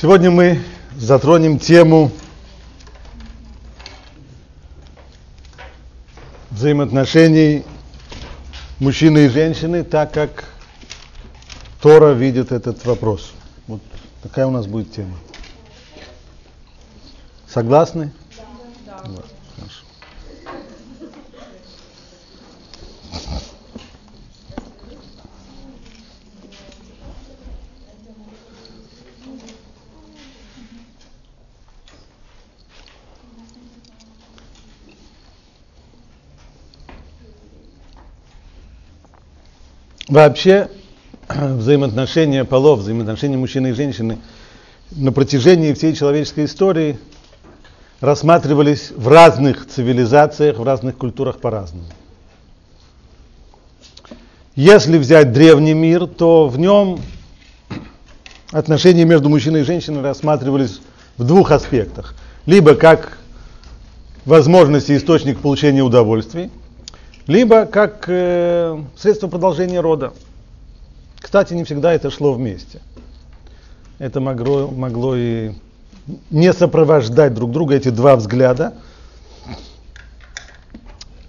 Сегодня 0.00 0.30
мы 0.30 0.62
затронем 0.96 1.58
тему 1.58 2.12
взаимоотношений 6.50 7.64
мужчины 8.78 9.26
и 9.26 9.28
женщины, 9.28 9.82
так 9.82 10.12
как 10.12 10.44
Тора 11.82 12.12
видит 12.12 12.52
этот 12.52 12.84
вопрос. 12.86 13.32
Вот 13.66 13.80
такая 14.22 14.46
у 14.46 14.52
нас 14.52 14.68
будет 14.68 14.92
тема. 14.92 15.16
Согласны? 17.48 18.12
Да. 18.86 19.02
да. 19.04 19.37
Вообще 40.08 40.70
взаимоотношения 41.28 42.44
полов, 42.44 42.80
взаимоотношения 42.80 43.36
мужчины 43.36 43.68
и 43.68 43.72
женщины 43.72 44.18
на 44.90 45.12
протяжении 45.12 45.74
всей 45.74 45.94
человеческой 45.94 46.46
истории 46.46 46.98
рассматривались 48.00 48.90
в 48.96 49.06
разных 49.08 49.66
цивилизациях, 49.66 50.58
в 50.58 50.62
разных 50.62 50.96
культурах 50.96 51.40
по-разному. 51.40 51.84
Если 54.56 54.96
взять 54.96 55.32
древний 55.32 55.74
мир, 55.74 56.06
то 56.06 56.48
в 56.48 56.58
нем 56.58 57.00
отношения 58.50 59.04
между 59.04 59.28
мужчиной 59.28 59.60
и 59.60 59.64
женщиной 59.64 60.00
рассматривались 60.00 60.80
в 61.18 61.24
двух 61.24 61.50
аспектах. 61.50 62.14
Либо 62.46 62.74
как 62.74 63.18
возможность 64.24 64.88
и 64.88 64.96
источник 64.96 65.40
получения 65.40 65.82
удовольствий, 65.82 66.50
либо 67.28 67.66
как 67.66 68.06
э, 68.08 68.82
средство 68.96 69.28
продолжения 69.28 69.80
рода. 69.80 70.12
Кстати, 71.20 71.52
не 71.52 71.62
всегда 71.62 71.92
это 71.92 72.10
шло 72.10 72.32
вместе. 72.32 72.80
Это 73.98 74.20
могло, 74.20 74.68
могло 74.68 75.14
и 75.14 75.52
не 76.30 76.52
сопровождать 76.52 77.34
друг 77.34 77.52
друга 77.52 77.74
эти 77.74 77.90
два 77.90 78.16
взгляда. 78.16 78.74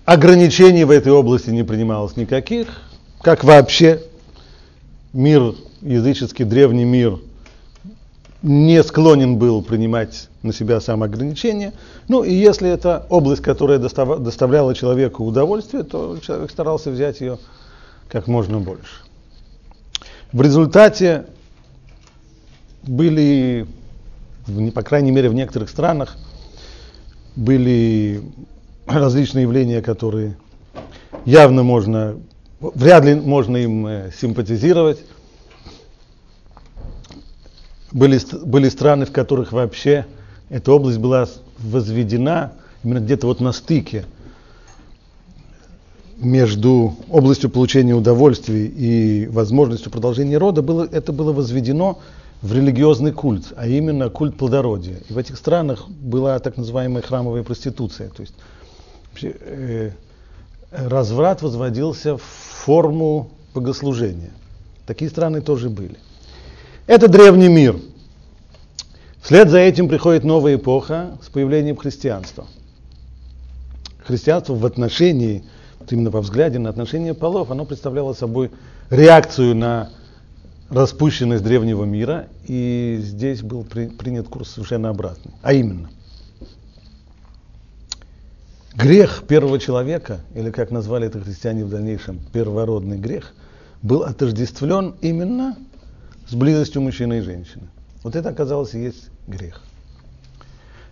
Ограничений 0.06 0.86
в 0.86 0.92
этой 0.92 1.12
области 1.12 1.50
не 1.50 1.64
принималось 1.64 2.16
никаких. 2.16 2.82
Как 3.22 3.44
вообще 3.44 4.02
мир, 5.12 5.54
языческий 5.82 6.46
древний 6.46 6.86
мир, 6.86 7.20
не 8.42 8.82
склонен 8.84 9.38
был 9.38 9.62
принимать 9.62 10.30
на 10.44 10.54
себя 10.54 10.80
самоограничения. 10.80 11.74
Ну 12.08 12.24
и 12.24 12.34
если 12.34 12.70
это 12.70 13.06
область, 13.10 13.42
которая 13.42 13.80
доставляла 13.80 14.74
человеку 14.74 15.26
удовольствие, 15.26 15.84
то 15.84 16.18
человек 16.20 16.50
старался 16.50 16.90
взять 16.90 17.20
ее 17.20 17.38
как 18.08 18.28
можно 18.28 18.60
больше. 18.60 19.04
В 20.32 20.42
результате 20.42 21.26
были, 22.84 23.68
по 24.74 24.84
крайней 24.84 25.12
мере 25.12 25.30
в 25.30 25.34
некоторых 25.34 25.70
странах, 25.70 26.18
были 27.36 28.22
различные 28.88 29.44
явления, 29.44 29.82
которые 29.82 30.38
явно 31.26 31.64
можно, 31.64 32.18
вряд 32.62 33.04
ли 33.04 33.16
можно 33.16 33.58
им 33.58 33.86
э, 33.86 34.12
симпатизировать. 34.18 35.00
Были, 37.92 38.20
были 38.46 38.70
страны, 38.70 39.06
в 39.06 39.12
которых 39.12 39.52
вообще 39.52 40.06
эта 40.50 40.72
область 40.72 41.00
была 41.00 41.28
возведена 41.60 42.54
именно 42.84 43.00
где-то 43.00 43.28
вот 43.28 43.40
на 43.40 43.52
стыке 43.52 44.06
между 46.20 46.96
областью 47.10 47.50
получения 47.50 47.94
удовольствий 47.94 48.66
и 48.68 49.28
возможностью 49.28 49.92
продолжения 49.92 50.38
рода, 50.38 50.62
было, 50.62 50.88
это 50.92 51.14
было 51.14 51.32
возведено 51.32 52.00
в 52.42 52.54
религиозный 52.54 53.12
культ, 53.12 53.54
а 53.56 53.68
именно 53.68 54.10
культ 54.10 54.36
плодородия. 54.38 54.98
И 55.10 55.14
в 55.14 55.18
этих 55.18 55.38
странах 55.38 55.88
была 55.90 56.38
так 56.40 56.58
называемая 56.58 57.02
храмовая 57.02 57.44
проституция. 57.44 58.10
То 58.10 58.22
есть 58.22 58.34
э, 59.22 59.92
разврат 60.72 61.42
возводился 61.42 62.18
в 62.18 62.22
форму 62.22 63.32
богослужения. 63.54 64.32
Такие 64.86 65.10
страны 65.10 65.42
тоже 65.42 65.70
были. 65.70 65.98
Это 66.90 67.08
древний 67.08 67.50
мир. 67.50 67.80
Вслед 69.22 69.48
за 69.50 69.60
этим 69.60 69.88
приходит 69.88 70.24
новая 70.24 70.56
эпоха 70.56 71.20
с 71.22 71.30
появлением 71.30 71.76
христианства. 71.76 72.48
Христианство 74.04 74.56
в 74.56 74.66
отношении, 74.66 75.44
вот 75.80 75.94
именно 75.94 76.10
во 76.10 76.22
взгляде 76.22 76.58
на 76.58 76.68
отношения 76.68 77.14
полов, 77.14 77.52
оно 77.52 77.66
представляло 77.66 78.14
собой 78.14 78.50
реакцию 78.90 79.56
на 79.56 79.92
распущенность 80.72 81.44
древнего 81.44 81.86
мира, 81.86 82.28
и 82.48 82.98
здесь 83.04 83.44
был 83.44 83.64
при, 83.66 83.86
принят 83.90 84.28
курс 84.28 84.50
совершенно 84.50 84.90
обратный. 84.90 85.32
А 85.44 85.54
именно, 85.54 85.92
грех 88.74 89.26
первого 89.28 89.60
человека, 89.60 90.22
или 90.34 90.50
как 90.50 90.72
назвали 90.72 91.06
это 91.06 91.22
христиане 91.22 91.66
в 91.66 91.70
дальнейшем, 91.70 92.20
первородный 92.34 92.98
грех, 92.98 93.36
был 93.84 94.02
отождествлен 94.02 94.96
именно 95.02 95.56
с 96.30 96.34
близостью 96.34 96.82
мужчины 96.82 97.20
и 97.20 97.22
женщины. 97.22 97.70
Вот 98.04 98.16
это 98.16 98.30
оказалось 98.30 98.74
есть 98.74 99.10
грех. 99.28 99.62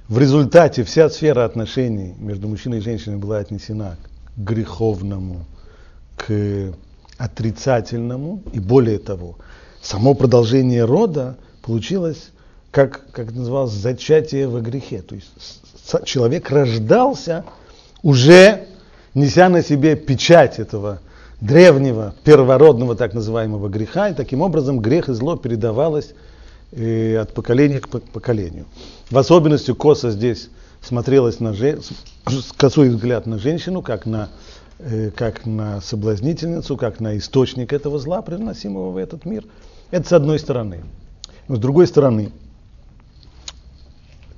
В 0.07 0.19
результате 0.19 0.83
вся 0.83 1.09
сфера 1.09 1.45
отношений 1.45 2.15
между 2.17 2.47
мужчиной 2.47 2.79
и 2.79 2.81
женщиной 2.81 3.17
была 3.17 3.37
отнесена 3.37 3.97
к 4.35 4.39
греховному, 4.39 5.45
к 6.15 6.73
отрицательному, 7.17 8.41
и 8.53 8.59
более 8.59 8.99
того, 8.99 9.37
само 9.81 10.13
продолжение 10.13 10.85
рода 10.85 11.37
получилось, 11.61 12.31
как, 12.71 13.05
как 13.11 13.27
это 13.27 13.37
называлось, 13.37 13.73
зачатие 13.73 14.47
во 14.47 14.61
грехе. 14.61 15.01
То 15.01 15.15
есть 15.15 15.27
человек 16.05 16.49
рождался 16.49 17.45
уже 18.01 18.67
неся 19.13 19.49
на 19.49 19.61
себе 19.61 19.95
печать 19.95 20.59
этого 20.59 21.01
древнего, 21.41 22.15
первородного 22.23 22.95
так 22.95 23.13
называемого 23.13 23.69
греха, 23.69 24.09
и 24.09 24.13
таким 24.13 24.41
образом 24.41 24.79
грех 24.79 25.09
и 25.09 25.13
зло 25.13 25.37
передавалось 25.37 26.13
э, 26.71 27.17
от 27.17 27.33
поколения 27.33 27.79
к 27.79 27.87
поколению. 27.87 28.65
В 29.09 29.17
особенности 29.17 29.73
косо 29.73 30.11
здесь 30.11 30.49
смотрелось 30.81 31.39
на 31.39 31.53
же, 31.53 31.79
косой 32.57 32.89
взгляд 32.89 33.25
на 33.27 33.37
женщину, 33.37 33.81
как 33.81 34.05
на, 34.05 34.29
э, 34.79 35.11
как 35.11 35.45
на 35.45 35.79
соблазнительницу, 35.81 36.75
как 36.75 36.99
на 36.99 37.17
источник 37.17 37.71
этого 37.71 37.99
зла, 37.99 38.21
приносимого 38.21 38.91
в 38.91 38.97
этот 38.97 39.25
мир. 39.25 39.45
Это 39.91 40.07
с 40.07 40.13
одной 40.13 40.39
стороны. 40.39 40.83
Но 41.47 41.55
с 41.55 41.59
другой 41.59 41.87
стороны, 41.87 42.31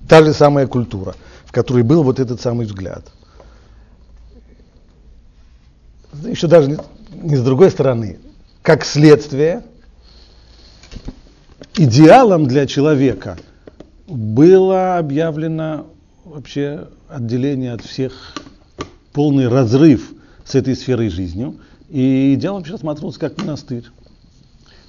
та 0.08 0.24
же 0.24 0.34
самая 0.34 0.68
культура, 0.68 1.16
в 1.46 1.52
которой 1.52 1.84
был 1.84 2.04
вот 2.04 2.20
этот 2.20 2.42
самый 2.42 2.66
взгляд– 2.66 3.04
еще 6.14 6.48
даже 6.48 6.80
не, 7.12 7.36
с 7.36 7.44
другой 7.44 7.72
стороны, 7.72 8.20
как 8.62 8.86
следствие, 8.86 9.64
идеалом 11.76 12.48
для 12.48 12.66
человека 12.68 13.38
было 14.08 14.98
объявлено 14.98 15.88
вообще 16.26 16.88
отделение 17.08 17.74
от 17.74 17.82
всех, 17.82 18.36
полный 19.14 19.48
разрыв 19.48 20.12
с 20.46 20.56
этой 20.56 20.76
сферой 20.76 21.10
жизнью, 21.10 21.58
и 21.90 22.34
идеалом 22.36 22.60
вообще 22.60 22.74
рассматривался 22.74 23.20
как 23.20 23.38
монастырь. 23.38 23.86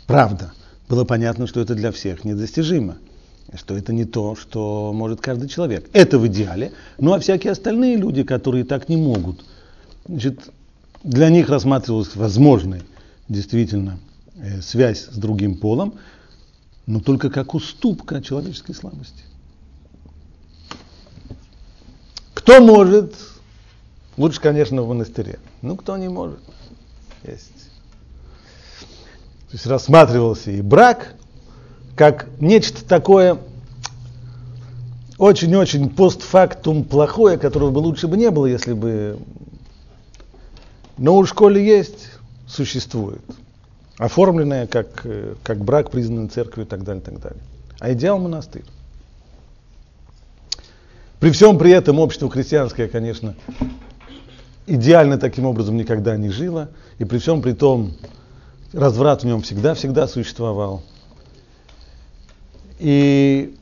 Правда, 0.07 0.53
было 0.89 1.05
понятно, 1.05 1.47
что 1.47 1.61
это 1.61 1.75
для 1.75 1.93
всех 1.93 2.25
недостижимо, 2.25 2.97
что 3.55 3.77
это 3.77 3.93
не 3.93 4.05
то, 4.05 4.37
что 4.37 4.93
может 4.93 5.21
каждый 5.21 5.49
человек. 5.49 5.89
Это 5.93 6.19
в 6.19 6.27
идеале, 6.27 6.73
ну 6.99 7.15
а 7.15 7.21
всякие 7.21 7.53
остальные 7.53 7.97
люди, 7.97 8.23
которые 8.23 8.65
так 8.65 8.89
не 8.89 8.97
могут, 8.97 9.45
значит, 10.07 10.51
для 11.03 11.31
них 11.31 11.49
рассматривалась 11.49 12.15
возможной 12.15 12.83
действительно 13.29 13.99
э, 14.37 14.61
связь 14.61 15.07
с 15.07 15.17
другим 15.17 15.57
полом, 15.57 15.95
но 16.87 17.01
только 17.01 17.31
как 17.31 17.55
уступка 17.55 18.23
человеческой 18.23 18.75
слабости. 18.75 19.25
Кто 22.35 22.61
может? 22.61 23.15
Лучше, 24.17 24.41
конечно, 24.41 24.83
в 24.83 24.89
монастыре. 24.89 25.39
Ну, 25.63 25.77
кто 25.77 25.97
не 25.97 26.09
может? 26.09 26.41
Есть. 27.27 27.71
То 29.49 29.55
есть 29.55 29.67
рассматривался 29.67 30.51
и 30.51 30.61
брак 30.61 31.15
как 31.97 32.29
нечто 32.41 32.85
такое 32.85 33.39
очень-очень 35.19 35.91
постфактум 35.91 36.85
плохое, 36.85 37.37
которого 37.37 37.71
бы 37.71 37.79
лучше 37.79 38.09
бы 38.09 38.17
не 38.17 38.31
было, 38.31 38.47
если 38.47 38.73
бы 38.73 39.19
но 41.01 41.17
у 41.17 41.25
школе 41.25 41.65
есть, 41.65 42.11
существует. 42.47 43.23
Оформленное 43.97 44.67
как, 44.67 45.01
э, 45.05 45.35
как 45.43 45.65
брак, 45.65 45.91
признанный 45.91 46.29
церковью 46.29 46.67
и 46.67 46.69
так 46.69 46.85
далее, 46.85 47.03
так 47.03 47.19
далее. 47.19 47.41
а 47.81 47.93
идеал 47.95 48.19
монастырь. 48.19 48.65
При 51.19 51.31
всем 51.31 51.59
при 51.59 51.71
этом 51.71 51.99
общество 51.99 52.29
христианское, 52.29 52.87
конечно, 52.87 53.35
идеально 54.67 55.17
таким 55.17 55.47
образом 55.47 55.79
никогда 55.79 56.19
не 56.19 56.29
жило, 56.29 56.69
и 56.99 57.07
при 57.07 57.17
всем 57.17 57.41
при 57.41 57.53
том 57.53 57.95
разврат 58.75 59.23
в 59.23 59.27
нем 59.27 59.41
всегда-всегда 59.41 60.07
существовал. 60.07 60.83
И 62.79 63.57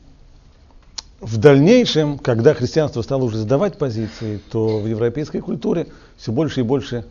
в 1.21 1.37
дальнейшем, 1.37 2.17
когда 2.17 2.53
христианство 2.53 3.01
стало 3.01 3.23
уже 3.23 3.37
сдавать 3.37 3.77
позиции, 3.77 4.41
то 4.51 4.79
в 4.79 4.87
европейской 4.87 5.39
культуре 5.39 5.87
все 6.17 6.33
больше 6.33 6.59
и 6.59 6.63
больше 6.63 7.05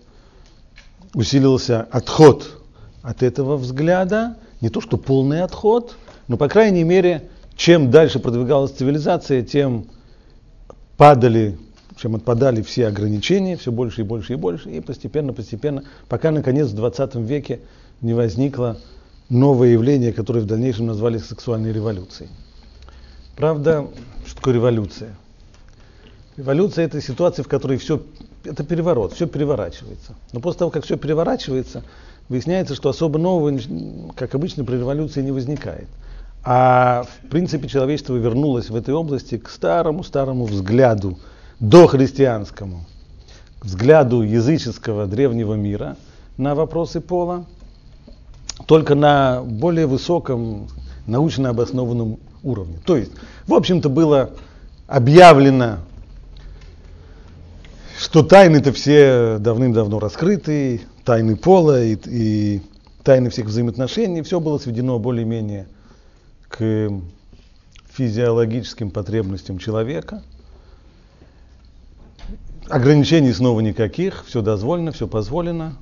усилился 1.15 1.83
отход 1.91 2.61
от 3.03 3.23
этого 3.23 3.57
взгляда. 3.57 4.37
Не 4.61 4.71
то, 4.71 4.81
что 4.81 4.97
полный 4.97 5.43
отход, 5.43 5.97
но, 6.27 6.37
по 6.37 6.49
крайней 6.49 6.85
мере, 6.85 7.29
чем 7.57 7.91
дальше 7.91 8.19
продвигалась 8.19 8.73
цивилизация, 8.73 9.43
тем 9.43 9.87
падали, 10.97 11.59
чем 11.97 12.17
отпадали 12.17 12.63
все 12.63 12.89
ограничения, 12.89 13.57
все 13.57 13.73
больше 13.73 14.03
и 14.03 14.05
больше 14.05 14.33
и 14.35 14.37
больше, 14.37 14.71
и 14.71 14.81
постепенно-постепенно, 14.81 15.85
пока, 16.09 16.31
наконец, 16.31 16.69
в 16.69 16.75
20 16.75 17.15
веке 17.17 17.61
не 18.01 18.15
возникло 18.15 18.79
новое 19.29 19.71
явление, 19.71 20.13
которое 20.13 20.41
в 20.41 20.47
дальнейшем 20.47 20.87
назвали 20.87 21.19
сексуальной 21.19 21.73
революцией. 21.73 22.31
Правда, 23.37 23.87
что 24.27 24.37
такое 24.37 24.55
революция? 24.55 25.15
Революция– 26.37 26.85
это 26.87 27.01
ситуация, 27.01 27.43
в 27.43 27.49
которой 27.49 27.79
все, 27.79 28.03
это 28.45 28.65
переворот, 28.65 29.13
все 29.13 29.27
переворачивается. 29.27 30.15
Но 30.33 30.41
после 30.41 30.61
того, 30.61 30.71
как 30.71 30.85
все 30.85 30.97
переворачивается, 30.97 31.83
выясняется, 32.29 32.75
что 32.75 32.89
особо 32.89 33.19
нового, 33.19 33.59
как 34.17 34.35
обычно, 34.35 34.65
при 34.65 34.77
революции 34.77 35.23
не 35.23 35.33
возникает. 35.33 35.89
А 36.45 37.05
в 37.05 37.29
принципе 37.29 37.69
человечество 37.69 38.15
вернулось 38.15 38.71
в 38.71 38.77
этой 38.77 38.95
области 38.95 39.39
к 39.39 39.49
старому-старому 39.49 40.45
взгляду, 40.45 41.19
дохристианскому, 41.61 42.85
взгляду 43.61 44.23
языческого 44.23 45.07
древнего 45.07 45.55
мира 45.55 45.97
на 46.37 46.55
вопросы 46.55 47.01
пола, 47.01 47.45
только 48.67 48.95
на 48.95 49.43
более 49.43 49.87
высоком 49.87 50.69
научно 51.07 51.51
обоснованном 51.51 52.19
уровне. 52.43 52.79
То 52.85 52.97
есть, 52.97 53.13
в 53.47 53.55
общем-то, 53.55 53.89
было 53.89 54.31
объявлено, 54.87 55.79
что 57.99 58.23
тайны-то 58.23 58.73
все 58.73 59.39
давным-давно 59.41 59.99
раскрыты, 59.99 60.83
тайны 61.05 61.37
пола 61.37 61.83
и, 61.83 61.97
и 62.07 62.63
тайны 63.03 63.29
всех 63.29 63.47
взаимоотношений, 63.47 64.23
все 64.23 64.39
было 64.39 64.59
сведено 64.59 64.99
более-менее 64.99 65.67
к 66.49 66.91
физиологическим 67.93 68.91
потребностям 68.91 69.59
человека. 69.59 70.23
Ограничений 72.69 73.33
снова 73.33 73.61
никаких, 73.61 74.25
все 74.27 74.43
дозволено, 74.43 74.93
все 74.93 75.09
позволено. 75.09 75.77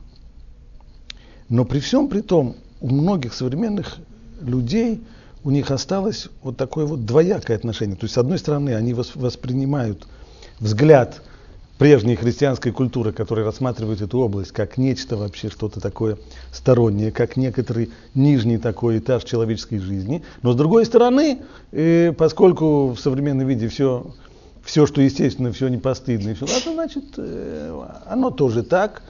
Но 1.50 1.64
при 1.66 1.80
всем 1.80 2.08
при 2.08 2.22
том, 2.22 2.56
у 2.80 2.88
многих 2.88 3.34
современных 3.34 3.98
людей 4.40 5.02
у 5.44 5.50
них 5.50 5.70
осталось 5.70 6.28
вот 6.42 6.56
такое 6.56 6.86
вот 6.86 7.04
двоякое 7.04 7.56
отношение. 7.56 7.96
То 7.96 8.04
есть, 8.04 8.14
с 8.14 8.18
одной 8.18 8.38
стороны, 8.38 8.74
они 8.74 8.94
воспринимают 8.94 10.06
взгляд 10.60 11.20
прежней 11.78 12.16
христианской 12.16 12.72
культуры, 12.72 13.12
которая 13.12 13.44
рассматривает 13.44 14.00
эту 14.00 14.18
область 14.20 14.52
как 14.52 14.78
нечто 14.78 15.16
вообще, 15.16 15.50
что-то 15.50 15.80
такое 15.80 16.16
стороннее, 16.52 17.12
как 17.12 17.36
некоторый 17.36 17.90
нижний 18.14 18.58
такой 18.58 18.98
этаж 18.98 19.24
человеческой 19.24 19.78
жизни. 19.78 20.22
Но 20.42 20.52
с 20.52 20.56
другой 20.56 20.86
стороны, 20.86 21.40
э, 21.72 22.12
поскольку 22.16 22.88
в 22.90 22.98
современном 22.98 23.46
виде 23.46 23.68
все, 23.68 24.06
все, 24.64 24.86
что 24.86 25.02
естественно, 25.02 25.52
все 25.52 25.68
не 25.68 25.78
постыдно, 25.78 26.34
все, 26.34 26.46
это 26.46 26.72
значит, 26.72 27.04
э, 27.18 27.86
оно 28.06 28.30
тоже 28.30 28.62
так. 28.62 29.02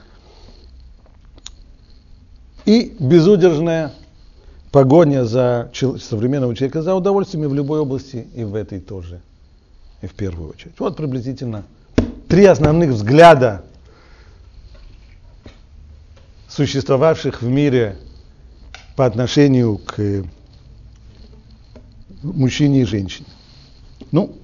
И 2.65 2.97
безудержная 2.99 3.93
погоня 4.73 5.23
за 5.23 5.71
современного 5.73 6.53
человека 6.53 6.81
за 6.81 6.95
удовольствиями 6.95 7.47
в 7.47 7.53
любой 7.53 7.79
области 7.79 8.27
и 8.35 8.43
в 8.43 8.55
этой 8.55 8.81
тоже, 8.81 9.21
и 10.01 10.07
в 10.07 10.13
первую 10.13 10.49
очередь. 10.49 10.73
Вот 10.77 10.97
приблизительно 10.97 11.63
три 12.27 12.45
основных 12.45 12.91
взгляда, 12.91 13.63
существовавших 16.49 17.41
в 17.41 17.47
мире 17.47 17.97
по 18.95 19.05
отношению 19.05 19.77
к 19.77 20.23
мужчине 22.23 22.81
и 22.81 22.85
женщине. 22.85 23.27
Ну, 24.11 24.35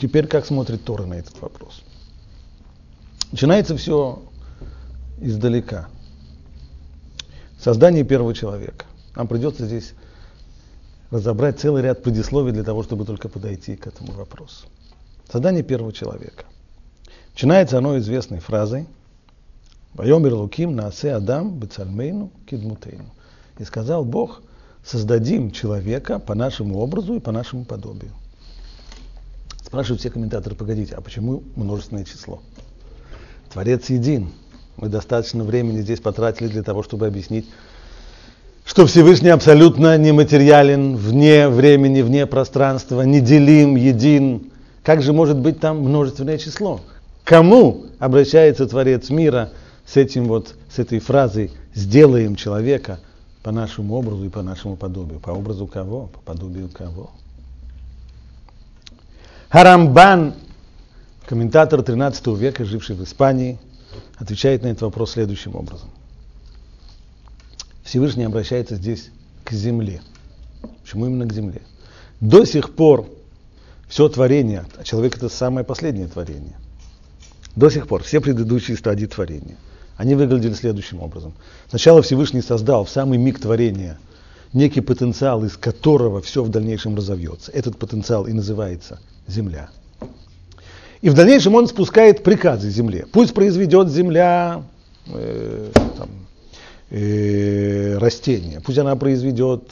теперь 0.00 0.26
как 0.26 0.46
смотрит 0.46 0.84
Тора 0.84 1.04
на 1.04 1.14
этот 1.14 1.40
вопрос? 1.40 1.82
Начинается 3.30 3.76
все 3.76 4.22
издалека. 5.20 5.88
Создание 7.60 8.04
первого 8.04 8.34
человека. 8.34 8.86
Нам 9.14 9.28
придется 9.28 9.66
здесь 9.66 9.92
разобрать 11.10 11.60
целый 11.60 11.82
ряд 11.82 12.02
предисловий 12.02 12.52
для 12.52 12.64
того, 12.64 12.82
чтобы 12.82 13.04
только 13.04 13.28
подойти 13.28 13.76
к 13.76 13.86
этому 13.86 14.12
вопросу. 14.12 14.66
Создание 15.30 15.62
первого 15.62 15.92
человека. 15.92 16.44
Начинается 17.40 17.78
оно 17.78 17.96
известной 17.96 18.38
фразой 18.38 18.86
«Вайомер 19.94 20.34
луким 20.34 20.76
наасе 20.76 21.14
адам 21.14 21.54
бецальмейну 21.54 22.30
кидмутейну». 22.44 23.06
И 23.58 23.64
сказал 23.64 24.04
Бог, 24.04 24.42
создадим 24.84 25.50
человека 25.50 26.18
по 26.18 26.34
нашему 26.34 26.78
образу 26.80 27.14
и 27.14 27.18
по 27.18 27.32
нашему 27.32 27.64
подобию. 27.64 28.10
Спрашивают 29.64 30.00
все 30.00 30.10
комментаторы, 30.10 30.54
погодите, 30.54 30.94
а 30.94 31.00
почему 31.00 31.42
множественное 31.56 32.04
число? 32.04 32.42
Творец 33.50 33.88
един. 33.88 34.32
Мы 34.76 34.90
достаточно 34.90 35.42
времени 35.42 35.80
здесь 35.80 36.00
потратили 36.00 36.48
для 36.48 36.62
того, 36.62 36.82
чтобы 36.82 37.06
объяснить, 37.06 37.48
что 38.66 38.84
Всевышний 38.84 39.30
абсолютно 39.30 39.96
нематериален, 39.96 40.94
вне 40.94 41.48
времени, 41.48 42.02
вне 42.02 42.26
пространства, 42.26 43.00
неделим, 43.00 43.76
един. 43.76 44.52
Как 44.82 45.00
же 45.00 45.14
может 45.14 45.38
быть 45.38 45.58
там 45.58 45.78
множественное 45.78 46.36
число? 46.36 46.82
Кому 47.24 47.86
обращается 47.98 48.66
Творец 48.66 49.10
мира 49.10 49.50
с, 49.86 49.96
этим 49.96 50.26
вот, 50.26 50.54
с 50.68 50.78
этой 50.78 50.98
фразой 50.98 51.52
«сделаем 51.74 52.36
человека 52.36 53.00
по 53.42 53.52
нашему 53.52 53.94
образу 53.94 54.24
и 54.24 54.28
по 54.28 54.42
нашему 54.42 54.76
подобию»? 54.76 55.20
По 55.20 55.30
образу 55.30 55.66
кого? 55.66 56.06
По 56.06 56.20
подобию 56.20 56.68
кого? 56.68 57.10
Харамбан, 59.48 60.34
комментатор 61.26 61.82
13 61.82 62.26
века, 62.28 62.64
живший 62.64 62.96
в 62.96 63.02
Испании, 63.02 63.58
отвечает 64.16 64.62
на 64.62 64.68
этот 64.68 64.82
вопрос 64.82 65.12
следующим 65.12 65.56
образом. 65.56 65.90
Всевышний 67.82 68.24
обращается 68.24 68.76
здесь 68.76 69.10
к 69.44 69.52
земле. 69.52 70.00
Почему 70.82 71.06
именно 71.06 71.26
к 71.26 71.32
земле? 71.32 71.62
До 72.20 72.44
сих 72.44 72.74
пор 72.76 73.08
все 73.88 74.08
творение, 74.08 74.64
а 74.78 74.84
человек 74.84 75.16
это 75.16 75.28
самое 75.28 75.66
последнее 75.66 76.06
творение, 76.06 76.56
до 77.56 77.70
сих 77.70 77.86
пор 77.86 78.02
все 78.02 78.20
предыдущие 78.20 78.76
стадии 78.76 79.06
творения, 79.06 79.56
они 79.96 80.14
выглядели 80.14 80.54
следующим 80.54 81.00
образом. 81.00 81.32
Сначала 81.68 82.02
Всевышний 82.02 82.42
создал 82.42 82.84
в 82.84 82.90
самый 82.90 83.18
миг 83.18 83.38
творения 83.38 83.98
некий 84.52 84.80
потенциал, 84.80 85.44
из 85.44 85.56
которого 85.56 86.20
все 86.20 86.42
в 86.42 86.48
дальнейшем 86.48 86.96
разовьется. 86.96 87.52
Этот 87.52 87.78
потенциал 87.78 88.26
и 88.26 88.32
называется 88.32 88.98
Земля. 89.26 89.70
И 91.02 91.08
в 91.08 91.14
дальнейшем 91.14 91.54
он 91.54 91.66
спускает 91.66 92.22
приказы 92.22 92.68
Земле. 92.70 93.06
Пусть 93.10 93.32
произведет 93.32 93.88
Земля 93.88 94.62
э, 95.06 95.70
там, 95.96 96.08
э, 96.90 97.96
растения, 97.98 98.60
пусть 98.60 98.78
она 98.78 98.96
произведет 98.96 99.62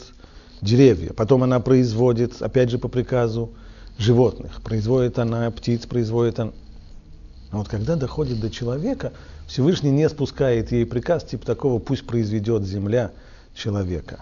деревья, 0.61 1.13
потом 1.13 1.43
она 1.43 1.59
производит, 1.59 2.41
опять 2.41 2.69
же 2.69 2.79
по 2.79 2.87
приказу, 2.87 3.51
животных, 3.97 4.61
производит 4.63 5.19
она 5.19 5.51
птиц, 5.51 5.85
производит 5.85 6.39
она... 6.39 6.51
Но 7.51 7.59
вот 7.59 7.67
когда 7.67 7.95
доходит 7.95 8.39
до 8.39 8.49
человека, 8.49 9.13
Всевышний 9.47 9.91
не 9.91 10.07
спускает 10.09 10.71
ей 10.71 10.85
приказ 10.85 11.23
типа 11.23 11.45
такого, 11.45 11.79
пусть 11.79 12.05
произведет 12.05 12.63
земля 12.63 13.11
человека. 13.55 14.21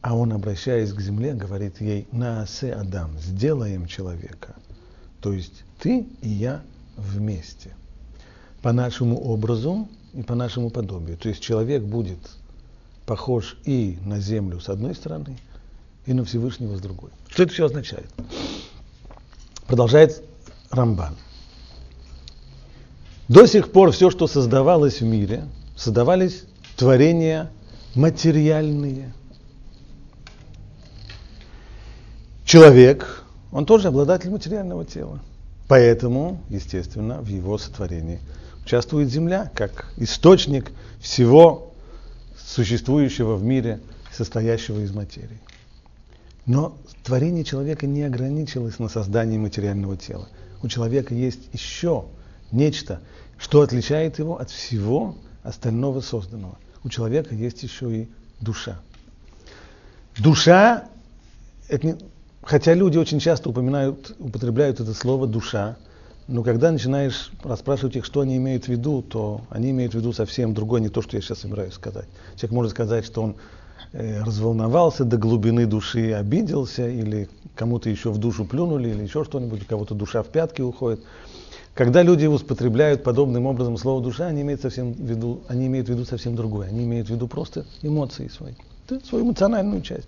А 0.00 0.14
он, 0.14 0.32
обращаясь 0.32 0.92
к 0.92 1.00
земле, 1.00 1.34
говорит 1.34 1.80
ей, 1.80 2.06
наасе 2.12 2.72
Адам, 2.72 3.18
сделаем 3.18 3.86
человека. 3.86 4.54
То 5.20 5.32
есть 5.32 5.64
ты 5.78 6.06
и 6.20 6.28
я 6.28 6.62
вместе. 6.96 7.74
По 8.62 8.72
нашему 8.72 9.18
образу 9.18 9.88
и 10.12 10.22
по 10.22 10.34
нашему 10.34 10.70
подобию. 10.70 11.16
То 11.16 11.28
есть 11.28 11.40
человек 11.40 11.82
будет 11.82 12.18
похож 13.06 13.56
и 13.64 13.98
на 14.04 14.20
землю 14.20 14.60
с 14.60 14.68
одной 14.68 14.94
стороны, 14.94 15.38
и 16.06 16.12
на 16.12 16.24
Всевышнего 16.24 16.76
с 16.76 16.80
другой. 16.80 17.10
Что 17.28 17.42
это 17.42 17.52
все 17.52 17.66
означает? 17.66 18.08
Продолжает 19.66 20.22
Рамбан. 20.70 21.16
До 23.28 23.46
сих 23.46 23.72
пор 23.72 23.90
все, 23.92 24.10
что 24.10 24.26
создавалось 24.26 25.00
в 25.00 25.04
мире, 25.04 25.44
создавались 25.76 26.44
творения 26.76 27.50
материальные. 27.94 29.12
человек, 32.54 33.24
он 33.50 33.66
тоже 33.66 33.88
обладатель 33.88 34.30
материального 34.30 34.84
тела. 34.84 35.20
Поэтому, 35.66 36.40
естественно, 36.50 37.20
в 37.20 37.26
его 37.26 37.58
сотворении 37.58 38.20
участвует 38.64 39.10
Земля 39.10 39.50
как 39.54 39.92
источник 39.96 40.70
всего 41.00 41.72
существующего 42.38 43.34
в 43.34 43.42
мире, 43.42 43.80
состоящего 44.12 44.78
из 44.80 44.92
материи. 44.92 45.40
Но 46.46 46.76
творение 47.02 47.42
человека 47.42 47.88
не 47.88 48.04
ограничилось 48.04 48.78
на 48.78 48.88
создании 48.88 49.38
материального 49.38 49.96
тела. 49.96 50.28
У 50.62 50.68
человека 50.68 51.12
есть 51.12 51.48
еще 51.52 52.04
нечто, 52.54 53.00
что 53.38 53.60
отличает 53.60 54.18
его 54.18 54.38
от 54.38 54.50
всего 54.50 55.16
остального 55.42 56.00
созданного. 56.00 56.56
У 56.82 56.88
человека 56.88 57.34
есть 57.34 57.62
еще 57.62 57.94
и 57.94 58.08
душа. 58.40 58.80
Душа, 60.18 60.84
это 61.68 61.86
не, 61.86 61.96
хотя 62.42 62.74
люди 62.74 62.98
очень 62.98 63.20
часто 63.20 63.50
упоминают, 63.50 64.14
употребляют 64.18 64.80
это 64.80 64.94
слово 64.94 65.26
душа, 65.26 65.76
но 66.26 66.42
когда 66.42 66.70
начинаешь 66.70 67.30
расспрашивать 67.42 67.96
их, 67.96 68.04
что 68.04 68.20
они 68.20 68.36
имеют 68.36 68.64
в 68.64 68.68
виду, 68.68 69.02
то 69.02 69.42
они 69.50 69.70
имеют 69.70 69.92
в 69.92 69.98
виду 69.98 70.12
совсем 70.12 70.54
другое, 70.54 70.80
не 70.80 70.88
то, 70.88 71.02
что 71.02 71.16
я 71.16 71.22
сейчас 71.22 71.40
собираюсь 71.40 71.74
сказать. 71.74 72.06
Человек 72.36 72.52
может 72.52 72.72
сказать, 72.72 73.04
что 73.04 73.22
он 73.22 73.36
э, 73.92 74.22
разволновался 74.22 75.04
до 75.04 75.18
глубины 75.18 75.66
души, 75.66 76.12
обиделся, 76.12 76.88
или 76.88 77.28
кому-то 77.54 77.90
еще 77.90 78.10
в 78.10 78.18
душу 78.18 78.46
плюнули, 78.46 78.88
или 78.88 79.02
еще 79.02 79.24
что-нибудь, 79.24 79.62
у 79.62 79.66
кого-то 79.66 79.94
душа 79.94 80.22
в 80.22 80.28
пятки 80.28 80.62
уходит. 80.62 81.04
Когда 81.74 82.02
люди 82.02 82.26
употребляют 82.26 83.02
подобным 83.02 83.46
образом 83.46 83.76
слово 83.76 84.00
душа, 84.00 84.28
они 84.28 84.42
имеют, 84.42 84.62
совсем 84.62 84.92
в 84.92 85.00
виду, 85.00 85.42
они 85.48 85.66
имеют 85.66 85.88
в 85.88 85.90
виду 85.90 86.04
совсем 86.04 86.36
другое. 86.36 86.68
Они 86.68 86.84
имеют 86.84 87.08
в 87.08 87.10
виду 87.10 87.26
просто 87.26 87.66
эмоции 87.82 88.28
свои, 88.28 88.54
свою 89.04 89.24
эмоциональную 89.24 89.82
часть. 89.82 90.06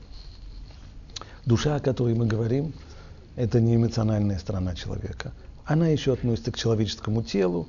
Душа, 1.45 1.77
о 1.77 1.81
которой 1.81 2.15
мы 2.15 2.27
говорим, 2.27 2.73
это 3.35 3.61
не 3.61 3.75
эмоциональная 3.75 4.39
сторона 4.39 4.75
человека. 4.77 5.33
Она 5.65 5.89
еще 5.89 6.13
относится 6.13 6.53
к 6.53 6.57
человеческому 6.57 7.25
телу. 7.25 7.69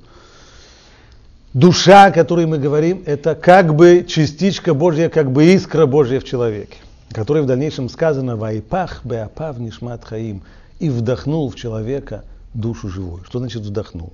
Душа, 1.52 2.06
о 2.06 2.10
которой 2.12 2.46
мы 2.46 2.58
говорим, 2.58 3.02
это 3.04 3.34
как 3.34 3.74
бы 3.74 4.04
частичка 4.06 4.74
Божья, 4.74 5.08
как 5.08 5.32
бы 5.32 5.44
искра 5.52 5.86
Божья 5.86 6.20
в 6.20 6.24
человеке, 6.24 6.76
которой 7.10 7.42
в 7.42 7.46
дальнейшем 7.46 7.88
сказано 7.88 8.36
«Вайпах 8.36 9.04
беапав 9.04 9.58
нишмат 9.58 10.04
хаим» 10.04 10.42
и 10.78 10.88
вдохнул 10.88 11.50
в 11.50 11.56
человека 11.56 12.22
душу 12.54 12.88
живую. 12.88 13.24
Что 13.24 13.38
значит 13.38 13.62
вдохнул? 13.62 14.12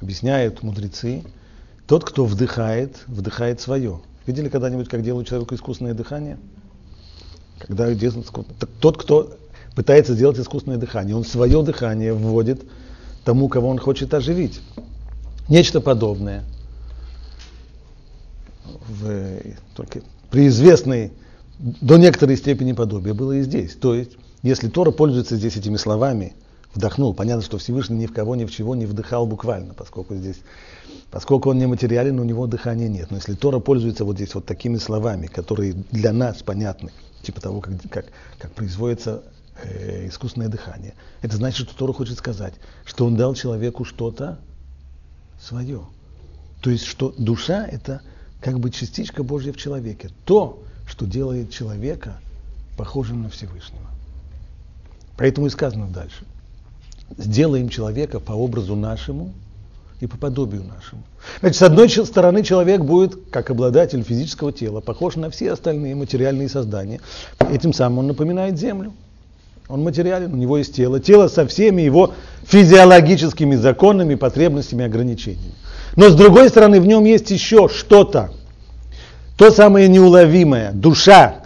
Объясняют 0.00 0.62
мудрецы, 0.62 1.22
тот, 1.86 2.04
кто 2.04 2.24
вдыхает, 2.24 3.02
вдыхает 3.06 3.60
свое. 3.60 4.00
Видели 4.26 4.48
когда-нибудь, 4.48 4.88
как 4.88 5.02
делают 5.02 5.28
человеку 5.28 5.54
искусственное 5.54 5.94
дыхание? 5.94 6.38
Когда 7.58 7.88
тот, 8.80 8.96
кто 8.96 9.36
пытается 9.74 10.14
сделать 10.14 10.38
искусственное 10.38 10.78
дыхание, 10.78 11.16
он 11.16 11.24
свое 11.24 11.62
дыхание 11.62 12.14
вводит 12.14 12.62
тому, 13.24 13.48
кого 13.48 13.68
он 13.68 13.78
хочет 13.78 14.14
оживить. 14.14 14.60
Нечто 15.48 15.80
подобное. 15.80 16.44
В, 18.88 19.40
только 19.74 20.02
при 20.30 20.46
известной 20.48 21.12
до 21.58 21.96
некоторой 21.96 22.36
степени 22.36 22.72
подобия 22.72 23.14
было 23.14 23.32
и 23.32 23.42
здесь. 23.42 23.74
То 23.74 23.94
есть, 23.94 24.12
если 24.42 24.68
Тора 24.68 24.90
пользуется 24.90 25.36
здесь 25.36 25.56
этими 25.56 25.76
словами, 25.76 26.34
вдохнул, 26.74 27.14
понятно, 27.14 27.42
что 27.42 27.58
Всевышний 27.58 27.96
ни 27.96 28.06
в 28.06 28.12
кого, 28.12 28.36
ни 28.36 28.44
в 28.44 28.50
чего 28.50 28.74
не 28.74 28.86
вдыхал 28.86 29.26
буквально, 29.26 29.74
поскольку 29.74 30.14
здесь, 30.14 30.40
поскольку 31.10 31.50
он 31.50 31.58
не 31.58 31.66
материален, 31.66 32.18
у 32.20 32.24
него 32.24 32.46
дыхания 32.46 32.88
нет. 32.88 33.10
Но 33.10 33.16
если 33.16 33.34
Тора 33.34 33.58
пользуется 33.58 34.04
вот 34.04 34.16
здесь 34.16 34.34
вот 34.34 34.46
такими 34.46 34.76
словами, 34.76 35.26
которые 35.26 35.74
для 35.90 36.12
нас 36.12 36.42
понятны, 36.42 36.90
типа 37.22 37.40
того, 37.40 37.60
как, 37.60 37.74
как, 37.90 38.06
как 38.38 38.52
производится 38.52 39.22
э, 39.62 40.08
искусственное 40.08 40.48
дыхание. 40.48 40.94
Это 41.22 41.36
значит, 41.36 41.68
что 41.68 41.76
Тора 41.76 41.92
хочет 41.92 42.18
сказать, 42.18 42.54
что 42.84 43.06
он 43.06 43.16
дал 43.16 43.34
человеку 43.34 43.84
что-то 43.84 44.38
свое. 45.40 45.82
То 46.60 46.70
есть, 46.70 46.84
что 46.84 47.14
душа– 47.16 47.66
это 47.70 48.02
как 48.40 48.58
бы 48.58 48.70
частичка 48.70 49.22
Божья 49.22 49.52
в 49.52 49.56
человеке. 49.56 50.10
То, 50.24 50.62
что 50.86 51.06
делает 51.06 51.50
человека 51.50 52.20
похожим 52.76 53.22
на 53.22 53.30
Всевышнего. 53.30 53.86
Поэтому 55.16 55.46
и 55.46 55.50
сказано 55.50 55.88
дальше. 55.88 56.24
Сделаем 57.18 57.68
человека 57.68 58.20
по 58.20 58.32
образу 58.32 58.76
нашему 58.76 59.32
и 60.00 60.06
по 60.06 60.16
подобию 60.16 60.62
нашему. 60.64 61.02
Значит, 61.40 61.58
с 61.58 61.62
одной 61.62 61.88
стороны, 61.88 62.42
человек 62.42 62.80
будет, 62.80 63.16
как 63.30 63.50
обладатель 63.50 64.02
физического 64.02 64.52
тела, 64.52 64.80
похож 64.80 65.16
на 65.16 65.30
все 65.30 65.52
остальные 65.52 65.94
материальные 65.94 66.48
создания. 66.48 67.00
Этим 67.38 67.72
самым 67.72 68.00
он 68.00 68.06
напоминает 68.08 68.58
Землю. 68.58 68.92
Он 69.68 69.84
материален, 69.84 70.32
у 70.32 70.36
него 70.36 70.58
есть 70.58 70.74
тело. 70.74 70.98
Тело 70.98 71.28
со 71.28 71.46
всеми 71.46 71.82
его 71.82 72.14
физиологическими 72.42 73.54
законами, 73.54 74.16
потребностями, 74.16 74.84
ограничениями. 74.84 75.54
Но 75.96 76.08
с 76.08 76.14
другой 76.14 76.48
стороны, 76.48 76.80
в 76.80 76.86
нем 76.86 77.04
есть 77.04 77.30
еще 77.30 77.68
что-то. 77.68 78.30
То 79.36 79.50
самое 79.50 79.88
неуловимое, 79.88 80.72
душа, 80.72 81.44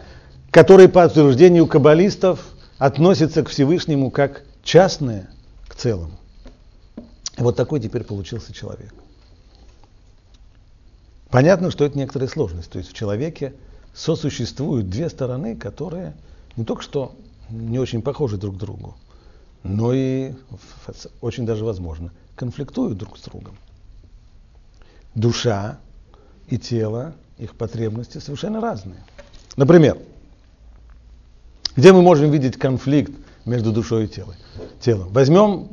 которая 0.51 0.89
по 0.89 1.07
утверждению 1.07 1.67
каббалистов 1.67 2.41
относится 2.79 3.43
к 3.43 3.49
Всевышнему 3.49 4.11
как 4.11 4.43
частное 4.63 5.29
к 5.75 5.77
целому. 5.77 6.13
Вот 7.37 7.57
такой 7.57 7.81
теперь 7.81 8.05
получился 8.05 8.53
человек. 8.53 8.95
Понятно, 11.31 11.71
что 11.71 11.85
это 11.85 11.99
некоторая 11.99 12.29
сложность. 12.29 12.71
То 12.71 12.79
есть 12.79 12.91
в 12.91 12.95
человеке 12.95 13.55
сосуществуют 13.93 14.89
две 14.89 15.11
стороны, 15.11 15.57
которые 15.57 16.15
не 16.57 16.65
только 16.65 16.83
что 16.83 17.15
не 17.51 17.79
очень 17.79 18.03
похожи 18.03 18.37
друг 18.37 18.55
к 18.55 18.59
другу, 18.59 18.95
но 19.65 19.93
и 19.93 20.33
очень 21.21 21.45
даже 21.45 21.65
возможно 21.65 22.13
конфликтуют 22.37 22.99
друг 22.99 23.19
с 23.19 23.23
другом. 23.23 23.57
Душа 25.15 25.79
и 26.49 26.59
тело, 26.59 27.15
их 27.39 27.55
потребности 27.57 28.19
совершенно 28.19 28.61
разные. 28.61 29.03
Например, 29.57 29.99
где 31.77 31.93
мы 31.93 32.03
можем 32.03 32.31
видеть 32.31 32.57
конфликт 32.57 33.13
между 33.45 33.73
душой 33.73 34.05
и 34.05 34.09
телом? 34.09 34.35
телом? 34.81 35.09
Возьмем 35.11 35.69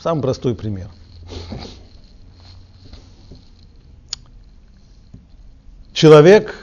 самый 0.00 0.22
простой 0.22 0.54
пример– 0.54 0.88
Человек 5.96 6.54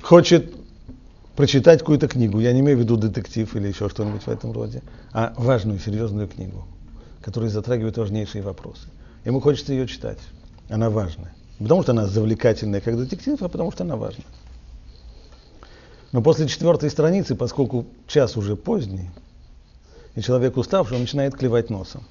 хочет 0.00 0.54
прочитать 1.34 1.80
какую-то 1.80 2.06
книгу, 2.06 2.38
я 2.38 2.52
не 2.52 2.60
имею 2.60 2.78
в 2.78 2.80
виду 2.82 2.96
детектив 2.96 3.52
или 3.56 3.66
еще 3.66 3.88
что-нибудь 3.88 4.22
в 4.22 4.28
этом 4.28 4.52
роде, 4.52 4.84
а 5.12 5.34
важную, 5.38 5.80
серьезную 5.80 6.28
книгу, 6.28 6.68
которая 7.20 7.50
затрагивает 7.50 7.98
важнейшие 7.98 8.42
вопросы. 8.42 8.86
Ему 9.24 9.40
хочется 9.40 9.72
ее 9.72 9.88
читать. 9.88 10.20
Она 10.68 10.88
важная. 10.88 11.34
Не 11.58 11.64
потому 11.64 11.82
что 11.82 11.90
она 11.90 12.06
завлекательная, 12.06 12.80
как 12.80 12.96
детектив, 12.96 13.42
а 13.42 13.48
потому 13.48 13.72
что 13.72 13.82
она 13.82 13.96
важна. 13.96 14.22
Но 16.12 16.22
после 16.22 16.48
четвертой 16.48 16.90
страницы, 16.90 17.34
поскольку 17.34 17.86
час 18.06 18.36
уже 18.36 18.56
поздний, 18.56 19.10
и 20.14 20.20
человек 20.22 20.56
уставший, 20.56 20.96
он 20.96 21.02
начинает 21.02 21.36
клевать 21.36 21.70
носом. 21.70 22.02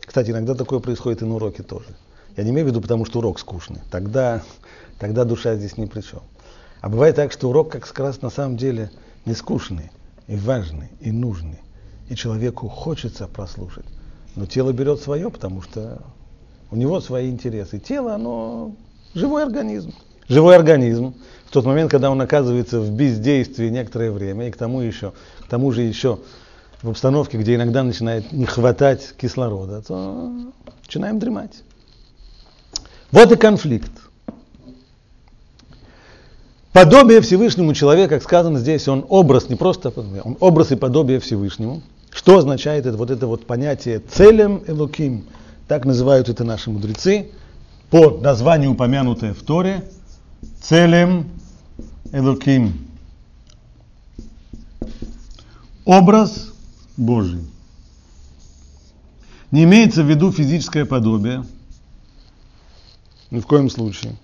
Кстати, 0.00 0.30
иногда 0.30 0.54
такое 0.54 0.80
происходит 0.80 1.22
и 1.22 1.24
на 1.24 1.36
уроке 1.36 1.62
тоже. 1.62 1.88
Я 2.36 2.44
не 2.44 2.50
имею 2.50 2.66
в 2.66 2.70
виду, 2.70 2.80
потому 2.80 3.04
что 3.04 3.18
урок 3.18 3.38
скучный. 3.38 3.80
Тогда, 3.90 4.42
тогда 4.98 5.24
душа 5.24 5.56
здесь 5.56 5.76
ни 5.76 5.86
при 5.86 6.00
чем. 6.00 6.20
А 6.80 6.88
бывает 6.88 7.16
так, 7.16 7.32
что 7.32 7.50
урок 7.50 7.70
как 7.70 7.98
раз 7.98 8.22
на 8.22 8.30
самом 8.30 8.56
деле 8.56 8.90
не 9.26 9.34
скучный, 9.34 9.90
и 10.26 10.36
важный, 10.36 10.88
и 11.00 11.10
нужный. 11.10 11.60
И 12.08 12.14
человеку 12.14 12.68
хочется 12.68 13.28
прослушать. 13.28 13.84
Но 14.36 14.46
тело 14.46 14.72
берет 14.72 15.00
свое, 15.00 15.30
потому 15.30 15.62
что 15.62 16.00
у 16.70 16.76
него 16.76 17.00
свои 17.00 17.28
интересы. 17.28 17.78
Тело, 17.78 18.14
оно 18.14 18.72
живой 19.14 19.42
организм. 19.42 19.92
Живой 20.28 20.56
организм 20.56 21.14
в 21.46 21.50
тот 21.52 21.64
момент, 21.64 21.90
когда 21.90 22.10
он 22.10 22.20
оказывается 22.20 22.80
в 22.80 22.90
бездействии 22.90 23.68
некоторое 23.68 24.10
время, 24.10 24.48
и 24.48 24.50
к 24.50 24.56
тому 24.56 24.80
еще, 24.80 25.12
к 25.40 25.48
тому 25.48 25.72
же 25.72 25.82
еще 25.82 26.18
в 26.82 26.90
обстановке, 26.90 27.38
где 27.38 27.54
иногда 27.54 27.82
начинает 27.82 28.30
не 28.32 28.44
хватать 28.44 29.14
кислорода, 29.18 29.82
то 29.82 30.30
начинаем 30.82 31.18
дремать. 31.18 31.62
Вот 33.10 33.32
и 33.32 33.36
конфликт. 33.36 33.90
Подобие 36.72 37.22
Всевышнему 37.22 37.72
человека, 37.72 38.16
как 38.16 38.22
сказано 38.22 38.58
здесь, 38.58 38.86
он 38.86 39.06
образ, 39.08 39.48
не 39.48 39.56
просто 39.56 39.90
он 39.96 40.36
образ 40.38 40.70
и 40.70 40.76
подобие 40.76 41.18
Всевышнему. 41.18 41.82
Что 42.10 42.36
означает 42.36 42.84
это, 42.84 42.96
вот 42.96 43.10
это 43.10 43.26
вот 43.26 43.46
понятие 43.46 44.00
целем 44.00 44.62
элуким? 44.66 45.24
Так 45.66 45.86
называют 45.86 46.28
это 46.28 46.44
наши 46.44 46.70
мудрецы, 46.70 47.30
по 47.90 48.10
названию, 48.10 48.72
упомянутое 48.72 49.32
в 49.32 49.42
Торе, 49.42 49.82
целем 50.60 51.30
Элоким. 52.12 52.88
Образ 55.84 56.52
Божий. 56.96 57.44
Не 59.50 59.64
имеется 59.64 60.02
в 60.02 60.10
виду 60.10 60.32
физическое 60.32 60.84
подобие. 60.84 61.44
Ни 63.30 63.40
в 63.40 63.46
коем 63.46 63.70
случае. 63.70 64.16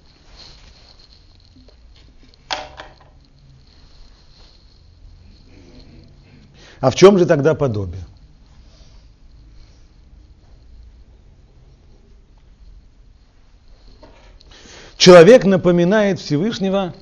А 6.81 6.91
в 6.91 6.95
чем 6.95 7.19
же 7.19 7.25
тогда 7.25 7.55
подобие? 7.55 8.05
Человек 15.05 15.45
напоминает 15.45 16.19
Всевышнего 16.19 16.95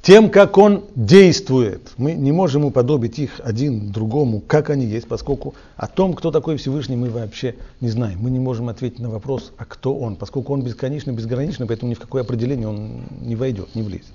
тем, 0.00 0.30
как 0.30 0.56
он 0.56 0.86
действует. 0.94 1.92
Мы 1.98 2.14
не 2.14 2.32
можем 2.32 2.64
уподобить 2.64 3.18
их 3.18 3.32
один 3.44 3.92
другому, 3.92 4.40
как 4.40 4.70
они 4.70 4.86
есть, 4.86 5.06
поскольку 5.06 5.54
о 5.76 5.88
том, 5.88 6.14
кто 6.14 6.30
такой 6.30 6.56
Всевышний, 6.56 6.96
мы 6.96 7.10
вообще 7.10 7.56
не 7.82 7.90
знаем. 7.90 8.20
Мы 8.22 8.30
не 8.30 8.38
можем 8.38 8.70
ответить 8.70 8.98
на 8.98 9.10
вопрос, 9.10 9.52
а 9.58 9.66
кто 9.66 9.94
он, 9.94 10.16
поскольку 10.16 10.54
он 10.54 10.62
бесконечный, 10.62 11.12
безграничный, 11.12 11.66
поэтому 11.66 11.90
ни 11.90 11.94
в 11.94 12.00
какое 12.00 12.22
определение 12.22 12.66
он 12.66 13.02
не 13.20 13.36
войдет, 13.36 13.74
не 13.74 13.82
влезет. 13.82 14.06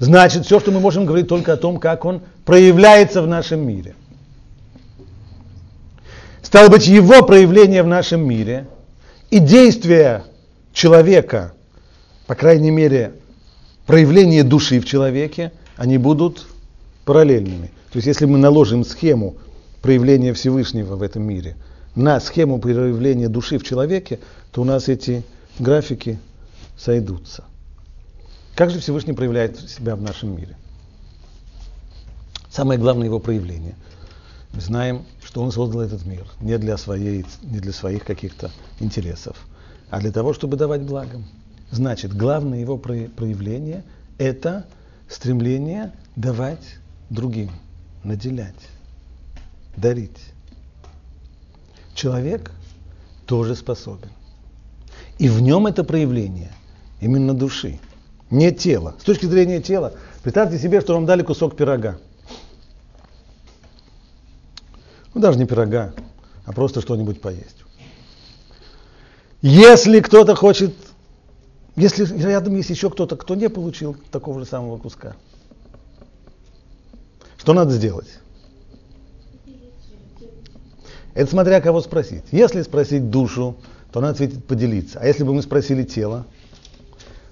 Значит, 0.00 0.44
все, 0.44 0.58
что 0.58 0.72
мы 0.72 0.80
можем 0.80 1.06
говорить 1.06 1.28
только 1.28 1.52
о 1.52 1.56
том, 1.56 1.78
как 1.78 2.04
он 2.04 2.22
проявляется 2.44 3.22
в 3.22 3.28
нашем 3.28 3.64
мире. 3.64 3.94
Стало 6.42 6.68
быть, 6.68 6.88
его 6.88 7.24
проявление 7.24 7.84
в 7.84 7.86
нашем 7.86 8.26
мире 8.26 8.66
и 9.30 9.38
действия 9.38 10.24
человека, 10.72 11.52
по 12.26 12.34
крайней 12.34 12.70
мере, 12.70 13.14
проявление 13.86 14.44
души 14.44 14.80
в 14.80 14.84
человеке, 14.84 15.52
они 15.76 15.98
будут 15.98 16.46
параллельными. 17.04 17.70
То 17.92 17.98
есть 17.98 18.06
если 18.06 18.24
мы 18.26 18.38
наложим 18.38 18.84
схему 18.84 19.36
проявления 19.80 20.32
Всевышнего 20.32 20.96
в 20.96 21.02
этом 21.02 21.24
мире 21.24 21.56
на 21.94 22.20
схему 22.20 22.58
проявления 22.58 23.28
души 23.28 23.58
в 23.58 23.64
человеке, 23.64 24.20
то 24.50 24.62
у 24.62 24.64
нас 24.64 24.88
эти 24.88 25.24
графики 25.58 26.18
сойдутся. 26.78 27.44
Как 28.54 28.70
же 28.70 28.78
Всевышний 28.78 29.12
проявляет 29.12 29.58
себя 29.68 29.96
в 29.96 30.02
нашем 30.02 30.36
мире? 30.36 30.56
Самое 32.50 32.78
главное 32.78 33.06
его 33.06 33.18
проявление. 33.18 33.74
Мы 34.52 34.60
знаем, 34.60 35.02
что 35.24 35.42
он 35.42 35.52
создал 35.52 35.80
этот 35.80 36.04
мир 36.04 36.26
не 36.40 36.58
для, 36.58 36.76
своей, 36.76 37.24
не 37.42 37.58
для 37.58 37.72
своих 37.72 38.04
каких-то 38.04 38.50
интересов, 38.80 39.36
а 39.88 40.00
для 40.00 40.12
того, 40.12 40.34
чтобы 40.34 40.56
давать 40.56 40.82
благом. 40.82 41.24
Значит, 41.72 42.14
главное 42.14 42.60
его 42.60 42.76
проявление– 42.76 43.82
это 44.18 44.66
стремление 45.08 45.92
давать 46.16 46.76
другим, 47.08 47.50
наделять, 48.04 48.68
дарить. 49.78 50.20
Человек 51.94 52.52
тоже 53.24 53.56
способен. 53.56 54.10
И 55.18 55.30
в 55.30 55.40
нем 55.40 55.66
это 55.66 55.82
проявление 55.82 56.52
именно 57.00 57.32
души, 57.32 57.80
не 58.28 58.52
тела. 58.52 58.94
С 59.00 59.04
точки 59.04 59.24
зрения 59.24 59.62
тела, 59.62 59.94
представьте 60.22 60.58
себе, 60.58 60.82
что 60.82 60.92
вам 60.92 61.06
дали 61.06 61.22
кусок 61.22 61.56
пирога. 61.56 61.98
Ну, 65.14 65.22
даже 65.22 65.38
не 65.38 65.46
пирога, 65.46 65.94
а 66.44 66.52
просто 66.52 66.82
что-нибудь 66.82 67.22
поесть. 67.22 67.64
Если 69.40 70.00
кто-то 70.00 70.34
хочет 70.34 70.74
если 71.76 72.04
рядом 72.22 72.56
есть 72.56 72.70
еще 72.70 72.90
кто-то, 72.90 73.16
кто 73.16 73.34
не 73.34 73.48
получил 73.48 73.96
такого 74.10 74.40
же 74.40 74.46
самого 74.46 74.76
куска, 74.78 75.16
что 77.38 77.54
надо 77.54 77.72
сделать? 77.72 78.18
Это 81.14 81.30
смотря 81.30 81.60
кого 81.60 81.80
спросить. 81.80 82.24
Если 82.30 82.62
спросить 82.62 83.10
душу, 83.10 83.56
то 83.90 83.98
она 83.98 84.10
ответит 84.10 84.44
поделиться. 84.44 84.98
А 85.00 85.06
если 85.06 85.24
бы 85.24 85.34
мы 85.34 85.42
спросили 85.42 85.82
тело, 85.82 86.26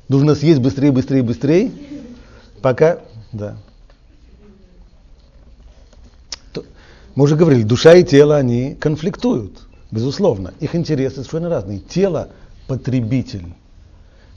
нужно 0.08 0.34
съесть 0.34 0.60
быстрее, 0.60 0.92
быстрее, 0.92 1.22
быстрее, 1.22 1.72
пока, 2.60 3.00
да. 3.32 3.56
Мы 7.14 7.24
уже 7.24 7.36
говорили, 7.36 7.62
душа 7.62 7.94
и 7.94 8.04
тело, 8.04 8.36
они 8.36 8.74
конфликтуют, 8.74 9.60
безусловно. 9.90 10.54
Их 10.60 10.74
интересы 10.74 11.16
совершенно 11.16 11.48
разные. 11.48 11.78
Тело– 11.78 12.28
потребитель 12.66 13.54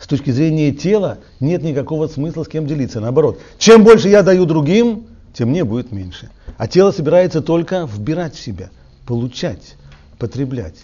с 0.04 0.08
точки 0.08 0.32
зрения 0.32 0.74
тела 0.74 1.20
нет 1.40 1.64
никакого 1.64 2.10
смысла 2.10 2.44
с 2.44 2.50
кем 2.50 2.68
делиться. 2.68 3.00
Наоборот, 3.00 3.40
чем 3.58 3.86
больше 3.86 4.10
я 4.10 4.22
даю 4.22 4.46
другим, 4.46 5.06
тем 5.34 5.52
мне 5.52 5.64
будет 5.64 5.94
меньше. 5.94 6.30
А 6.58 6.68
тело 6.68 6.92
собирается 6.92 7.42
только 7.42 7.88
вбирать 7.90 8.36
в 8.36 8.40
себя, 8.42 8.70
получать, 9.08 9.78
потреблять. 10.20 10.76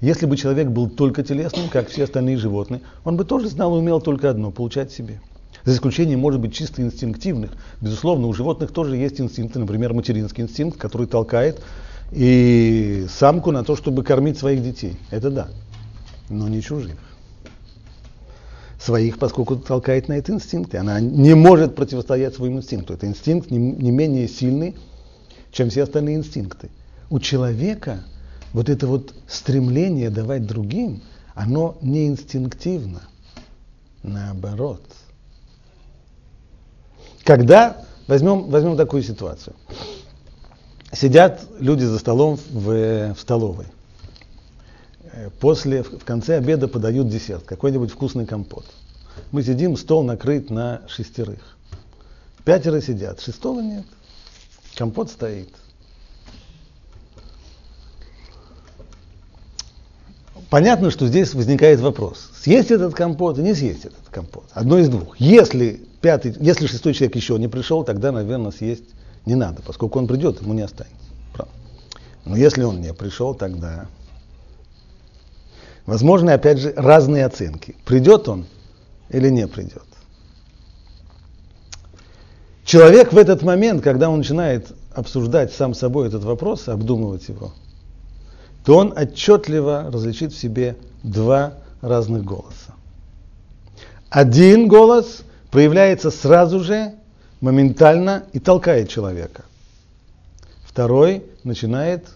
Если 0.00 0.26
бы 0.26 0.36
человек 0.36 0.68
был 0.68 0.88
только 0.88 1.24
телесным, 1.24 1.70
как 1.70 1.88
все 1.88 2.04
остальные 2.04 2.36
животные, 2.36 2.82
он 3.02 3.16
бы 3.16 3.24
тоже 3.24 3.48
знал 3.48 3.74
и 3.74 3.80
умел 3.80 4.00
только 4.00 4.30
одно– 4.30 4.50
получать 4.52 4.92
себе. 4.92 5.20
За 5.64 5.74
исключением, 5.74 6.20
может 6.20 6.40
быть, 6.40 6.54
чисто 6.54 6.82
инстинктивных. 6.82 7.50
Безусловно, 7.80 8.28
у 8.28 8.32
животных 8.32 8.70
тоже 8.70 8.96
есть 8.96 9.20
инстинкты, 9.20 9.58
например, 9.58 9.92
материнский 9.92 10.44
инстинкт, 10.44 10.78
который 10.78 11.08
толкает 11.08 11.60
и 12.12 13.06
самку 13.10 13.50
на 13.50 13.64
то, 13.64 13.74
чтобы 13.74 14.04
кормить 14.04 14.38
своих 14.38 14.62
детей. 14.62 14.98
Это 15.10 15.32
да, 15.32 15.48
но 16.28 16.46
не 16.46 16.62
чужих 16.62 16.96
своих, 18.82 19.18
поскольку 19.18 19.56
толкает 19.56 20.08
на 20.08 20.14
это 20.14 20.32
инстинкты. 20.32 20.78
Она 20.78 21.00
не 21.00 21.34
может 21.34 21.76
противостоять 21.76 22.34
своему 22.34 22.58
инстинкту. 22.58 22.94
Это 22.94 23.06
инстинкт 23.06 23.50
не, 23.50 23.58
не 23.58 23.90
менее 23.90 24.26
сильный, 24.26 24.74
чем 25.52 25.70
все 25.70 25.84
остальные 25.84 26.16
инстинкты. 26.16 26.70
У 27.08 27.20
человека 27.20 28.00
вот 28.52 28.68
это 28.68 28.86
вот 28.86 29.14
стремление 29.28 30.10
давать 30.10 30.46
другим, 30.46 31.02
оно 31.34 31.78
не 31.80 32.08
инстинктивно. 32.08 33.02
Наоборот. 34.02 34.82
Когда, 37.22 37.84
возьмем, 38.08 38.50
возьмем 38.50 38.76
такую 38.76 39.04
ситуацию. 39.04 39.54
Сидят 40.92 41.40
люди 41.60 41.84
за 41.84 41.98
столом 41.98 42.36
в, 42.50 43.14
в 43.14 43.20
столовой. 43.20 43.66
Э, 45.12 45.30
после, 45.40 45.82
в 45.82 46.04
конце 46.04 46.38
обеда 46.38 46.68
подают 46.68 47.08
десерт, 47.08 47.44
какой-нибудь 47.44 47.90
вкусный 47.90 48.26
компот. 48.26 48.64
Мы 49.30 49.42
сидим, 49.42 49.76
стол 49.76 50.02
накрыт 50.02 50.50
на 50.50 50.82
шестерых. 50.88 51.56
Пятеро 52.44 52.80
сидят, 52.80 53.20
шестого 53.20 53.60
нет. 53.60 53.84
Компот 54.74 55.10
стоит. 55.10 55.50
Понятно, 60.48 60.90
что 60.90 61.06
здесь 61.06 61.32
возникает 61.34 61.80
вопрос, 61.80 62.30
съесть 62.42 62.70
этот 62.70 62.94
компот 62.94 63.38
и 63.38 63.42
не 63.42 63.54
съесть 63.54 63.86
этот 63.86 64.08
компот. 64.10 64.44
Одно 64.52 64.78
из 64.78 64.88
двух. 64.88 65.18
Если, 65.18 65.82
пятый, 66.00 66.34
если 66.40 66.66
шестой 66.66 66.92
человек 66.92 67.16
еще 67.16 67.38
не 67.38 67.48
пришел, 67.48 67.84
тогда, 67.84 68.12
наверное, 68.12 68.50
съесть 68.50 68.84
не 69.24 69.34
надо, 69.34 69.62
поскольку 69.62 69.98
он 69.98 70.06
придет, 70.06 70.42
ему 70.42 70.52
не 70.52 70.62
останется. 70.62 70.96
Но 72.24 72.36
если 72.36 72.62
он 72.62 72.80
не 72.80 72.92
пришел, 72.92 73.34
тогда 73.34 73.86
Возможны, 75.86 76.30
опять 76.30 76.58
же, 76.58 76.72
разные 76.76 77.26
оценки. 77.26 77.76
Придет 77.84 78.28
он 78.28 78.46
или 79.10 79.28
не 79.28 79.46
придет. 79.46 79.82
Человек 82.64 83.12
в 83.12 83.18
этот 83.18 83.42
момент, 83.42 83.82
когда 83.82 84.08
он 84.08 84.18
начинает 84.18 84.72
обсуждать 84.94 85.52
сам 85.52 85.74
собой 85.74 86.08
этот 86.08 86.22
вопрос, 86.24 86.68
обдумывать 86.68 87.28
его, 87.28 87.52
то 88.64 88.76
он 88.76 88.94
отчетливо 88.96 89.90
различит 89.92 90.32
в 90.32 90.38
себе 90.38 90.76
два 91.02 91.54
разных 91.80 92.24
голоса. 92.24 92.74
Один 94.08 94.68
голос 94.68 95.22
проявляется 95.50 96.10
сразу 96.10 96.60
же, 96.60 96.94
моментально 97.40 98.24
и 98.32 98.38
толкает 98.38 98.88
человека. 98.88 99.44
Второй 100.64 101.24
начинает 101.42 102.06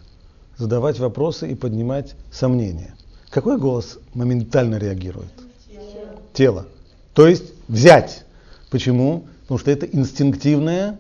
задавать 0.57 1.01
вопросы 1.01 1.51
и 1.51 1.55
поднимать 1.55 2.15
сомнения. 2.31 2.95
Какой 3.31 3.59
голос 3.59 3.99
моментально 4.15 4.77
реагирует? 4.77 5.33
Тело. 5.69 6.09
Тело. 6.33 6.67
То 7.15 7.27
есть 7.27 7.53
взять. 7.69 8.25
Почему? 8.71 9.27
Потому 9.43 9.59
что 9.59 9.71
это 9.71 9.87
инстинктивное, 9.87 10.99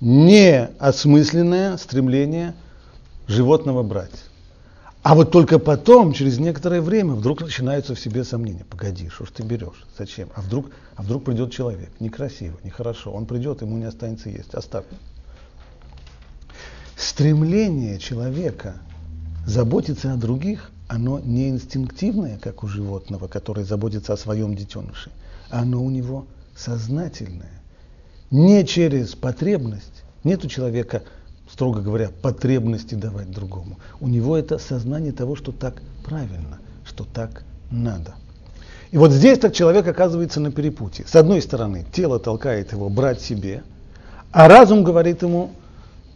неосмысленное 0.00 1.76
стремление 1.78 2.54
животного 3.26 3.82
брать. 3.82 4.24
А 5.02 5.14
вот 5.14 5.30
только 5.30 5.60
потом, 5.60 6.12
через 6.12 6.38
некоторое 6.38 6.80
время, 6.80 7.14
вдруг 7.14 7.40
начинаются 7.40 7.94
в 7.94 8.00
себе 8.00 8.24
сомнения. 8.24 8.64
Погоди, 8.68 9.08
что 9.08 9.24
ж 9.24 9.30
ты 9.30 9.42
берешь? 9.44 9.86
Зачем? 9.96 10.28
А 10.34 10.40
вдруг, 10.40 10.66
а 10.96 11.02
вдруг 11.02 11.24
придет 11.24 11.52
человек? 11.52 11.90
Некрасиво, 12.00 12.58
нехорошо. 12.64 13.12
Он 13.12 13.24
придет, 13.24 13.62
ему 13.62 13.78
не 13.78 13.84
останется 13.84 14.30
есть. 14.30 14.52
Оставь. 14.52 14.84
Стремление 16.96 18.00
человека 18.00 18.74
заботиться 19.46 20.12
о 20.12 20.16
других 20.16 20.72
оно 20.88 21.18
не 21.18 21.48
инстинктивное, 21.48 22.38
как 22.38 22.62
у 22.62 22.68
животного, 22.68 23.26
которое 23.28 23.64
заботится 23.64 24.12
о 24.12 24.16
своем 24.16 24.54
детеныше, 24.54 25.10
а 25.50 25.62
оно 25.62 25.82
у 25.82 25.90
него 25.90 26.26
сознательное. 26.56 27.62
Не 28.30 28.64
через 28.64 29.14
потребность. 29.14 30.04
Нет 30.24 30.44
у 30.44 30.48
человека, 30.48 31.02
строго 31.50 31.80
говоря, 31.80 32.10
потребности 32.22 32.94
давать 32.94 33.30
другому. 33.30 33.78
У 34.00 34.08
него 34.08 34.36
это 34.36 34.58
сознание 34.58 35.12
того, 35.12 35.36
что 35.36 35.52
так 35.52 35.82
правильно, 36.04 36.58
что 36.84 37.04
так 37.04 37.44
надо. 37.70 38.14
И 38.90 38.98
вот 38.98 39.12
здесь 39.12 39.38
так 39.38 39.52
человек 39.52 39.86
оказывается 39.86 40.40
на 40.40 40.50
перепутье. 40.50 41.04
С 41.06 41.16
одной 41.16 41.42
стороны, 41.42 41.84
тело 41.92 42.18
толкает 42.18 42.72
его 42.72 42.88
брать 42.88 43.20
себе, 43.20 43.62
а 44.32 44.48
разум 44.48 44.84
говорит 44.84 45.22
ему, 45.22 45.50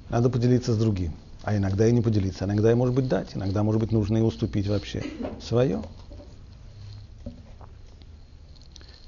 надо 0.09 0.31
поделиться 0.31 0.73
с 0.73 0.77
другим. 0.77 1.13
А 1.43 1.57
иногда 1.57 1.87
и 1.87 1.93
не 1.93 2.03
поделиться, 2.03 2.45
иногда 2.45 2.71
и 2.71 2.75
может 2.75 2.95
быть 2.95 3.09
дать, 3.09 3.35
иногда 3.35 3.63
может 3.63 3.81
быть 3.81 3.93
нужно 3.93 4.19
и 4.19 4.21
уступить 4.21 4.67
вообще 4.67 5.03
свое. 5.41 5.83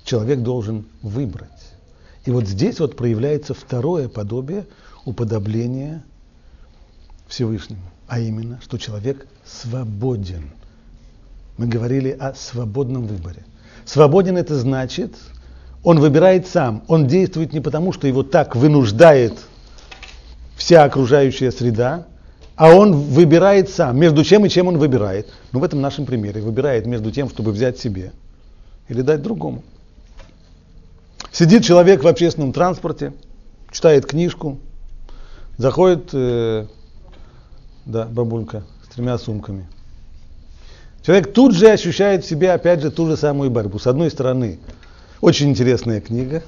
Человек 0.04 0.40
должен 0.40 0.86
выбрать. 1.02 1.50
И 2.24 2.30
вот 2.30 2.46
здесь 2.46 2.80
вот 2.80 2.96
проявляется 2.96 3.52
второе 3.52 4.08
подобие 4.08 4.66
уподобления 5.04 6.04
Всевышнему, 7.28 7.82
а 8.08 8.20
именно, 8.20 8.60
что 8.62 8.78
человек 8.78 9.26
свободен. 9.44 10.50
Мы 11.58 11.66
говорили 11.66 12.10
о 12.10 12.34
свободном 12.34 13.06
выборе. 13.06 13.44
Свободен 13.84 14.36
это 14.36 14.58
значит, 14.58 15.14
он 15.82 15.98
выбирает 15.98 16.46
сам, 16.46 16.84
он 16.88 17.06
действует 17.06 17.52
не 17.52 17.60
потому, 17.60 17.92
что 17.92 18.06
его 18.06 18.22
так 18.22 18.54
вынуждает 18.54 19.34
вся 20.56 20.84
окружающая 20.84 21.50
среда, 21.50 22.06
а 22.56 22.74
он 22.74 22.92
выбирает 22.92 23.70
сам. 23.70 23.98
Между 23.98 24.24
чем 24.24 24.44
и 24.44 24.48
чем 24.48 24.68
он 24.68 24.78
выбирает? 24.78 25.28
Ну, 25.52 25.60
в 25.60 25.64
этом 25.64 25.80
нашем 25.80 26.06
примере. 26.06 26.40
Выбирает 26.40 26.86
между 26.86 27.10
тем, 27.10 27.28
чтобы 27.28 27.52
взять 27.52 27.78
себе 27.78 28.12
или 28.88 29.02
дать 29.02 29.22
другому. 29.22 29.62
Сидит 31.30 31.64
человек 31.64 32.04
в 32.04 32.06
общественном 32.06 32.52
транспорте, 32.52 33.14
читает 33.70 34.04
книжку, 34.04 34.58
заходит, 35.56 36.10
э, 36.12 36.66
да, 37.86 38.04
бабулька 38.04 38.64
с 38.84 38.94
тремя 38.94 39.16
сумками. 39.16 39.66
Человек 41.02 41.32
тут 41.32 41.54
же 41.54 41.68
ощущает 41.68 42.24
в 42.24 42.28
себе, 42.28 42.52
опять 42.52 42.82
же, 42.82 42.90
ту 42.90 43.06
же 43.06 43.16
самую 43.16 43.50
борьбу. 43.50 43.78
С 43.78 43.86
одной 43.86 44.10
стороны, 44.10 44.60
очень 45.20 45.48
интересная 45.48 46.00
книга. 46.00 46.42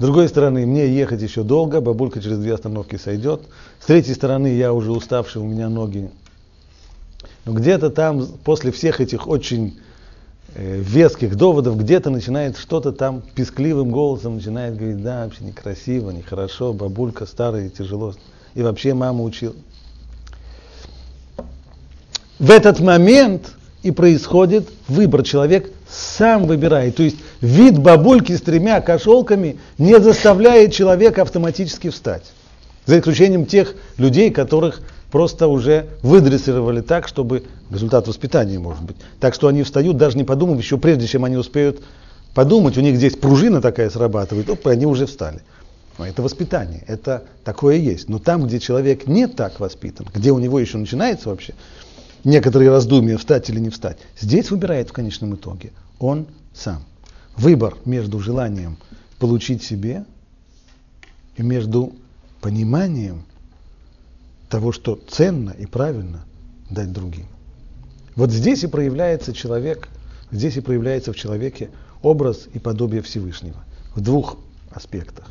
С 0.00 0.02
другой 0.02 0.30
стороны, 0.30 0.64
мне 0.64 0.88
ехать 0.88 1.20
еще 1.20 1.42
долго, 1.42 1.82
бабулька 1.82 2.22
через 2.22 2.38
две 2.38 2.54
остановки 2.54 2.96
сойдет. 2.96 3.42
С 3.80 3.84
третьей 3.84 4.14
стороны, 4.14 4.46
я 4.46 4.72
уже 4.72 4.92
уставший, 4.92 5.42
у 5.42 5.44
меня 5.44 5.68
ноги. 5.68 6.08
Но 7.44 7.52
где-то 7.52 7.90
там, 7.90 8.26
после 8.42 8.72
всех 8.72 9.02
этих 9.02 9.28
очень 9.28 9.78
э, 10.54 10.78
веских 10.78 11.36
доводов, 11.36 11.76
где-то 11.76 12.08
начинает 12.08 12.56
что-то 12.56 12.92
там 12.92 13.22
пескливым 13.34 13.90
голосом 13.90 14.36
начинает 14.36 14.74
говорить, 14.74 15.02
да, 15.02 15.24
вообще 15.24 15.44
некрасиво, 15.44 16.12
нехорошо, 16.12 16.72
бабулька 16.72 17.26
старая, 17.26 17.68
тяжело. 17.68 18.14
И 18.54 18.62
вообще 18.62 18.94
мама 18.94 19.22
учила. 19.22 19.54
В 22.38 22.50
этот 22.50 22.80
момент 22.80 23.52
и 23.82 23.90
происходит 23.90 24.68
выбор. 24.88 25.22
Человек 25.22 25.70
сам 25.88 26.46
выбирает. 26.46 26.96
То 26.96 27.02
есть 27.02 27.16
вид 27.40 27.78
бабульки 27.78 28.36
с 28.36 28.42
тремя 28.42 28.80
кошелками 28.80 29.58
не 29.78 29.98
заставляет 29.98 30.72
человека 30.72 31.22
автоматически 31.22 31.90
встать. 31.90 32.32
За 32.86 32.98
исключением 32.98 33.46
тех 33.46 33.74
людей, 33.96 34.30
которых 34.30 34.80
просто 35.10 35.48
уже 35.48 35.86
выдрессировали 36.02 36.80
так, 36.80 37.08
чтобы 37.08 37.44
результат 37.70 38.06
воспитания 38.06 38.58
может 38.58 38.82
быть. 38.82 38.96
Так 39.18 39.34
что 39.34 39.48
они 39.48 39.62
встают, 39.62 39.96
даже 39.96 40.16
не 40.16 40.24
подумав, 40.24 40.58
еще 40.58 40.78
прежде 40.78 41.06
чем 41.06 41.24
они 41.24 41.36
успеют 41.36 41.80
подумать, 42.34 42.78
у 42.78 42.80
них 42.80 42.96
здесь 42.96 43.16
пружина 43.16 43.60
такая 43.60 43.90
срабатывает, 43.90 44.48
оп, 44.48 44.66
они 44.68 44.86
уже 44.86 45.06
встали. 45.06 45.40
Но 45.98 46.06
это 46.06 46.22
воспитание, 46.22 46.82
это 46.86 47.24
такое 47.44 47.76
есть. 47.76 48.08
Но 48.08 48.18
там, 48.18 48.46
где 48.46 48.58
человек 48.58 49.06
не 49.06 49.26
так 49.26 49.60
воспитан, 49.60 50.06
где 50.14 50.30
у 50.30 50.38
него 50.38 50.58
еще 50.58 50.78
начинается 50.78 51.28
вообще 51.28 51.54
некоторые 52.24 52.70
раздумья, 52.70 53.16
встать 53.18 53.48
или 53.50 53.58
не 53.60 53.70
встать. 53.70 53.98
Здесь 54.18 54.50
выбирает 54.50 54.90
в 54.90 54.92
конечном 54.92 55.34
итоге 55.34 55.72
он 55.98 56.26
сам. 56.52 56.82
Выбор 57.36 57.76
между 57.84 58.20
желанием 58.20 58.76
получить 59.18 59.62
себе 59.62 60.04
и 61.36 61.42
между 61.42 61.92
пониманием 62.40 63.24
того, 64.48 64.72
что 64.72 64.98
ценно 65.08 65.50
и 65.50 65.66
правильно 65.66 66.24
дать 66.68 66.92
другим. 66.92 67.26
Вот 68.16 68.30
здесь 68.30 68.64
и 68.64 68.66
проявляется 68.66 69.32
человек, 69.32 69.88
здесь 70.32 70.56
и 70.56 70.60
проявляется 70.60 71.12
в 71.12 71.16
человеке 71.16 71.70
образ 72.02 72.48
и 72.52 72.58
подобие 72.58 73.02
Всевышнего 73.02 73.62
в 73.94 74.00
двух 74.00 74.36
аспектах. 74.70 75.26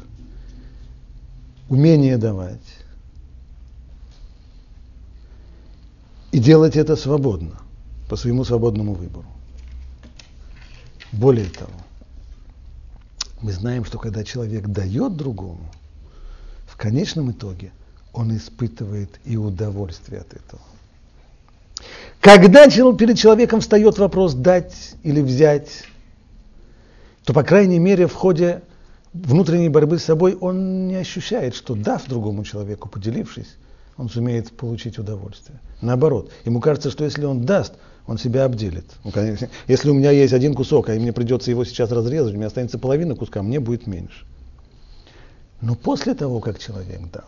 Умение 1.68 2.18
давать 2.18 2.60
И 6.32 6.40
делать 6.40 6.76
это 6.76 6.96
свободно, 6.96 7.60
по 8.08 8.16
своему 8.16 8.44
свободному 8.44 8.94
выбору. 8.94 9.26
Более 11.12 11.50
того, 11.50 11.74
мы 13.42 13.52
знаем, 13.52 13.84
что 13.86 13.98
когда 13.98 14.24
человек 14.24 14.68
дает 14.68 15.16
другому, 15.16 15.72
в 16.68 16.78
конечном 16.78 17.32
итоге 17.32 17.72
он 18.14 18.36
испытывает 18.36 19.20
и 19.26 19.38
удовольствие 19.38 20.22
от 20.22 20.34
этого. 20.34 20.62
Когда 22.22 22.68
перед 22.68 23.18
человеком 23.18 23.62
встает 23.62 23.98
вопрос 23.98 24.34
дать 24.34 24.96
или 25.04 25.22
взять, 25.22 25.84
то, 27.24 27.34
по 27.34 27.44
крайней 27.44 27.80
мере, 27.80 28.08
в 28.08 28.14
ходе 28.14 28.62
внутренней 29.14 29.70
борьбы 29.70 29.98
с 29.98 30.04
собой 30.04 30.36
он 30.36 30.88
не 30.88 30.96
ощущает, 30.96 31.56
что 31.56 31.76
дав 31.76 32.06
другому 32.08 32.44
человеку, 32.44 32.90
поделившись, 32.90 33.56
он 34.00 34.10
сумеет 34.10 34.56
получить 34.56 34.98
удовольствие. 34.98 35.60
Наоборот, 35.82 36.32
ему 36.46 36.62
кажется, 36.62 36.90
что 36.90 37.04
если 37.04 37.26
он 37.26 37.46
даст, 37.46 37.74
он 38.08 38.18
себя 38.18 38.46
обделит. 38.46 38.86
Ну, 39.04 39.12
если 39.68 39.90
у 39.90 39.94
меня 39.94 40.12
есть 40.12 40.34
один 40.34 40.56
кусок, 40.56 40.90
а 40.90 40.94
мне 40.94 41.12
придется 41.12 41.52
его 41.52 41.66
сейчас 41.66 41.92
разрезать, 41.92 42.34
у 42.34 42.38
меня 42.38 42.48
останется 42.48 42.80
половина 42.80 43.14
куска, 43.14 43.44
мне 43.44 43.60
будет 43.60 43.88
меньше. 43.88 44.26
Но 45.60 45.76
после 45.76 46.16
того, 46.16 46.40
как 46.40 46.60
человек 46.60 47.02
дал, 47.12 47.26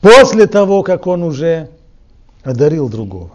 после 0.00 0.48
того, 0.48 0.82
как 0.82 1.06
он 1.06 1.22
уже 1.22 1.70
одарил 2.42 2.88
другого, 2.88 3.30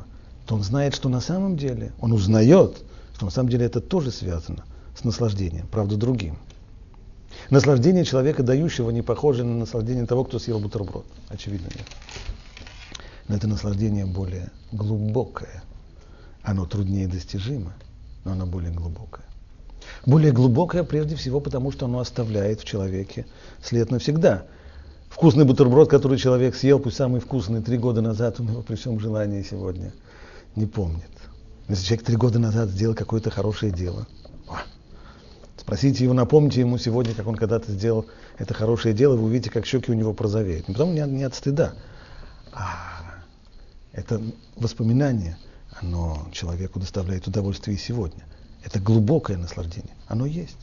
то 0.46 0.56
он 0.56 0.64
знает, 0.64 0.94
что 0.94 1.08
на 1.08 1.22
самом 1.22 1.56
деле, 1.56 1.94
он 2.02 2.12
узнает, 2.12 2.84
что 3.16 3.26
на 3.26 3.32
самом 3.32 3.48
деле 3.48 3.66
это 3.66 3.80
тоже 3.80 4.12
связано 4.12 4.66
с 4.94 5.06
наслаждением, 5.06 5.68
правда, 5.72 5.96
другим. 5.96 6.38
Наслаждение 7.50 8.06
человека, 8.06 8.44
дающего, 8.44 8.90
не 8.90 9.02
похоже 9.02 9.44
на 9.44 9.56
наслаждение 9.56 10.06
того, 10.06 10.24
кто 10.24 10.40
съел 10.40 10.60
бутерброд. 10.60 11.06
Очевидно, 11.30 11.68
нет. 11.76 11.86
Но 13.28 13.36
это 13.36 13.48
наслаждение 13.48 14.06
более 14.06 14.52
глубокое. 14.72 15.64
Оно 16.44 16.66
труднее 16.66 17.08
достижимо, 17.08 17.74
но 18.24 18.34
оно 18.34 18.46
более 18.46 18.72
глубокое. 18.72 19.26
Более 20.06 20.32
глубокое 20.32 20.84
прежде 20.84 21.16
всего 21.16 21.40
потому, 21.40 21.72
что 21.72 21.86
оно 21.86 22.00
оставляет 22.00 22.62
в 22.62 22.66
человеке 22.66 23.26
след 23.62 23.92
навсегда. 23.92 24.44
Вкусный 25.10 25.46
бутерброд, 25.46 25.90
который 25.90 26.18
человек 26.18 26.56
съел, 26.56 26.80
пусть 26.80 26.98
самый 26.98 27.22
вкусный, 27.22 27.62
три 27.62 27.78
года 27.78 28.02
назад, 28.02 28.40
он 28.40 28.50
его 28.50 28.62
при 28.62 28.76
всем 28.76 29.00
желании 29.00 29.44
сегодня 29.44 29.94
не 30.56 30.66
помнит. 30.66 31.10
Если 31.68 31.86
человек 31.86 32.06
три 32.06 32.16
года 32.16 32.38
назад 32.38 32.70
сделал 32.70 32.96
какое-то 32.96 33.32
хорошее 33.32 33.72
дело, 33.72 34.08
Спросите 35.66 36.04
его, 36.04 36.14
напомните 36.14 36.60
ему 36.60 36.78
сегодня, 36.78 37.16
как 37.16 37.26
он 37.26 37.36
когда-то 37.36 37.72
сделал 37.72 38.06
это 38.38 38.54
хорошее 38.54 38.94
дело, 38.94 39.16
вы 39.16 39.24
увидите, 39.24 39.50
как 39.50 39.66
щеки 39.66 39.92
у 39.92 39.96
него 39.96 40.14
прозовеют. 40.14 40.68
Не 40.68 40.76
потому 40.76 40.94
не, 40.94 41.02
не 41.08 41.24
от 41.24 41.34
стыда, 41.34 41.74
а 42.52 43.24
это 43.92 44.22
воспоминание, 44.56 45.40
оно 45.82 46.28
человеку 46.32 46.80
доставляет 46.80 47.26
удовольствие 47.26 47.76
и 47.76 47.80
сегодня. 47.80 48.24
Это 48.64 48.80
глубокое 48.80 49.38
наслаждение. 49.38 49.96
Оно 50.08 50.28
есть. 50.28 50.60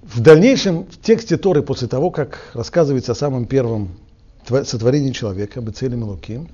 В 0.00 0.20
дальнейшем, 0.20 0.84
в 0.86 0.98
тексте 0.98 1.36
Торы, 1.36 1.62
после 1.62 1.88
того, 1.88 2.10
как 2.10 2.38
рассказывается 2.54 3.12
о 3.12 3.14
самом 3.14 3.44
первом 3.44 3.98
сотворении 4.46 5.12
человека, 5.12 5.60
Бецелем 5.60 6.00
и 6.00 6.04
Луким, 6.04 6.48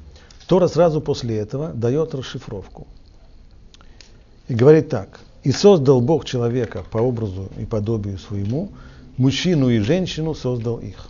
Тора 0.46 0.68
сразу 0.68 1.00
после 1.00 1.38
этого 1.38 1.72
дает 1.72 2.14
расшифровку. 2.14 2.86
И 4.48 4.54
говорит 4.54 4.88
так. 4.88 5.20
«И 5.42 5.52
создал 5.52 6.00
Бог 6.00 6.24
человека 6.24 6.84
по 6.90 6.98
образу 6.98 7.48
и 7.58 7.64
подобию 7.64 8.18
своему, 8.18 8.72
мужчину 9.16 9.70
и 9.70 9.78
женщину 9.78 10.34
создал 10.34 10.78
их». 10.78 11.08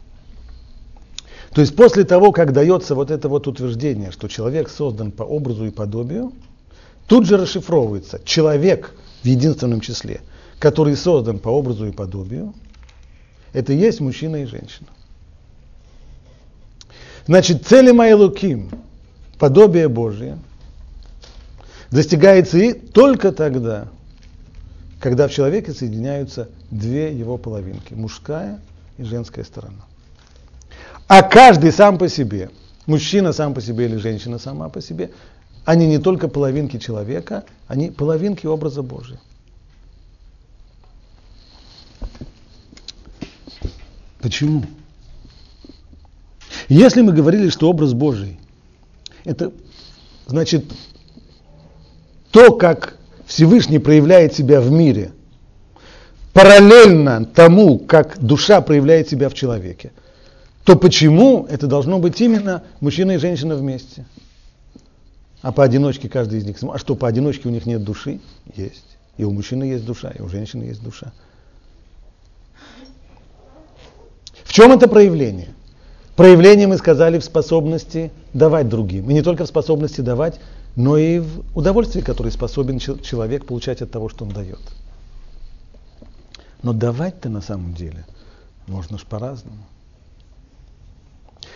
То 1.53 1.63
есть 1.63 1.75
после 1.75 2.05
того, 2.05 2.33
как 2.33 2.53
дается 2.53 2.95
вот 2.95 3.11
это 3.11 3.31
вот 3.31 3.47
утверждение, 3.47 4.11
что 4.11 4.29
человек 4.29 4.69
создан 4.69 5.11
по 5.11 5.23
образу 5.23 5.65
и 5.65 5.71
подобию, 5.71 6.33
тут 7.07 7.25
же 7.27 7.39
расшифровывается 7.39 8.21
человек 8.25 8.95
в 9.23 9.27
единственном 9.27 9.81
числе, 9.81 10.21
который 10.59 10.97
создан 10.97 11.39
по 11.39 11.49
образу 11.49 11.87
и 11.87 11.93
подобию, 11.93 12.53
это 13.55 13.73
есть 13.73 14.01
мужчина 14.01 14.37
и 14.37 14.45
женщина. 14.45 14.89
Значит, 17.27 17.67
цели 17.67 17.91
мои 17.91 18.13
луким, 18.13 18.71
подобие 19.39 19.89
Божие 19.89 20.39
достигается 21.91 22.59
и 22.59 22.73
только 22.73 23.33
тогда, 23.33 23.89
когда 25.01 25.29
в 25.29 25.33
человеке 25.33 25.73
соединяются 25.73 26.49
две 26.71 27.13
его 27.17 27.39
половинки, 27.39 27.95
мужская 27.95 28.61
и 28.99 29.05
женская 29.05 29.45
сторона. 29.45 29.85
А 31.07 31.23
каждый 31.23 31.71
сам 31.71 31.99
по 31.99 32.09
себе, 32.09 32.51
мужчина 32.87 33.33
сам 33.33 33.55
по 33.55 33.61
себе 33.61 33.87
или 33.87 33.97
женщина 33.97 34.39
сама 34.39 34.69
по 34.69 34.81
себе, 34.81 35.11
они 35.65 35.87
не 35.87 35.99
только 35.99 36.29
половинки 36.29 36.79
человека, 36.79 37.45
они 37.69 37.91
половинки 37.91 38.47
образа 38.47 38.83
Божия. 38.83 39.21
Почему? 44.21 44.65
Если 46.69 47.03
мы 47.03 47.13
говорили, 47.13 47.49
что 47.49 47.71
образ 47.71 47.93
Божий, 47.93 48.41
это 49.27 49.53
значит 50.27 50.65
то, 52.31 52.55
как 52.55 52.97
Всевышний 53.27 53.79
проявляет 53.79 54.35
себя 54.35 54.61
в 54.61 54.71
мире, 54.71 55.13
параллельно 56.33 57.25
тому, 57.25 57.79
как 57.79 58.19
душа 58.19 58.61
проявляет 58.61 59.09
себя 59.09 59.29
в 59.29 59.35
человеке, 59.35 59.93
то 60.65 60.77
почему 60.77 61.45
это 61.49 61.67
должно 61.67 61.99
быть 61.99 62.21
именно 62.21 62.63
мужчина 62.81 63.13
и 63.13 63.19
женщина 63.19 63.57
вместе? 63.57 64.07
А 65.43 65.53
поодиночке 65.53 66.09
каждый 66.09 66.39
из 66.39 66.45
них. 66.45 66.57
А 66.63 66.79
что, 66.79 66.95
поодиночке 66.95 67.49
у 67.49 67.53
них 67.53 67.67
нет 67.67 67.83
души? 67.85 68.21
Есть. 68.55 68.97
И 69.17 69.25
у 69.25 69.33
мужчины 69.33 69.65
есть 69.65 69.85
душа, 69.85 70.11
и 70.11 70.23
у 70.23 70.29
женщины 70.29 70.65
есть 70.65 70.83
душа. 70.83 71.13
В 74.45 74.53
чем 74.53 74.73
это 74.73 74.89
проявление? 74.89 75.56
Проявление, 76.17 76.67
мы 76.67 76.79
сказали, 76.79 77.19
в 77.19 77.25
способности 77.25 78.11
давать 78.33 78.71
другим. 78.71 79.11
И 79.11 79.15
не 79.15 79.23
только 79.23 79.45
в 79.45 79.49
способности 79.49 80.01
давать, 80.01 80.41
но 80.75 80.97
и 80.97 81.19
в 81.19 81.43
удовольствии, 81.55 82.01
которое 82.01 82.31
способен 82.31 82.79
человек 82.79 83.45
получать 83.45 83.83
от 83.83 83.91
того, 83.91 84.09
что 84.09 84.25
он 84.25 84.31
дает. 84.31 84.61
Но 86.63 86.73
давать-то 86.73 87.29
на 87.29 87.43
самом 87.43 87.75
деле 87.75 88.07
можно 88.67 88.99
ж 88.99 89.03
по-разному. 89.03 89.59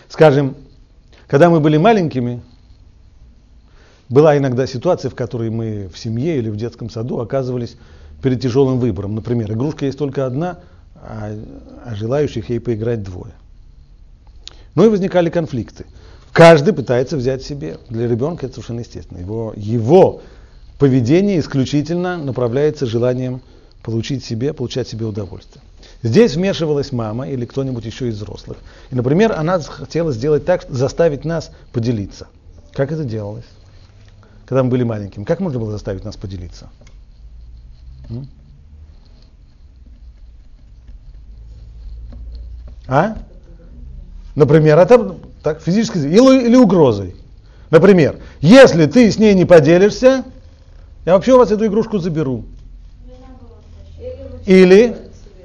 Скажем, 0.09 0.55
когда 1.27 1.49
мы 1.49 1.59
были 1.59 1.77
маленькими, 1.77 2.41
была 4.09 4.37
иногда 4.37 4.67
ситуация, 4.67 5.09
в 5.09 5.15
которой 5.15 5.49
мы 5.49 5.89
в 5.91 5.97
семье 5.97 6.37
или 6.37 6.49
в 6.49 6.55
детском 6.55 6.91
саду 6.91 7.19
оказывались 7.19 7.77
перед 8.21 8.41
тяжелым 8.41 8.77
выбором. 8.77 9.15
Например, 9.15 9.51
игрушка 9.51 9.85
есть 9.85 9.97
только 9.97 10.27
одна, 10.27 10.59
а, 10.95 11.31
а 11.83 11.95
желающих 11.95 12.49
ей 12.49 12.59
поиграть 12.59 13.01
двое. 13.01 13.33
Ну 14.75 14.85
и 14.85 14.89
возникали 14.89 15.29
конфликты. 15.29 15.85
Каждый 16.31 16.73
пытается 16.73 17.17
взять 17.17 17.43
себе. 17.43 17.77
Для 17.89 18.07
ребенка 18.07 18.45
это 18.45 18.55
совершенно 18.55 18.79
естественно. 18.79 19.19
Его, 19.19 19.53
его 19.55 20.21
поведение 20.79 21.39
исключительно 21.39 22.17
направляется 22.17 22.85
желанием 22.85 23.41
получить 23.83 24.23
себе, 24.23 24.53
получать 24.53 24.87
себе 24.87 25.05
удовольствие. 25.05 25.63
Здесь 26.03 26.35
вмешивалась 26.35 26.91
мама 26.91 27.27
или 27.27 27.45
кто-нибудь 27.45 27.85
еще 27.85 28.07
из 28.09 28.15
взрослых. 28.15 28.57
И, 28.91 28.95
например, 28.95 29.33
она 29.33 29.59
хотела 29.59 30.11
сделать 30.11 30.45
так, 30.45 30.65
заставить 30.69 31.25
нас 31.25 31.51
поделиться. 31.73 32.27
Как 32.73 32.91
это 32.91 33.03
делалось? 33.03 33.45
Когда 34.45 34.63
мы 34.63 34.69
были 34.69 34.83
маленькими, 34.83 35.23
как 35.23 35.39
можно 35.39 35.59
было 35.59 35.71
заставить 35.71 36.03
нас 36.03 36.15
поделиться? 36.15 36.69
А? 42.87 43.17
Например, 44.35 44.79
это 44.79 45.15
так, 45.43 45.61
физически 45.61 45.97
или, 45.97 46.45
или 46.45 46.55
угрозой. 46.55 47.15
Например, 47.69 48.17
если 48.41 48.85
ты 48.85 49.09
с 49.11 49.17
ней 49.17 49.33
не 49.33 49.45
поделишься, 49.45 50.23
я 51.05 51.13
вообще 51.13 51.33
у 51.33 51.37
вас 51.37 51.51
эту 51.51 51.65
игрушку 51.65 51.99
заберу. 51.99 52.45
Или 54.45 54.97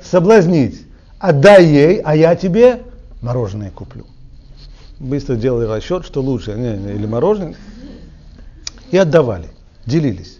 соблазнить. 0.02 0.82
Отдай 1.18 1.64
ей, 1.64 2.00
а 2.04 2.14
я 2.14 2.34
тебе 2.36 2.82
мороженое 3.22 3.70
куплю. 3.70 4.06
Быстро 4.98 5.36
делали 5.36 5.66
расчет, 5.66 6.04
что 6.04 6.22
лучше, 6.22 6.54
не, 6.54 6.76
не, 6.76 6.94
или 6.94 7.06
мороженое. 7.06 7.54
И 8.90 8.96
отдавали, 8.96 9.48
делились. 9.84 10.38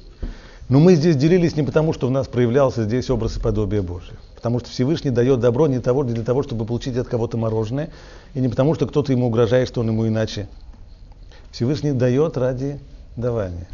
Но 0.68 0.80
мы 0.80 0.94
здесь 0.94 1.16
делились 1.16 1.56
не 1.56 1.62
потому, 1.62 1.92
что 1.92 2.08
в 2.08 2.10
нас 2.10 2.26
проявлялся 2.26 2.84
здесь 2.84 3.10
образ 3.10 3.36
и 3.36 3.40
подобие 3.40 3.82
Божие. 3.82 4.16
Потому 4.36 4.60
что 4.60 4.68
Всевышний 4.68 5.10
дает 5.10 5.40
добро 5.40 5.66
не, 5.66 5.80
того, 5.80 6.04
не 6.04 6.12
для 6.12 6.22
того, 6.22 6.42
чтобы 6.42 6.66
получить 6.66 6.96
от 6.96 7.08
кого-то 7.08 7.38
мороженое, 7.38 7.90
и 8.34 8.40
не 8.40 8.48
потому, 8.48 8.74
что 8.74 8.86
кто-то 8.86 9.10
ему 9.10 9.26
угрожает, 9.26 9.66
что 9.66 9.80
он 9.80 9.88
ему 9.88 10.06
иначе. 10.06 10.46
Всевышний 11.50 11.92
дает 11.92 12.36
ради 12.36 12.78
давания. 13.16 13.66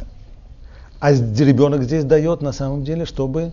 А 1.01 1.11
ребенок 1.11 1.83
здесь 1.83 2.05
дает 2.05 2.41
на 2.41 2.53
самом 2.53 2.85
деле, 2.85 3.05
чтобы 3.05 3.51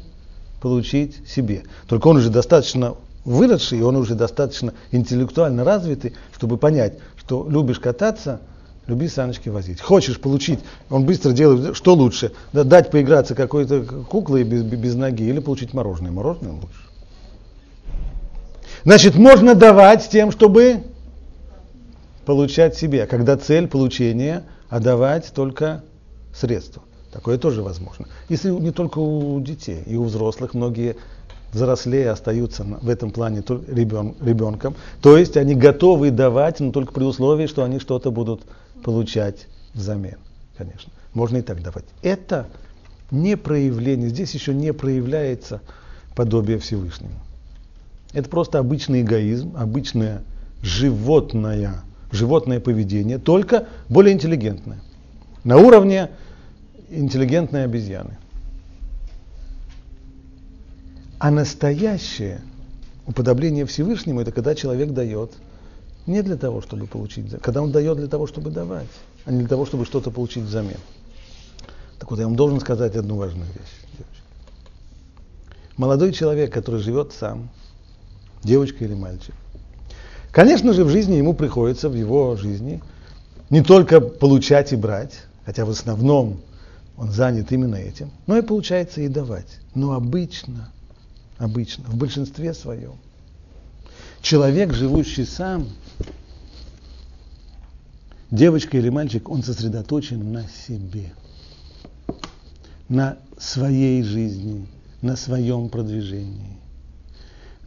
получить 0.62 1.28
себе. 1.28 1.64
Только 1.88 2.06
он 2.06 2.18
уже 2.18 2.30
достаточно 2.30 2.94
выросший, 3.24 3.80
и 3.80 3.82
он 3.82 3.96
уже 3.96 4.14
достаточно 4.14 4.72
интеллектуально 4.92 5.64
развитый, 5.64 6.14
чтобы 6.32 6.58
понять, 6.58 6.94
что 7.16 7.46
любишь 7.50 7.80
кататься, 7.80 8.40
люби 8.86 9.08
саночки 9.08 9.48
возить. 9.48 9.80
Хочешь 9.80 10.20
получить, 10.20 10.60
он 10.90 11.04
быстро 11.04 11.32
делает, 11.32 11.76
что 11.76 11.94
лучше, 11.94 12.32
дать 12.52 12.90
поиграться 12.92 13.34
какой-то 13.34 13.82
куклой 13.82 14.44
без, 14.44 14.62
без 14.62 14.94
ноги 14.94 15.24
или 15.24 15.40
получить 15.40 15.74
мороженое. 15.74 16.12
Мороженое 16.12 16.52
лучше. 16.52 16.89
Значит, 18.84 19.14
можно 19.16 19.54
давать 19.54 20.08
тем, 20.10 20.30
чтобы 20.30 20.84
получать 22.24 22.76
себе. 22.76 23.06
Когда 23.06 23.36
цель 23.36 23.66
получения, 23.66 24.44
а 24.68 24.80
давать 24.80 25.32
только 25.34 25.82
средства. 26.34 26.82
Такое 27.12 27.38
тоже 27.38 27.62
возможно. 27.62 28.06
Если 28.28 28.50
не 28.50 28.70
только 28.70 28.98
у 28.98 29.40
детей, 29.40 29.82
и 29.86 29.96
у 29.96 30.04
взрослых 30.04 30.54
многие 30.54 30.96
взрослее 31.52 32.10
остаются 32.10 32.62
в 32.62 32.88
этом 32.88 33.10
плане 33.10 33.42
ребен, 33.68 34.14
ребенком. 34.20 34.76
То 35.02 35.16
есть 35.16 35.36
они 35.36 35.54
готовы 35.54 36.12
давать, 36.12 36.60
но 36.60 36.70
только 36.70 36.92
при 36.92 37.02
условии, 37.02 37.46
что 37.48 37.64
они 37.64 37.80
что-то 37.80 38.12
будут 38.12 38.42
получать 38.84 39.48
взамен. 39.74 40.18
Конечно, 40.56 40.92
можно 41.12 41.38
и 41.38 41.42
так 41.42 41.62
давать. 41.62 41.86
Это 42.02 42.46
не 43.10 43.36
проявление, 43.36 44.08
здесь 44.08 44.32
еще 44.34 44.54
не 44.54 44.72
проявляется 44.72 45.60
подобие 46.14 46.58
Всевышнему. 46.58 47.14
Это 48.12 48.28
просто 48.28 48.58
обычный 48.58 49.02
эгоизм, 49.02 49.56
обычное 49.56 50.22
животное, 50.62 51.82
животное 52.10 52.60
поведение, 52.60 53.18
только 53.18 53.68
более 53.88 54.14
интеллигентное. 54.14 54.80
На 55.44 55.58
уровне 55.58 56.10
интеллигентной 56.90 57.64
обезьяны. 57.64 58.18
А 61.18 61.30
настоящее 61.30 62.40
уподобление 63.06 63.66
Всевышнему– 63.66 64.20
это 64.22 64.32
когда 64.32 64.54
человек 64.54 64.90
дает 64.90 65.32
не 66.06 66.22
для 66.22 66.36
того, 66.36 66.62
чтобы 66.62 66.86
получить, 66.86 67.30
когда 67.42 67.62
он 67.62 67.70
дает 67.70 67.98
для 67.98 68.08
того, 68.08 68.26
чтобы 68.26 68.50
давать, 68.50 68.88
а 69.24 69.30
не 69.30 69.40
для 69.40 69.48
того, 69.48 69.66
чтобы 69.66 69.84
что-то 69.84 70.10
получить 70.10 70.44
взамен. 70.44 70.78
Так 71.98 72.10
вот, 72.10 72.18
я 72.18 72.26
вам 72.26 72.36
должен 72.36 72.58
сказать 72.60 72.96
одну 72.96 73.16
важную 73.16 73.46
вещь. 73.46 74.06
Молодой 75.76 76.12
человек, 76.12 76.52
который 76.52 76.80
живет 76.80 77.12
сам, 77.12 77.50
девочка 78.42 78.84
или 78.84 78.94
мальчик, 78.94 79.34
конечно 80.32 80.72
же, 80.72 80.84
в 80.84 80.90
жизни 80.90 81.16
ему 81.16 81.34
приходится, 81.34 81.88
в 81.88 81.94
его 81.94 82.36
жизни, 82.36 82.82
не 83.50 83.62
только 83.62 84.00
получать 84.00 84.72
и 84.72 84.76
брать, 84.76 85.24
хотя 85.44 85.64
в 85.64 85.70
основном 85.70 86.40
он 86.96 87.10
занят 87.10 87.50
именно 87.50 87.76
этим, 87.76 88.10
но 88.26 88.36
и 88.36 88.42
получается 88.42 89.00
и 89.00 89.08
давать. 89.08 89.58
Но 89.74 89.92
обычно, 89.92 90.70
обычно, 91.38 91.84
в 91.84 91.96
большинстве 91.96 92.54
своем, 92.54 92.94
человек, 94.20 94.72
живущий 94.72 95.24
сам, 95.24 95.68
девочка 98.30 98.76
или 98.76 98.88
мальчик, 98.88 99.28
он 99.28 99.42
сосредоточен 99.42 100.32
на 100.32 100.44
себе, 100.66 101.12
на 102.88 103.16
своей 103.38 104.02
жизни, 104.02 104.66
на 105.02 105.16
своем 105.16 105.70
продвижении, 105.70 106.58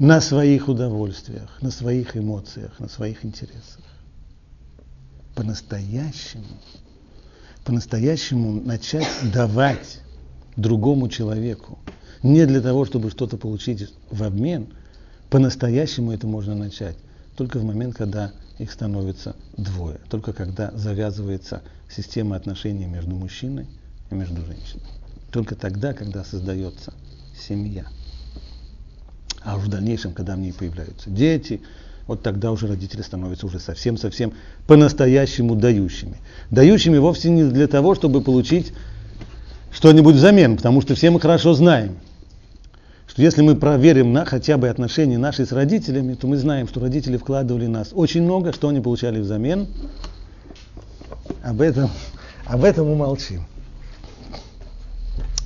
на 0.03 0.19
своих 0.19 0.67
удовольствиях, 0.67 1.61
на 1.61 1.71
своих 1.71 2.17
эмоциях, 2.17 2.77
на 2.77 2.89
своих 2.89 3.23
интересах. 3.23 3.79
По-настоящему 5.33 6.43
по-настоящему 7.63 8.51
начать 8.51 9.07
давать 9.33 10.01
другому 10.57 11.07
человеку, 11.07 11.79
не 12.21 12.45
для 12.45 12.59
того, 12.59 12.83
чтобы 12.83 13.11
что-то 13.11 13.37
получить 13.37 13.93
в 14.11 14.23
обмен, 14.23 14.73
по-настоящему 15.29 16.11
это 16.11 16.27
можно 16.27 16.53
начать 16.53 16.97
только 17.37 17.59
в 17.59 17.63
момент, 17.63 17.95
когда 17.95 18.33
их 18.59 18.73
становится 18.73 19.37
двое, 19.55 20.01
только 20.09 20.33
когда 20.33 20.71
завязывается 20.71 21.61
система 21.89 22.35
отношений 22.35 22.87
между 22.87 23.15
мужчиной 23.15 23.67
и 24.11 24.15
между 24.15 24.45
женщиной. 24.45 24.83
Только 25.31 25.55
тогда, 25.55 25.93
когда 25.93 26.25
создается 26.25 26.93
семья. 27.39 27.85
А 29.43 29.57
в 29.57 29.67
дальнейшем, 29.67 30.13
когда 30.13 30.35
в 30.35 30.39
ней 30.39 30.53
появляются 30.53 31.09
дети, 31.09 31.61
вот 32.07 32.21
тогда 32.21 32.51
уже 32.51 32.67
родители 32.67 33.01
становятся 33.01 33.45
уже 33.45 33.59
совсем-совсем 33.59 34.33
по-настоящему 34.67 35.55
дающими. 35.55 36.17
Дающими 36.49 36.97
вовсе 36.97 37.29
не 37.29 37.43
для 37.43 37.67
того, 37.67 37.95
чтобы 37.95 38.21
получить 38.21 38.73
что-нибудь 39.71 40.15
взамен, 40.15 40.57
потому 40.57 40.81
что 40.81 40.95
все 40.95 41.09
мы 41.09 41.19
хорошо 41.19 41.53
знаем, 41.53 41.97
что 43.07 43.21
если 43.21 43.41
мы 43.41 43.55
проверим 43.55 44.13
на 44.13 44.25
хотя 44.25 44.57
бы 44.57 44.69
отношения 44.69 45.17
наши 45.17 45.45
с 45.45 45.51
родителями, 45.51 46.13
то 46.13 46.27
мы 46.27 46.37
знаем, 46.37 46.67
что 46.67 46.79
родители 46.79 47.17
вкладывали 47.17 47.65
в 47.65 47.69
нас 47.69 47.89
очень 47.93 48.23
много, 48.23 48.53
что 48.53 48.69
они 48.69 48.79
получали 48.81 49.19
взамен. 49.19 49.67
Об 51.43 51.61
этом, 51.61 51.89
об 52.45 52.63
этом 52.63 52.89
умолчим. 52.89 53.45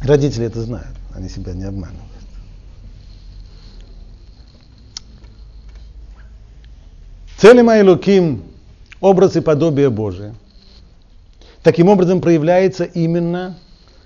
Родители 0.02 0.46
это 0.46 0.62
знают, 0.62 0.96
они 1.14 1.30
себя 1.30 1.54
не 1.54 1.64
обманывают. 1.64 2.17
Целым 7.40 7.70
Айлуким– 7.70 8.42
образ 9.00 9.36
и 9.36 9.42
подобие 9.42 9.92
Божие. 9.92 10.34
Таким 11.62 11.88
образом 11.88 12.20
проявляется 12.20 12.84
именно 12.84 13.60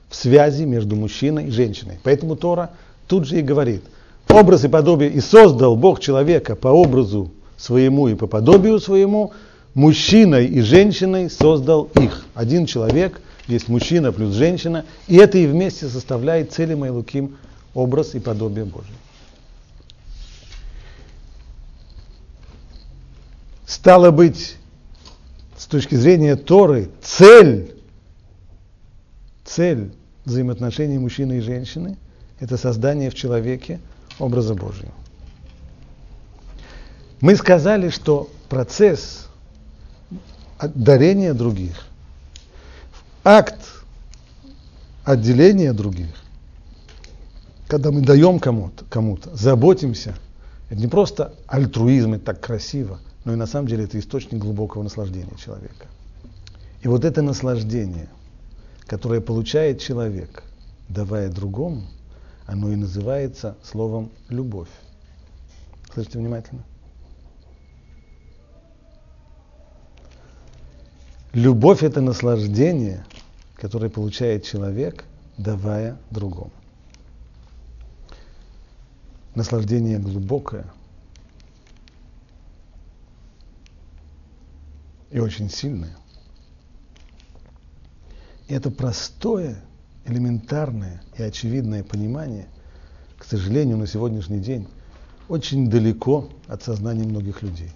в 0.10 0.16
связи 0.18 0.66
между 0.66 0.98
мужчиной 0.98 1.46
и 1.46 1.50
женщиной. 1.50 1.98
Поэтому 2.04 2.36
Тора 2.36 2.72
тут 3.08 3.26
же 3.26 3.40
и 3.40 3.42
говорит, 3.42 3.84
образ 4.28 4.66
и 4.66 4.68
подобие, 4.68 5.12
и 5.12 5.22
создал 5.22 5.78
Бог 5.78 6.02
человека 6.02 6.58
по 6.58 6.68
образу 6.68 7.32
своему 7.56 8.10
и 8.10 8.16
по 8.16 8.28
подобию 8.28 8.82
своему, 8.82 9.32
мужчиной 9.76 10.48
и 10.48 10.60
женщиной 10.60 11.30
создал 11.30 11.88
их. 12.02 12.26
Один 12.34 12.66
человек, 12.66 13.22
есть 13.48 13.70
мужчина 13.70 14.12
плюс 14.12 14.34
женщина, 14.34 14.84
и 15.08 15.16
это 15.16 15.38
и 15.38 15.48
вместе 15.48 15.88
составляет 15.88 16.52
целым 16.52 16.84
Айлуким 16.84 17.38
образ 17.74 18.14
и 18.14 18.20
подобие 18.20 18.66
Божие. 18.66 18.98
Стало 23.72 24.12
быть, 24.12 24.58
с 25.58 25.66
точки 25.66 25.96
зрения 25.96 26.36
Торы, 26.36 26.90
цель, 27.02 27.74
цель 29.46 29.94
взаимоотношений 30.26 30.98
мужчины 30.98 31.38
и 31.38 31.40
женщины– 31.40 31.98
это 32.42 32.58
создание 32.58 33.10
в 33.10 33.16
человеке 33.16 33.80
образа 34.20 34.56
Божьего. 34.56 34.92
Мы 37.22 37.38
сказали, 37.38 37.88
что 37.88 38.30
процесс 38.50 39.30
дарения 40.62 41.34
других, 41.34 41.88
акт 43.24 43.62
отделения 45.06 45.72
других, 45.72 46.14
когда 47.70 47.92
мы 47.92 48.02
даем 48.02 48.40
кому-то, 48.40 48.84
кому-то, 48.90 49.34
заботимся, 49.34 50.14
это 50.70 50.82
не 50.82 50.88
просто 50.88 51.34
альтруизм, 51.48 52.16
это 52.16 52.26
так 52.26 52.42
красиво– 52.42 53.00
но 53.24 53.34
и 53.34 53.36
на 53.36 53.46
самом 53.46 53.68
деле 53.68 53.84
это 53.84 54.00
источник 54.00 54.40
глубокого 54.40 54.84
наслаждения 54.84 55.36
человека. 55.38 55.88
И 56.82 56.88
вот 56.88 57.06
это 57.06 57.22
наслаждение, 57.22 58.10
которое 58.88 59.22
получает 59.22 59.80
человек, 59.80 60.44
давая 60.90 61.30
другому, 61.30 61.84
оно 62.48 62.72
и 62.72 62.76
называется 62.76 63.56
словом 63.64 64.12
любовь. 64.30 64.70
Слышите 65.94 66.18
внимательно? 66.18 66.64
Любовь– 71.34 71.84
это 71.84 72.02
наслаждение, 72.02 73.06
которое 73.56 73.90
получает 73.90 74.44
человек, 74.44 75.06
давая 75.38 75.98
другому. 76.10 76.52
Наслаждение 79.36 79.98
глубокое– 79.98 80.66
и 85.12 85.20
очень 85.20 85.50
сильное. 85.50 85.96
И 88.48 88.54
это 88.54 88.72
простое, 88.72 89.62
элементарное 90.06 91.02
и 91.18 91.24
очевидное 91.24 91.84
понимание, 91.84 92.48
к 93.18 93.24
сожалению, 93.24 93.78
на 93.78 93.88
сегодняшний 93.88 94.40
день 94.40 94.68
очень 95.30 95.70
далеко 95.70 96.30
от 96.48 96.64
сознания 96.64 97.04
многих 97.04 97.42
людей. 97.42 97.72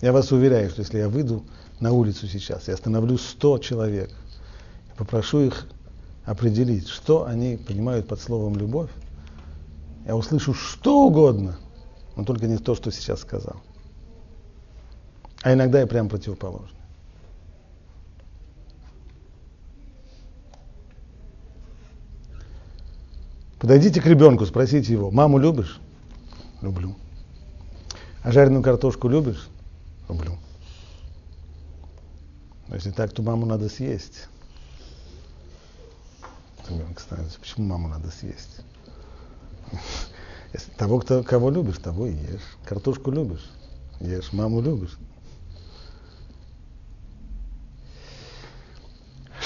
Я 0.00 0.12
вас 0.12 0.32
уверяю, 0.32 0.68
что 0.70 0.82
если 0.82 0.98
я 0.98 1.08
выйду 1.08 1.44
на 1.78 1.92
улицу 1.92 2.26
сейчас 2.26 2.68
и 2.68 2.72
остановлю 2.72 3.18
100 3.18 3.58
человек, 3.58 4.10
и 4.92 4.98
попрошу 4.98 5.40
их 5.40 5.66
определить, 6.24 6.88
что 6.88 7.26
они 7.26 7.56
понимают 7.56 8.08
под 8.08 8.20
словом 8.20 8.56
«любовь», 8.56 8.90
я 10.06 10.16
услышу 10.16 10.54
что 10.54 11.06
угодно, 11.06 11.58
но 12.16 12.24
только 12.24 12.46
не 12.46 12.58
то, 12.58 12.74
что 12.74 12.90
сейчас 12.90 13.20
сказал. 13.20 13.62
А 15.42 15.52
иногда 15.52 15.82
и 15.82 15.86
прям 15.86 16.08
противоположно. 16.08 16.76
Подойдите 23.58 24.00
к 24.00 24.06
ребенку, 24.06 24.46
спросите 24.46 24.92
его, 24.92 25.10
маму 25.10 25.38
любишь? 25.38 25.80
Люблю. 26.62 26.96
А 28.22 28.32
жареную 28.32 28.62
картошку 28.62 29.08
любишь? 29.08 29.48
Люблю. 30.08 30.38
Но 32.68 32.74
если 32.74 32.90
так, 32.90 33.12
то 33.12 33.22
маму 33.22 33.46
надо 33.46 33.68
съесть. 33.68 34.28
Ребенок 36.68 37.00
становится, 37.00 37.38
почему 37.40 37.66
маму 37.66 37.88
надо 37.88 38.10
съесть? 38.10 38.60
Если 40.52 40.70
того, 40.72 41.00
кто, 41.00 41.22
кого 41.22 41.50
любишь, 41.50 41.78
того 41.78 42.06
и 42.06 42.12
ешь. 42.12 42.56
Картошку 42.64 43.10
любишь, 43.10 43.50
ешь. 44.00 44.32
Маму 44.32 44.60
любишь, 44.60 44.96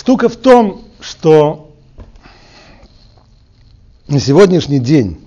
Штука 0.05 0.29
в 0.29 0.37
том, 0.37 0.85
что 1.01 1.75
на 4.07 4.21
сегодняшний 4.21 4.79
день 4.79 5.19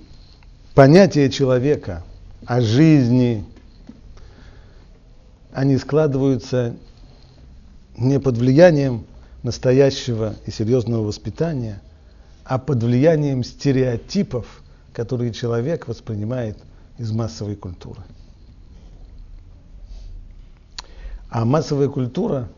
понятия 0.72 1.28
человека 1.30 2.04
о 2.46 2.60
жизни, 2.60 3.44
они 5.52 5.78
складываются 5.78 6.76
не 7.96 8.20
под 8.20 8.38
влиянием 8.38 9.04
настоящего 9.42 10.36
и 10.46 10.52
серьезного 10.52 11.02
воспитания, 11.02 11.82
а 12.44 12.58
под 12.58 12.80
влиянием 12.80 13.42
стереотипов, 13.42 14.62
которые 14.92 15.32
человек 15.32 15.88
воспринимает 15.88 16.56
из 16.98 17.10
массовой 17.10 17.56
культуры. 17.56 18.02
А 21.30 21.44
массовая 21.44 21.88
культура 21.88 22.48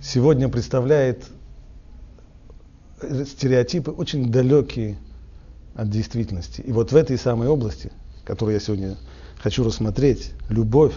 сегодня 0.00 0.48
представляет 0.48 1.24
стереотипы 3.26 3.90
очень 3.90 4.30
далекие 4.30 4.98
от 5.74 5.90
действительности. 5.90 6.60
И 6.60 6.72
вот 6.72 6.92
в 6.92 6.96
этой 6.96 7.16
самой 7.18 7.48
области, 7.48 7.92
которую 8.24 8.54
я 8.54 8.60
сегодня 8.60 8.96
хочу 9.40 9.64
рассмотреть, 9.64 10.32
любовь, 10.48 10.94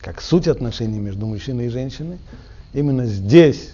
как 0.00 0.20
суть 0.20 0.48
отношений 0.48 0.98
между 0.98 1.26
мужчиной 1.26 1.66
и 1.66 1.68
женщиной, 1.68 2.18
именно 2.72 3.06
здесь 3.06 3.70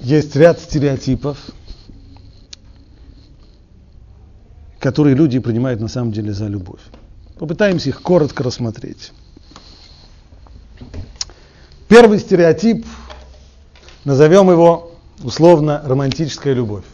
есть 0.00 0.34
ряд 0.34 0.58
стереотипов, 0.60 1.38
которые 4.80 5.14
люди 5.14 5.38
принимают 5.38 5.80
на 5.80 5.88
самом 5.88 6.12
деле 6.12 6.32
за 6.32 6.46
любовь. 6.48 6.80
Попытаемся 7.38 7.90
их 7.90 8.02
коротко 8.02 8.42
рассмотреть. 8.42 9.12
Первый 11.92 12.20
стереотип, 12.20 12.86
назовем 14.06 14.50
его 14.50 14.94
условно 15.22 15.82
романтическая 15.84 16.54
любовь. 16.54 16.86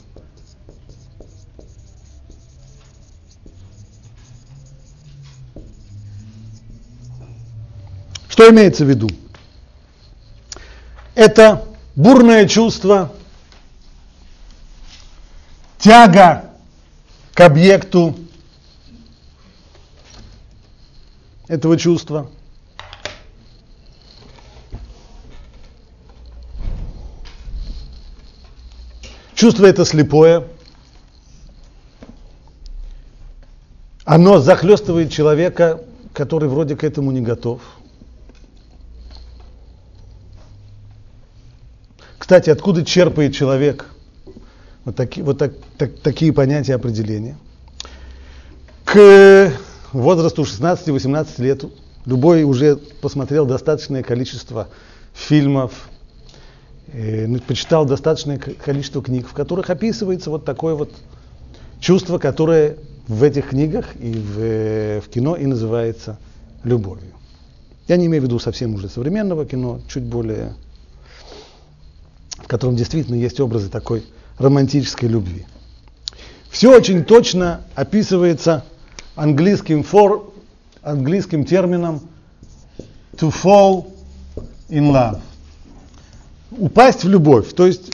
Что 8.29 8.51
имеется 8.51 8.85
в 8.85 8.89
виду? 8.89 9.09
Это 11.15 11.65
бурное 11.95 12.49
чувство, 12.49 13.13
тяга 15.79 16.51
к 17.35 17.41
объекту 17.41 18.17
этого 21.47 21.79
чувства– 21.79 22.29
Чувство 29.39 29.67
это 29.67 29.85
слепое. 29.85 30.49
Оно 34.05 34.41
захлестывает 34.41 35.13
человека, 35.13 35.81
который 36.13 36.49
вроде 36.49 36.75
к 36.75 36.83
этому 36.83 37.13
не 37.13 37.21
готов. 37.21 37.61
Кстати, 42.19 42.51
откуда 42.51 42.85
черпает 42.85 43.33
человек 43.33 43.87
вот, 44.85 44.97
таки, 44.97 45.23
вот 45.23 45.39
так, 45.39 45.53
так, 45.77 45.97
такие 46.01 46.33
понятия 46.33 46.75
определения? 46.75 47.39
К 48.85 49.53
возрасту 49.93 50.43
16-18 50.43 51.29
лет 51.39 51.65
любой 52.07 52.43
уже 52.43 52.75
посмотрел 52.75 53.47
достаточное 53.47 54.03
количество 54.03 54.67
фильмов, 55.15 55.91
почитал 57.47 57.85
достаточное 57.85 58.39
количество 58.39 59.03
книг, 59.03 59.29
в 59.29 59.33
которых 59.33 59.71
описывается 59.71 60.31
вот 60.31 60.45
такое 60.45 60.75
вот 60.75 60.93
чувство, 61.81 62.19
которое 62.19 62.77
в 63.07 63.23
этих 63.23 63.51
книгах 63.51 63.97
и 63.99 64.13
в, 64.13 64.39
э, 64.39 65.01
в 65.01 65.09
кино 65.09 65.37
и 65.37 65.47
называется 65.47 66.19
любовью. 66.65 67.13
Я 67.89 67.97
не 67.97 68.07
имею 68.07 68.23
в 68.23 68.27
виду 68.27 68.39
совсем 68.39 68.75
уже 68.75 68.89
современного 68.89 69.47
кино, 69.47 69.81
чуть 69.89 70.03
более, 70.03 70.55
в 72.37 72.47
котором 72.47 72.77
действительно 72.77 73.17
есть 73.17 73.41
образы 73.41 73.71
такой 73.71 74.05
романтической 74.39 75.09
любви. 75.09 75.47
Все 76.51 76.75
очень 76.75 77.05
точно 77.05 77.63
описывается 77.75 78.65
английским 79.15 79.81
for, 79.81 80.33
английским 80.83 81.45
термином 81.45 82.03
to 83.15 83.33
fall 83.33 83.87
in 84.69 84.91
love. 84.91 85.21
Упасть 86.51 87.05
в 87.05 87.09
любовь. 87.09 87.53
То 87.55 87.67
есть 87.67 87.93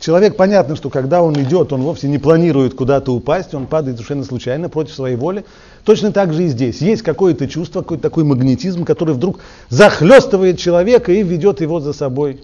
человек, 0.00 0.36
понятно, 0.36 0.76
что 0.76 0.90
когда 0.90 1.22
он 1.22 1.40
идет, 1.42 1.72
он 1.72 1.82
вовсе 1.82 2.08
не 2.08 2.18
планирует 2.18 2.74
куда-то 2.74 3.12
упасть, 3.12 3.54
он 3.54 3.66
падает 3.66 3.96
совершенно 3.96 4.24
случайно, 4.24 4.68
против 4.68 4.94
своей 4.94 5.16
воли. 5.16 5.44
Точно 5.84 6.12
так 6.12 6.32
же 6.32 6.44
и 6.44 6.48
здесь. 6.48 6.80
Есть 6.80 7.02
какое-то 7.02 7.48
чувство, 7.48 7.80
какой-то 7.80 8.02
такой 8.02 8.24
магнетизм, 8.24 8.84
который 8.84 9.14
вдруг 9.14 9.40
захлестывает 9.68 10.58
человека 10.58 11.12
и 11.12 11.22
ведет 11.22 11.60
его 11.60 11.80
за 11.80 11.92
собой 11.92 12.40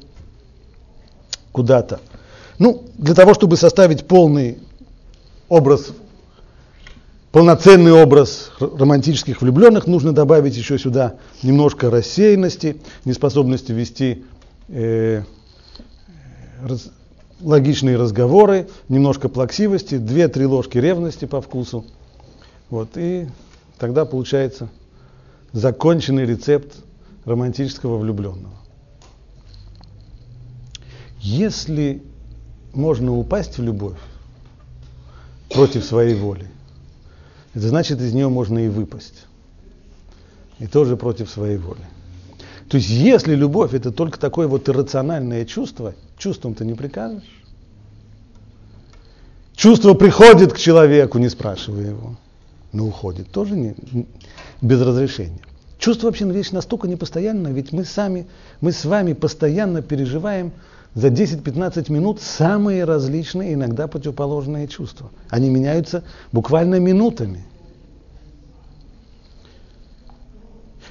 куда-то. 1.53 2.01
Ну, 2.59 2.85
для 2.97 3.15
того, 3.15 3.35
чтобы 3.35 3.57
составить 3.57 4.07
полный 4.07 4.59
образ, 5.49 5.89
полноценный 7.31 7.93
образ 7.93 8.53
романтических 8.59 9.43
влюбленных, 9.43 9.87
нужно 9.87 10.13
добавить 10.13 10.57
еще 10.57 10.79
сюда 10.79 11.15
немножко 11.43 11.91
рассеянности, 11.91 12.77
неспособности 13.05 13.73
вести 13.73 14.25
э, 14.69 15.23
раз, 16.63 16.91
логичные 17.41 17.97
разговоры, 17.97 18.69
немножко 18.89 19.29
плаксивости, 19.29 19.99
две-три 19.99 20.47
ложки 20.47 20.79
ревности 20.79 21.25
по 21.25 21.41
вкусу. 21.41 21.85
Вот, 22.71 22.91
и 22.97 23.29
тогда 23.79 24.05
получается 24.05 24.69
законченный 25.53 26.25
рецепт 26.25 26.75
романтического 27.25 27.99
влюбленного. 27.99 28.55
Если 31.21 32.03
можно 32.73 33.13
упасть 33.13 33.59
в 33.59 33.63
любовь 33.63 33.99
против 35.51 35.85
своей 35.85 36.15
воли, 36.15 36.49
это 37.55 37.69
значит, 37.69 38.01
из 38.01 38.15
нее 38.15 38.29
можно 38.29 38.59
и 38.59 38.69
выпасть. 38.69 39.27
И 40.59 40.67
тоже 40.67 40.97
против 40.97 41.29
своей 41.29 41.59
воли. 41.59 41.85
То 42.73 42.79
есть, 42.79 42.89
если 42.89 43.35
любовь 43.35 43.75
это 43.75 43.93
только 43.93 44.19
такое 44.19 44.49
вот 44.49 44.67
иррациональное 44.67 45.45
чувство, 45.45 45.93
чувством-то 46.17 46.65
не 46.65 46.73
прикажешь. 46.73 47.45
Чувство 49.55 49.93
приходит 49.93 50.55
к 50.55 50.57
человеку, 50.57 51.19
не 51.19 51.29
спрашивая 51.29 51.89
его, 51.91 52.17
но 52.73 52.87
уходит 52.87 53.31
тоже 53.31 53.57
не, 53.57 53.75
без 54.63 54.81
разрешения. 54.81 55.43
Чувство 55.79 56.07
вообще 56.07 56.25
вещь 56.25 56.51
настолько 56.51 56.89
непостоянная, 56.89 57.53
ведь 57.53 57.73
мы 57.73 57.85
сами, 57.85 58.27
мы 58.63 58.73
с 58.73 58.87
вами 58.87 59.13
постоянно 59.13 59.83
переживаем 59.83 60.51
за 60.95 61.09
10-15 61.09 61.93
минут 61.93 62.23
самые 62.23 62.85
различные, 62.85 63.53
иногда 63.53 63.87
противоположные 63.87 64.67
чувства. 64.67 65.11
Они 65.29 65.51
меняются 65.51 66.05
буквально 66.33 66.81
минутами. 66.81 67.45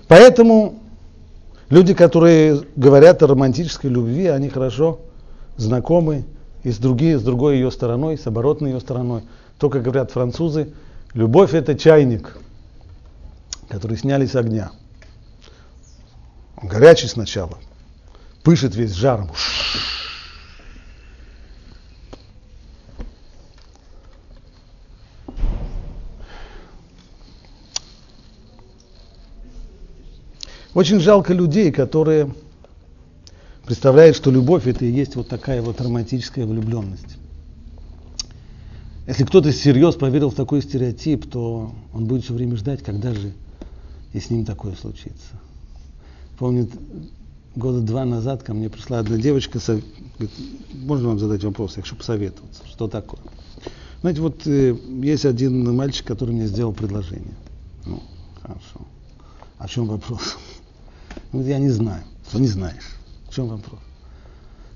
Поэтому 0.07 0.80
люди, 1.71 1.95
которые 1.95 2.61
говорят 2.75 3.23
о 3.23 3.27
романтической 3.27 3.89
любви, 3.89 4.27
они 4.27 4.49
хорошо 4.49 4.99
знакомы 5.57 6.25
и 6.63 6.69
с, 6.69 6.77
другой, 6.77 7.15
с 7.15 7.23
другой 7.23 7.55
ее 7.55 7.71
стороной, 7.71 8.17
с 8.17 8.27
оборотной 8.27 8.73
ее 8.73 8.79
стороной. 8.79 9.23
То, 9.57 9.69
как 9.69 9.81
говорят 9.81 10.11
французы, 10.11 10.73
любовь 11.13 11.55
это 11.55 11.73
чайник, 11.75 12.37
который 13.69 13.97
сняли 13.97 14.27
с 14.27 14.35
огня. 14.35 14.71
Он 16.61 16.67
горячий 16.67 17.07
сначала, 17.07 17.57
пышет 18.43 18.75
весь 18.75 18.91
жаром. 18.91 19.31
Очень 30.73 30.99
жалко 30.99 31.33
людей, 31.33 31.71
которые 31.71 32.33
представляют, 33.65 34.15
что 34.15 34.31
любовь 34.31 34.67
это 34.67 34.85
и 34.85 34.91
есть 34.91 35.15
вот 35.15 35.27
такая 35.27 35.61
вот 35.61 35.81
романтическая 35.81 36.45
влюбленность. 36.45 37.17
Если 39.05 39.25
кто-то 39.25 39.51
всерьез 39.51 39.95
поверил 39.95 40.29
в 40.29 40.35
такой 40.35 40.61
стереотип, 40.61 41.29
то 41.29 41.73
он 41.93 42.05
будет 42.05 42.23
все 42.23 42.33
время 42.33 42.55
ждать, 42.55 42.83
когда 42.83 43.13
же 43.13 43.33
и 44.13 44.19
с 44.19 44.29
ним 44.29 44.45
такое 44.45 44.75
случится. 44.75 45.39
Помню, 46.37 46.69
года 47.55 47.81
два 47.81 48.05
назад 48.05 48.43
ко 48.43 48.53
мне 48.53 48.69
пришла 48.69 48.99
одна 48.99 49.17
девочка, 49.17 49.59
говорит, 49.59 50.31
можно 50.73 51.09
вам 51.09 51.19
задать 51.19 51.43
вопрос, 51.43 51.75
я 51.75 51.83
хочу 51.83 51.95
посоветоваться, 51.95 52.63
что 52.67 52.87
такое. 52.87 53.19
Знаете, 54.01 54.21
вот 54.21 54.47
э, 54.47 54.75
есть 55.03 55.25
один 55.25 55.75
мальчик, 55.75 56.07
который 56.07 56.33
мне 56.33 56.47
сделал 56.47 56.73
предложение. 56.73 57.35
Ну, 57.85 58.01
хорошо. 58.41 58.81
А 59.57 59.67
в 59.67 59.71
чем 59.71 59.85
вопрос? 59.85 60.37
Ну, 61.31 61.43
я 61.43 61.59
не 61.59 61.69
знаю. 61.69 62.03
Что 62.27 62.39
не 62.39 62.47
знаешь? 62.47 62.95
В 63.29 63.33
чем 63.33 63.47
вопрос? 63.47 63.79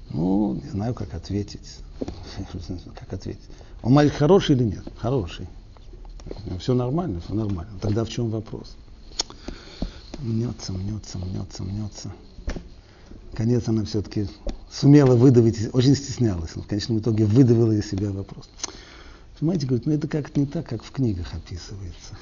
Ну, 0.09 0.59
не 0.63 0.69
знаю, 0.69 0.93
как 0.93 1.13
ответить. 1.13 1.79
Как 2.99 3.13
ответить? 3.13 3.43
Он 3.81 3.93
мальчик 3.93 4.17
хороший 4.17 4.55
или 4.55 4.63
нет? 4.63 4.83
Хороший. 4.97 5.47
Все 6.59 6.73
нормально, 6.73 7.21
все 7.21 7.33
нормально. 7.33 7.71
Тогда 7.81 8.03
в 8.03 8.09
чем 8.09 8.29
вопрос? 8.29 8.75
Мнется, 10.19 10.73
мнется, 10.73 11.17
мнется, 11.19 11.63
мнется. 11.63 12.11
Конец 13.36 13.67
она 13.67 13.86
все-таки 13.86 14.27
сумела 14.71 15.15
выдавить, 15.15 15.73
очень 15.73 15.95
стеснялась. 15.95 16.55
Но 16.55 16.63
в 16.63 16.67
конечном 16.67 16.99
итоге 16.99 17.25
выдавила 17.25 17.71
из 17.71 17.89
себя 17.89 18.11
вопрос. 18.11 18.49
Понимаете, 19.39 19.67
говорит, 19.67 19.86
ну 19.86 19.93
это 19.93 20.07
как-то 20.07 20.39
не 20.39 20.45
так, 20.45 20.67
как 20.67 20.83
в 20.83 20.91
книгах 20.91 21.33
описывается. 21.33 22.15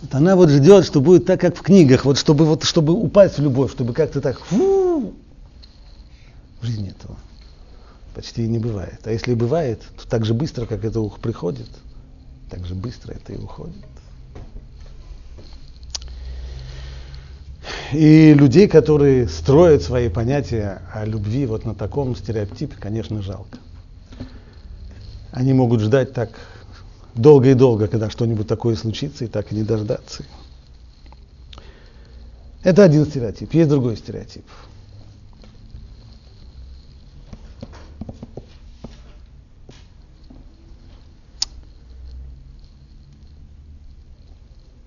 Вот 0.00 0.14
она 0.14 0.36
вот 0.36 0.50
ждет, 0.50 0.84
что 0.84 1.00
будет 1.00 1.26
так, 1.26 1.40
как 1.40 1.56
в 1.56 1.62
книгах, 1.62 2.04
вот 2.04 2.18
чтобы, 2.18 2.44
вот, 2.44 2.62
чтобы 2.62 2.92
упасть 2.92 3.38
в 3.38 3.42
любовь, 3.42 3.72
чтобы 3.72 3.92
как-то 3.92 4.20
так, 4.20 4.38
фу, 4.38 5.14
в 6.60 6.64
жизни 6.64 6.90
этого 6.90 7.16
почти 8.14 8.46
не 8.46 8.58
бывает. 8.58 9.00
А 9.04 9.12
если 9.12 9.34
бывает, 9.34 9.82
то 9.96 10.08
так 10.08 10.24
же 10.24 10.34
быстро, 10.34 10.66
как 10.66 10.84
это 10.84 11.02
приходит, 11.02 11.68
так 12.50 12.64
же 12.64 12.74
быстро 12.74 13.12
это 13.12 13.32
и 13.32 13.36
уходит. 13.36 13.76
И 17.92 18.34
людей, 18.34 18.68
которые 18.68 19.28
строят 19.28 19.82
свои 19.82 20.08
понятия 20.08 20.82
о 20.92 21.04
любви 21.04 21.46
вот 21.46 21.64
на 21.64 21.74
таком 21.74 22.14
стереотипе, 22.14 22.76
конечно, 22.78 23.22
жалко. 23.22 23.58
Они 25.32 25.52
могут 25.52 25.80
ждать 25.80 26.12
так 26.12 26.30
долго 27.18 27.50
и 27.50 27.54
долго, 27.54 27.88
когда 27.88 28.08
что-нибудь 28.08 28.46
такое 28.46 28.76
случится, 28.76 29.24
и 29.24 29.28
так 29.28 29.52
и 29.52 29.56
не 29.56 29.64
дождаться. 29.64 30.24
Это 32.62 32.84
один 32.84 33.04
стереотип. 33.06 33.52
Есть 33.54 33.68
другой 33.68 33.96
стереотип. 33.96 34.44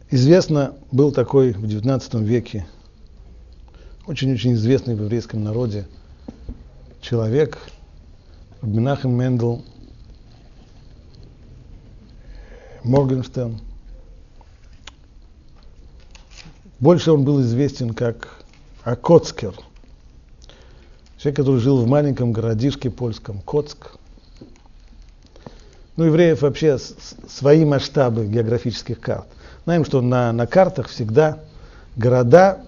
Известно, 0.09 0.75
был 0.91 1.13
такой 1.13 1.53
в 1.53 1.63
XIX 1.63 2.23
веке, 2.23 2.65
очень-очень 4.07 4.53
известный 4.53 4.95
в 4.95 5.01
еврейском 5.03 5.41
народе 5.41 5.87
человек, 7.01 7.57
Менахем 8.61 9.11
Мендел 9.11 9.63
Моргенштерн. 12.83 13.59
Больше 16.79 17.11
он 17.11 17.23
был 17.23 17.41
известен 17.41 17.93
как 17.93 18.43
Акоцкер. 18.83 19.53
Человек, 21.17 21.37
который 21.37 21.59
жил 21.59 21.77
в 21.77 21.87
маленьком 21.87 22.31
городишке 22.31 22.89
польском 22.89 23.39
Коцк. 23.41 23.97
Ну, 25.95 26.05
евреев 26.05 26.41
вообще 26.41 26.79
свои 27.29 27.63
масштабы 27.65 28.25
географических 28.25 28.99
карт. 28.99 29.27
Знаем, 29.65 29.85
что 29.85 30.01
на, 30.01 30.31
на 30.31 30.47
картах 30.47 30.87
всегда 30.87 31.37
города 31.95 32.61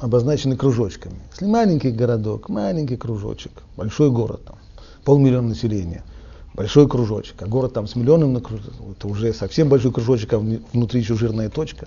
обозначены 0.00 0.56
кружочками. 0.56 1.20
Если 1.30 1.46
маленький 1.46 1.92
городок, 1.92 2.48
маленький 2.48 2.96
кружочек, 2.96 3.52
большой 3.76 4.10
город, 4.10 4.40
там, 4.44 4.56
полмиллиона 5.04 5.50
населения– 5.50 6.02
большой 6.54 6.88
кружочек, 6.88 7.40
а 7.42 7.46
город 7.46 7.72
там 7.74 7.86
с 7.86 7.96
миллионом, 7.96 8.36
это 8.36 9.06
уже 9.06 9.32
совсем 9.32 9.68
большой 9.68 9.92
кружочек, 9.92 10.32
а 10.32 10.38
внутри 10.38 11.00
еще 11.00 11.14
жирная 11.14 11.48
точка. 11.48 11.86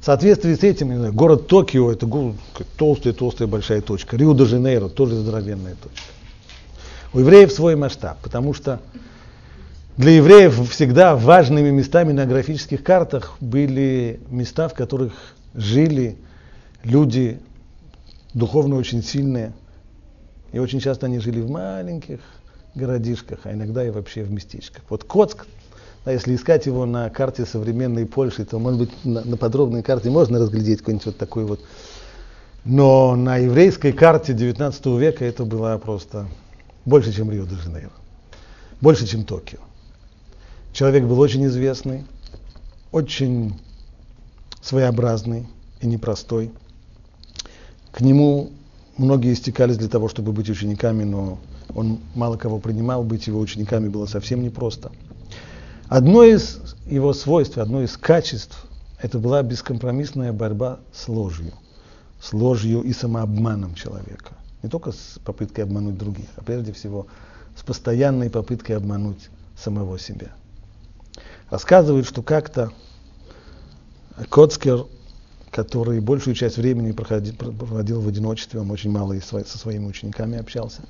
В 0.00 0.04
соответствии 0.04 0.54
с 0.54 0.62
этим, 0.62 0.96
знаю, 0.96 1.12
город 1.12 1.48
Токио, 1.48 1.90
это 1.92 2.08
толстая-толстая 2.76 3.48
большая 3.48 3.82
точка. 3.82 4.16
Рио-де-Жанейро, 4.16 4.88
тоже 4.88 5.16
здоровенная 5.16 5.74
точка. 5.74 6.06
У 7.12 7.20
евреев 7.20 7.52
свой 7.52 7.74
масштаб, 7.76 8.18
потому 8.22 8.54
что 8.54 8.80
для 9.96 10.12
евреев 10.12 10.70
всегда 10.70 11.16
важными 11.16 11.70
местами 11.70 12.12
на 12.12 12.24
графических 12.26 12.84
картах 12.84 13.36
были 13.40 14.20
места, 14.30 14.68
в 14.68 14.74
которых 14.74 15.12
жили 15.54 16.16
люди 16.84 17.40
духовно 18.34 18.76
очень 18.76 19.02
сильные, 19.02 19.52
и 20.52 20.58
очень 20.58 20.80
часто 20.80 21.06
они 21.06 21.18
жили 21.18 21.40
в 21.40 21.50
маленьких 21.50 22.20
городишках, 22.74 23.40
а 23.44 23.52
иногда 23.52 23.86
и 23.86 23.90
вообще 23.90 24.22
в 24.22 24.30
местечках. 24.30 24.82
Вот 24.88 25.04
Коцк, 25.04 25.46
А 26.04 26.12
если 26.12 26.34
искать 26.34 26.66
его 26.66 26.86
на 26.86 27.10
карте 27.10 27.44
современной 27.44 28.06
Польши, 28.06 28.44
то, 28.44 28.58
может 28.58 28.80
быть, 28.80 29.04
на, 29.04 29.24
на 29.24 29.36
подробной 29.36 29.82
карте 29.82 30.10
можно 30.10 30.38
разглядеть 30.38 30.78
какой-нибудь 30.78 31.06
вот 31.06 31.16
такой 31.18 31.44
вот. 31.44 31.60
Но 32.64 33.16
на 33.16 33.36
еврейской 33.38 33.92
карте 33.92 34.32
19 34.32 34.86
века 34.98 35.24
это 35.24 35.44
было 35.44 35.76
просто 35.78 36.28
больше, 36.84 37.12
чем 37.12 37.30
Рио-де-Жанейро. 37.30 37.92
Больше, 38.80 39.06
чем 39.06 39.24
Токио. 39.24 39.58
Человек 40.72 41.04
был 41.04 41.18
очень 41.18 41.44
известный, 41.46 42.04
очень 42.92 43.58
своеобразный 44.62 45.48
и 45.80 45.86
непростой. 45.86 46.50
К 47.90 48.00
нему 48.00 48.50
многие 48.98 49.34
стекались 49.34 49.78
для 49.78 49.88
того, 49.88 50.08
чтобы 50.08 50.32
быть 50.32 50.50
учениками, 50.50 51.04
но 51.04 51.38
он 51.74 52.00
мало 52.14 52.36
кого 52.36 52.58
принимал, 52.58 53.04
быть 53.04 53.26
его 53.26 53.40
учениками 53.40 53.88
было 53.88 54.06
совсем 54.06 54.42
непросто. 54.42 54.90
Одно 55.88 56.22
из 56.22 56.60
его 56.86 57.14
свойств, 57.14 57.56
одно 57.56 57.82
из 57.82 57.96
качеств, 57.96 58.66
это 59.00 59.18
была 59.18 59.42
бескомпромиссная 59.42 60.32
борьба 60.32 60.80
с 60.92 61.08
ложью. 61.08 61.52
С 62.20 62.32
ложью 62.32 62.82
и 62.82 62.92
самообманом 62.92 63.74
человека. 63.74 64.32
Не 64.62 64.68
только 64.68 64.90
с 64.90 65.20
попыткой 65.24 65.64
обмануть 65.64 65.96
других, 65.96 66.26
а 66.36 66.42
прежде 66.42 66.72
всего 66.72 67.06
с 67.56 67.62
постоянной 67.62 68.28
попыткой 68.28 68.76
обмануть 68.76 69.30
самого 69.56 69.98
себя. 69.98 70.32
Рассказывают, 71.48 72.06
что 72.06 72.22
как-то 72.22 72.72
Коцкер, 74.30 74.86
который 75.58 75.98
большую 75.98 76.36
часть 76.36 76.56
времени 76.56 76.92
проходил, 76.92 77.34
проводил 77.34 78.00
в 78.00 78.06
одиночестве, 78.06 78.60
он 78.60 78.70
очень 78.70 78.92
мало 78.92 79.18
со 79.20 79.58
своими 79.58 79.86
учениками 79.86 80.38
общался, 80.38 80.82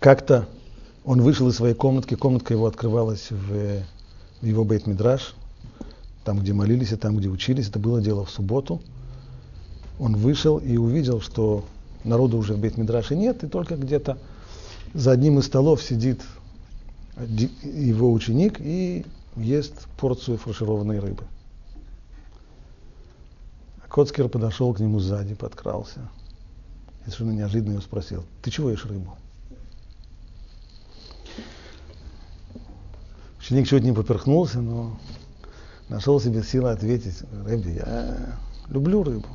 как-то 0.00 0.48
он 1.04 1.22
вышел 1.22 1.46
из 1.46 1.54
своей 1.54 1.76
комнатки, 1.76 2.16
комнатка 2.16 2.54
его 2.54 2.66
открывалась 2.66 3.30
в, 3.30 3.84
в 4.42 4.44
его 4.44 4.64
бейт-мидраж, 4.64 5.32
там, 6.24 6.40
где 6.40 6.52
молились 6.52 6.90
и 6.90 6.96
там, 6.96 7.16
где 7.16 7.28
учились, 7.28 7.68
это 7.68 7.78
было 7.78 8.02
дело 8.02 8.24
в 8.24 8.30
субботу. 8.30 8.82
Он 10.00 10.16
вышел 10.16 10.58
и 10.58 10.76
увидел, 10.76 11.20
что 11.20 11.64
народу 12.02 12.36
уже 12.36 12.54
в 12.54 12.58
бейт-мидраше 12.58 13.14
нет, 13.14 13.44
и 13.44 13.46
только 13.46 13.76
где-то 13.76 14.18
за 14.92 15.12
одним 15.12 15.38
из 15.38 15.46
столов 15.46 15.84
сидит 15.84 16.20
его 17.62 18.12
ученик 18.12 18.56
и 18.58 19.06
ест 19.36 19.86
порцию 20.00 20.38
фаршированной 20.38 20.98
рыбы. 20.98 21.22
Коцкер 23.88 24.28
подошел 24.28 24.72
к 24.74 24.80
нему 24.80 25.00
сзади, 25.00 25.34
подкрался. 25.34 26.08
И 27.00 27.10
совершенно 27.10 27.32
неожиданно 27.32 27.72
его 27.72 27.80
спросил, 27.80 28.24
ты 28.42 28.50
чего 28.50 28.70
ешь 28.70 28.84
рыбу? 28.84 29.16
Ученик 33.38 33.66
чуть 33.66 33.82
не 33.82 33.92
поперхнулся, 33.92 34.60
но 34.60 34.98
нашел 35.88 36.20
себе 36.20 36.42
силы 36.42 36.70
ответить, 36.70 37.22
Рэбби, 37.46 37.70
я 37.70 38.38
люблю 38.68 39.02
рыбу. 39.02 39.28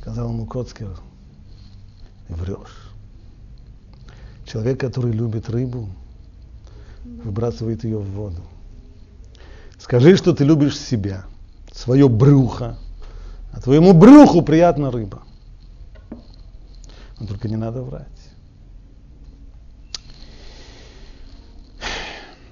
Сказал 0.00 0.28
ему 0.28 0.44
Коцкер, 0.46 0.98
врешь. 2.28 2.90
Человек, 4.44 4.80
который 4.80 5.12
любит 5.12 5.48
рыбу, 5.48 5.88
выбрасывает 7.04 7.84
ее 7.84 7.98
в 7.98 8.10
воду. 8.10 8.42
Скажи, 9.78 10.16
что 10.16 10.34
ты 10.34 10.44
любишь 10.44 10.78
себя, 10.78 11.24
свое 11.80 12.08
брюхо, 12.08 12.76
а 13.52 13.60
твоему 13.60 13.94
брюху 13.94 14.42
приятна 14.42 14.90
рыба. 14.90 15.22
Но 17.18 17.26
только 17.26 17.48
не 17.48 17.56
надо 17.56 17.82
врать. 17.82 18.06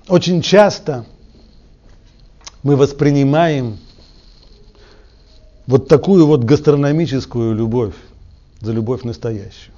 Очень 0.08 0.40
часто 0.40 1.04
мы 2.62 2.76
воспринимаем 2.76 3.76
вот 5.66 5.88
такую 5.88 6.26
вот 6.26 6.44
гастрономическую 6.44 7.54
любовь 7.54 7.94
за 8.60 8.72
любовь 8.72 9.02
настоящую. 9.02 9.74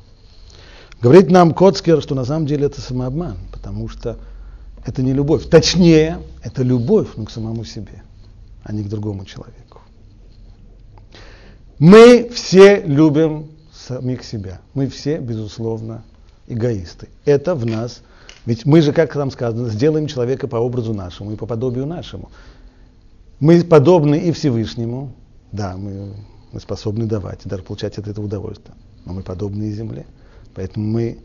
Говорит 1.03 1.31
нам 1.31 1.55
Коцкер, 1.55 2.01
что 2.01 2.15
на 2.15 2.25
самом 2.25 2.47
деле 2.47 2.67
это 2.67 2.81
самообман, 2.81 3.37
потому 3.53 3.89
что 3.89 4.17
это 4.87 5.03
не 5.03 5.13
любовь. 5.13 5.49
Точнее, 5.49 6.19
это 6.43 6.63
любовь, 6.63 7.09
но 7.17 7.25
к 7.25 7.31
самому 7.31 7.65
себе, 7.65 8.03
а 8.63 8.73
не 8.73 8.83
к 8.83 8.89
другому 8.89 9.25
человеку. 9.25 9.81
Мы 11.79 12.29
все 12.29 12.83
любим 12.83 13.51
самих 13.73 14.25
себя. 14.25 14.61
Мы 14.75 14.89
все, 14.89 15.19
безусловно, 15.19 16.05
эгоисты. 16.47 17.09
Это 17.25 17.55
в 17.55 17.65
нас 17.65 18.03
ведь 18.47 18.65
мы 18.65 18.81
же, 18.81 18.93
как 18.93 19.13
там 19.13 19.31
сказано, 19.31 19.69
сделаем 19.69 20.07
человека 20.07 20.49
по 20.49 20.57
образу 20.57 20.95
нашему 20.95 21.33
и 21.33 21.37
по 21.37 21.47
подобию 21.47 21.87
нашему. 21.87 22.31
Мы 23.39 23.63
подобны 23.63 24.19
и 24.19 24.33
Всевышнему, 24.33 25.13
да, 25.53 25.77
мы, 25.77 26.15
мы 26.53 26.61
способны 26.61 27.07
давать 27.07 27.45
и 27.45 27.49
даже 27.49 27.63
получать 27.63 27.99
от 27.99 28.09
этого 28.09 28.27
удовольствие, 28.27 28.75
но 29.05 29.13
мы 29.13 29.23
подобны 29.23 29.65
и 29.65 29.73
земле. 29.73 30.07
Поэтому 30.55 30.87
мы 30.87 31.19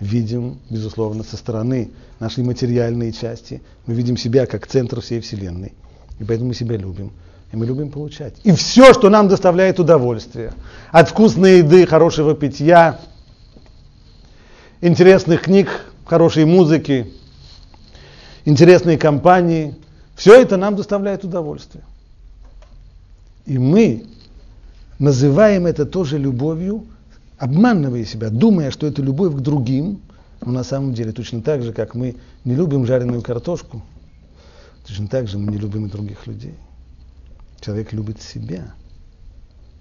видим, 0.00 0.60
безусловно, 0.70 1.24
со 1.24 1.36
стороны 1.36 1.90
нашей 2.20 2.44
материальной 2.44 3.12
части, 3.12 3.62
мы 3.86 3.94
видим 3.94 4.16
себя 4.16 4.46
как 4.46 4.66
центр 4.66 5.00
всей 5.00 5.20
Вселенной. 5.20 5.74
И 6.18 6.24
поэтому 6.24 6.48
мы 6.48 6.54
себя 6.54 6.76
любим. 6.76 7.12
И 7.52 7.56
мы 7.56 7.64
любим 7.66 7.90
получать. 7.90 8.34
И 8.44 8.52
все, 8.52 8.92
что 8.92 9.08
нам 9.08 9.28
доставляет 9.28 9.80
удовольствие, 9.80 10.52
от 10.92 11.08
вкусной 11.08 11.58
еды, 11.58 11.86
хорошего 11.86 12.34
питья, 12.34 13.00
интересных 14.80 15.42
книг, 15.42 15.68
хорошей 16.04 16.44
музыки, 16.44 17.12
интересной 18.44 18.98
компании. 18.98 19.74
Все 20.14 20.40
это 20.40 20.56
нам 20.56 20.76
доставляет 20.76 21.24
удовольствие. 21.24 21.84
И 23.46 23.56
мы 23.58 24.04
называем 24.98 25.66
это 25.66 25.86
тоже 25.86 26.18
любовью, 26.18 26.84
обманывая 27.38 28.04
себя, 28.04 28.28
думая, 28.30 28.70
что 28.70 28.86
это 28.86 29.00
любовь 29.00 29.34
к 29.34 29.38
другим, 29.38 30.00
но 30.40 30.52
на 30.52 30.64
самом 30.64 30.92
деле 30.92 31.12
точно 31.12 31.40
так 31.40 31.62
же, 31.62 31.72
как 31.72 31.94
мы 31.94 32.16
не 32.44 32.54
любим 32.54 32.84
жареную 32.84 33.22
картошку, 33.22 33.82
точно 34.88 35.06
так 35.06 35.28
же 35.28 35.38
мы 35.38 35.52
не 35.52 35.58
любим 35.58 35.86
и 35.86 35.90
других 35.90 36.26
людей. 36.26 36.54
Человек 37.60 37.92
любит 37.92 38.20
себя 38.20 38.74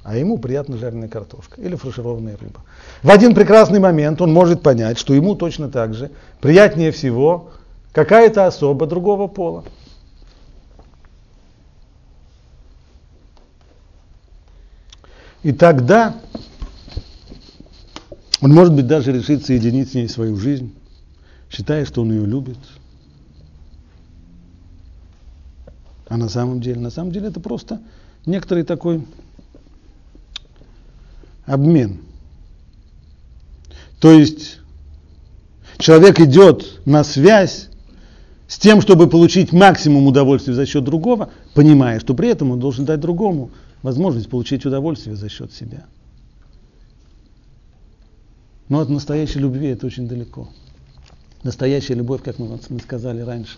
а 0.08 0.16
ему 0.16 0.38
приятна 0.38 0.78
жареная 0.78 1.10
картошка 1.10 1.60
или 1.60 1.76
фаршированная 1.76 2.38
рыба. 2.38 2.62
В 3.04 3.12
один 3.12 3.36
прекрасный 3.36 3.80
момент 3.80 4.22
он 4.22 4.32
может 4.32 4.64
понять, 4.64 4.98
что 4.98 5.14
ему 5.14 5.36
точно 5.36 5.70
так 5.70 5.94
же 5.94 6.12
приятнее 6.40 6.94
всего 6.94 7.52
какая-то 7.92 8.48
особа 8.48 8.88
другого 8.88 9.28
пола. 9.28 9.66
И 15.44 15.52
тогда 15.52 16.16
он, 18.40 18.54
может 18.54 18.74
быть, 18.74 18.88
даже 18.88 19.12
решит 19.12 19.46
соединить 19.46 19.92
с 19.92 19.94
ней 19.94 20.08
свою 20.08 20.38
жизнь, 20.38 20.74
считая, 21.50 21.84
что 21.84 22.04
он 22.04 22.14
ее 22.14 22.26
любит. 22.26 22.58
А 26.10 26.18
на 26.18 26.30
самом 26.30 26.62
деле, 26.62 26.80
на 26.80 26.90
самом 26.90 27.12
деле 27.12 27.28
это 27.28 27.40
просто 27.40 27.82
некоторый 28.26 28.64
такой 28.64 29.06
обмен. 31.46 32.00
То 34.00 34.12
есть 34.12 34.60
человек 35.78 36.20
идет 36.20 36.82
на 36.86 37.04
связь 37.04 37.70
с 38.48 38.58
тем, 38.58 38.82
чтобы 38.82 39.10
получить 39.10 39.52
максимум 39.52 40.08
удовольствия 40.08 40.54
за 40.54 40.66
счет 40.66 40.84
другого, 40.84 41.30
понимая, 41.54 42.00
что 42.00 42.14
при 42.14 42.30
этом 42.30 42.52
он 42.52 42.60
должен 42.60 42.86
дать 42.86 43.00
другому 43.00 43.52
возможность 43.82 44.30
получить 44.30 44.66
удовольствие 44.66 45.16
за 45.16 45.30
счет 45.30 45.52
себя. 45.52 45.86
Но 48.70 48.80
от 48.80 48.90
настоящей 48.90 49.40
любви 49.40 49.68
это 49.68 49.86
очень 49.86 50.08
далеко. 50.08 50.50
Настоящая 51.44 51.96
любовь, 51.96 52.22
как 52.24 52.40
мы, 52.40 52.60
мы 52.70 52.80
сказали 52.80 53.22
раньше, 53.22 53.58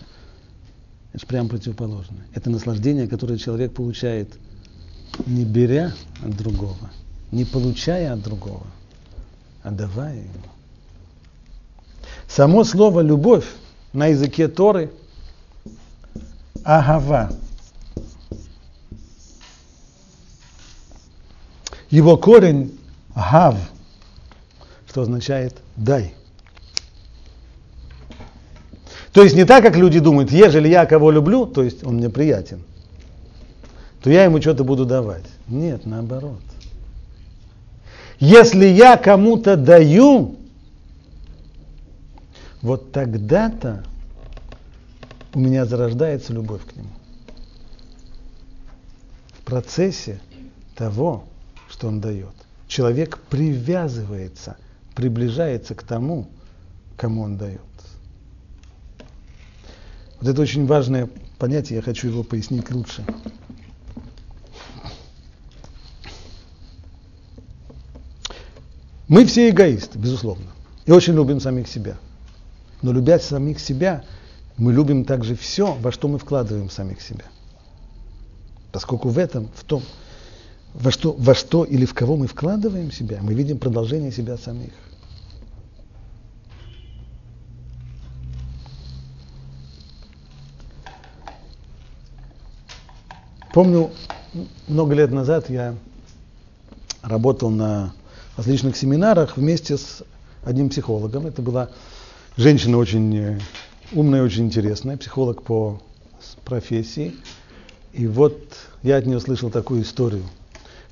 это 1.12 1.26
прям 1.26 1.48
противоположное. 1.48 2.26
Это 2.34 2.50
наслаждение, 2.50 3.08
которое 3.08 3.38
человек 3.38 3.72
получает, 3.74 4.32
не 5.26 5.44
беря 5.44 5.92
от 6.22 6.36
другого, 6.36 6.90
не 7.32 7.44
получая 7.44 8.12
от 8.12 8.22
другого, 8.22 8.66
а 9.62 9.70
давая 9.70 10.16
ему. 10.16 10.50
Само 12.28 12.62
слово 12.62 13.00
«любовь» 13.00 13.46
на 13.92 14.06
языке 14.06 14.46
Торы– 14.46 14.92
«агава». 16.64 17.32
Его 21.90 22.16
корень– 22.16 22.78
«гав», 23.16 23.56
что 24.86 25.02
означает 25.02 25.56
«дай». 25.74 26.14
То 29.12 29.22
есть 29.22 29.34
не 29.34 29.44
так, 29.44 29.64
как 29.64 29.76
люди 29.76 29.98
думают, 29.98 30.30
ежели 30.30 30.68
я 30.68 30.86
кого 30.86 31.10
люблю, 31.10 31.46
то 31.46 31.62
есть 31.62 31.84
он 31.84 31.96
мне 31.96 32.08
приятен, 32.08 32.62
то 34.02 34.10
я 34.10 34.24
ему 34.24 34.40
что-то 34.40 34.64
буду 34.64 34.86
давать. 34.86 35.24
Нет, 35.48 35.84
наоборот. 35.84 36.40
Если 38.20 38.66
я 38.66 38.96
кому-то 38.96 39.56
даю, 39.56 40.36
вот 42.62 42.92
тогда-то 42.92 43.82
у 45.34 45.40
меня 45.40 45.64
зарождается 45.64 46.32
любовь 46.32 46.62
к 46.64 46.76
нему. 46.76 46.90
В 49.32 49.44
процессе 49.44 50.20
того, 50.76 51.24
что 51.68 51.88
он 51.88 52.00
дает, 52.00 52.34
человек 52.68 53.18
привязывается, 53.30 54.56
приближается 54.94 55.74
к 55.74 55.82
тому, 55.82 56.28
кому 56.96 57.22
он 57.22 57.36
дает. 57.36 57.60
Вот 60.20 60.28
это 60.28 60.42
очень 60.42 60.66
важное 60.66 61.08
понятие, 61.38 61.76
я 61.76 61.82
хочу 61.82 62.08
его 62.08 62.22
пояснить 62.22 62.70
лучше. 62.70 63.04
Мы 69.08 69.24
все 69.24 69.48
эгоисты, 69.48 69.98
безусловно, 69.98 70.46
и 70.84 70.92
очень 70.92 71.14
любим 71.14 71.40
самих 71.40 71.66
себя. 71.66 71.96
Но 72.82 72.92
любя 72.92 73.18
самих 73.18 73.58
себя, 73.58 74.04
мы 74.56 74.72
любим 74.72 75.04
также 75.04 75.34
все, 75.34 75.74
во 75.74 75.90
что 75.90 76.06
мы 76.06 76.18
вкладываем 76.18 76.70
самих 76.70 77.00
себя. 77.00 77.24
Поскольку 78.72 79.08
в 79.08 79.18
этом, 79.18 79.48
в 79.56 79.64
том, 79.64 79.82
во 80.74 80.90
что, 80.90 81.12
во 81.18 81.34
что 81.34 81.64
или 81.64 81.84
в 81.86 81.94
кого 81.94 82.16
мы 82.16 82.26
вкладываем 82.26 82.92
себя, 82.92 83.18
мы 83.22 83.34
видим 83.34 83.58
продолжение 83.58 84.12
себя 84.12 84.36
самих. 84.36 84.72
Помню, 93.52 93.90
много 94.68 94.94
лет 94.94 95.10
назад 95.10 95.50
я 95.50 95.74
работал 97.02 97.50
на 97.50 97.92
различных 98.36 98.76
семинарах 98.76 99.36
вместе 99.36 99.76
с 99.76 100.04
одним 100.44 100.68
психологом. 100.68 101.26
Это 101.26 101.42
была 101.42 101.70
женщина 102.36 102.78
очень 102.78 103.16
э, 103.16 103.40
умная, 103.90 104.22
очень 104.22 104.44
интересная, 104.44 104.96
психолог 104.96 105.42
по 105.42 105.82
профессии. 106.44 107.16
И 107.92 108.06
вот 108.06 108.38
я 108.84 108.98
от 108.98 109.06
нее 109.06 109.18
слышал 109.18 109.50
такую 109.50 109.82
историю, 109.82 110.22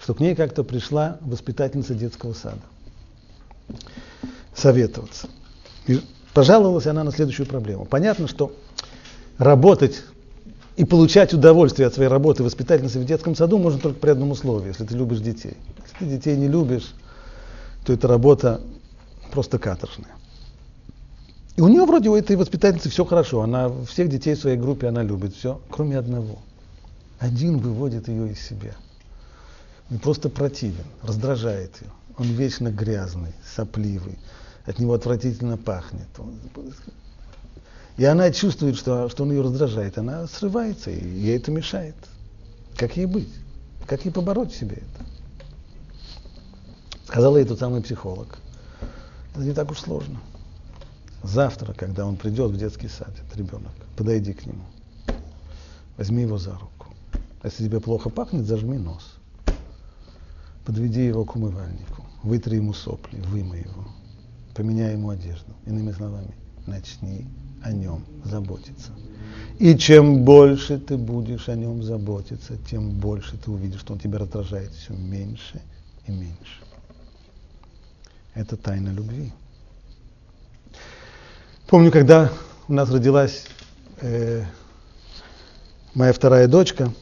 что 0.00 0.14
к 0.14 0.20
ней 0.20 0.34
как-то 0.34 0.64
пришла 0.64 1.18
воспитательница 1.20 1.94
детского 1.94 2.32
сада 2.32 2.61
советоваться. 4.52 5.28
И 5.86 6.00
пожаловалась 6.34 6.88
она 6.88 7.04
на 7.04 7.12
следующую 7.12 7.46
проблему. 7.46 7.84
Понятно, 7.84 8.26
что 8.26 8.52
работать 9.38 10.02
и 10.79 10.85
получать 10.85 11.35
удовольствие 11.35 11.89
от 11.89 11.95
своей 11.95 12.09
работы 12.09 12.45
воспитательницы 12.45 13.01
в 13.01 13.05
детском 13.05 13.35
саду 13.35 13.59
можно 13.59 13.81
только 13.81 13.99
при 13.99 14.11
одном 14.11 14.31
условии, 14.31 14.68
если 14.68 14.85
ты 14.85 14.97
любишь 14.97 15.18
детей. 15.18 15.57
Если 15.83 15.99
ты 15.99 16.05
детей 16.05 16.37
не 16.37 16.47
любишь, 16.47 16.95
то 17.85 17.93
эта 17.93 18.07
работа 18.07 18.61
просто 19.33 19.59
каторжная. 19.59 20.14
И 21.57 21.61
у 21.61 21.66
нее 21.66 21.85
вроде 21.85 22.11
у 22.11 22.14
этой 22.14 22.37
воспитательницы 22.37 22.91
все 22.91 23.05
хорошо, 23.05 23.43
она 23.43 23.70
всех 23.87 24.09
детей 24.09 24.37
в 24.37 24.39
своей 24.39 24.57
группе 24.57 24.87
она 24.87 25.03
любит, 25.03 25.35
все, 25.35 25.61
кроме 25.68 25.99
одного. 25.99 26.39
Один 27.18 27.59
выводит 27.59 28.07
ее 28.07 28.31
из 28.31 28.41
себя. 28.41 28.76
Он 29.91 29.99
просто 29.99 30.29
противен, 30.29 30.85
раздражает 31.03 31.72
ее. 31.81 31.91
Он 32.18 32.26
вечно 32.29 32.70
грязный, 32.70 33.33
сопливый, 33.57 34.16
от 34.64 34.79
него 34.79 34.95
отвратительно 34.95 35.57
пахнет. 35.57 36.07
И 37.99 38.05
она 38.05 38.30
чувствует, 38.30 38.76
что, 38.76 39.09
что 39.09 39.24
он 39.24 39.32
ее 39.32 39.42
раздражает. 39.42 39.99
Она 39.99 40.28
срывается, 40.28 40.90
и 40.90 41.05
ей 41.05 41.36
это 41.36 41.51
мешает. 41.51 41.96
Как 42.76 42.96
ей 42.96 43.07
быть? 43.07 43.28
Как 43.86 44.05
ей 44.05 44.12
побороть 44.12 44.55
себе 44.55 44.76
это? 44.76 45.07
Сказал 47.07 47.36
ей 47.36 47.44
тот 47.44 47.59
самый 47.59 47.82
психолог. 47.82 48.38
Это 49.34 49.42
не 49.42 49.53
так 49.53 49.68
уж 49.72 49.80
сложно. 49.80 50.20
Завтра, 51.24 51.72
когда 51.72 52.07
он 52.07 52.16
придет 52.16 52.53
в 52.53 52.57
детский 52.57 52.86
сад, 52.86 53.11
этот 53.11 53.36
ребенок, 53.36 53.72
подойди 53.96 54.32
к 54.32 54.46
нему. 54.46 54.62
Возьми 55.96 56.22
его 56.22 56.38
за 56.38 56.53
руку. 56.53 56.86
Если 57.42 57.64
тебе 57.64 57.80
плохо 57.80 58.11
пахнет, 58.11 58.46
зажми 58.46 58.78
нос. 58.78 59.14
Подведи 60.64 61.05
его 61.05 61.24
к 61.24 61.34
умывальнику. 61.34 62.05
Вытри 62.22 62.57
ему 62.57 62.74
сопли, 62.74 63.18
вымой 63.22 63.62
его. 63.62 63.88
Поменяй 64.55 64.92
ему 64.92 65.11
одежду. 65.11 65.53
Иными 65.66 65.90
словами, 65.90 66.34
начни 66.66 67.26
о 67.62 67.72
нем 67.72 68.04
заботиться. 68.24 68.92
И 69.59 69.76
чем 69.76 70.24
больше 70.24 70.78
ты 70.78 70.96
будешь 70.96 71.48
о 71.48 71.56
нем 71.56 71.82
заботиться, 71.82 72.56
тем 72.70 72.90
больше 72.90 73.36
ты 73.36 73.50
увидишь, 73.50 73.80
что 73.80 73.94
он 73.94 73.98
тебя 73.98 74.18
раздражает 74.18 74.72
все 74.72 74.92
меньше 74.92 75.61
и 76.06 76.12
меньше. 76.12 76.62
Это 78.34 78.56
тайна 78.56 78.90
любви. 78.90 79.32
Помню, 81.66 81.90
когда 81.90 82.30
у 82.68 82.72
нас 82.72 82.88
родилась 82.90 83.46
э, 84.00 84.44
моя 85.94 86.12
вторая 86.12 86.46
дочка, 86.46 86.92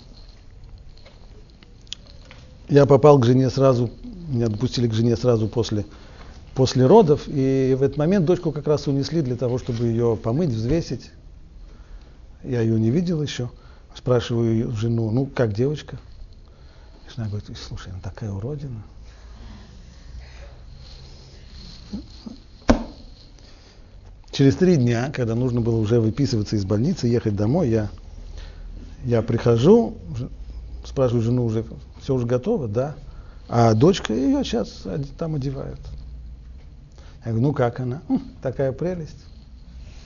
я 2.68 2.86
попал 2.86 3.18
к 3.18 3.26
жене 3.26 3.50
сразу, 3.50 3.90
меня 4.28 4.48
допустили 4.48 4.88
к 4.88 4.94
жене 4.94 5.16
сразу 5.16 5.46
после 5.46 5.84
после 6.56 6.86
родов, 6.86 7.24
и 7.26 7.76
в 7.78 7.82
этот 7.82 7.98
момент 7.98 8.24
дочку 8.24 8.50
как 8.50 8.66
раз 8.66 8.88
унесли 8.88 9.20
для 9.20 9.36
того, 9.36 9.58
чтобы 9.58 9.84
ее 9.84 10.16
помыть, 10.20 10.48
взвесить. 10.48 11.10
Я 12.42 12.62
ее 12.62 12.80
не 12.80 12.90
видел 12.90 13.22
еще. 13.22 13.50
Спрашиваю 13.94 14.72
жену, 14.72 15.10
ну 15.10 15.26
как 15.26 15.52
девочка? 15.52 15.98
И 17.06 17.14
жена 17.14 17.28
говорит, 17.28 17.48
слушай, 17.56 17.92
она 17.92 18.00
такая 18.00 18.32
уродина. 18.32 18.82
Через 24.32 24.56
три 24.56 24.76
дня, 24.76 25.12
когда 25.14 25.34
нужно 25.34 25.60
было 25.60 25.76
уже 25.76 26.00
выписываться 26.00 26.56
из 26.56 26.64
больницы, 26.64 27.06
ехать 27.06 27.36
домой, 27.36 27.68
я, 27.68 27.90
я 29.04 29.22
прихожу, 29.22 29.96
спрашиваю 30.84 31.22
жену 31.22 31.44
уже, 31.44 31.64
все 32.02 32.14
уже 32.14 32.26
готово, 32.26 32.66
да? 32.66 32.96
А 33.48 33.74
дочка 33.74 34.14
ее 34.14 34.42
сейчас 34.42 34.84
там 35.18 35.34
одевают. 35.34 35.80
Я 37.26 37.32
говорю, 37.32 37.48
ну 37.48 37.52
как 37.52 37.80
она? 37.80 38.02
Хм, 38.08 38.20
такая 38.40 38.70
прелесть. 38.70 39.18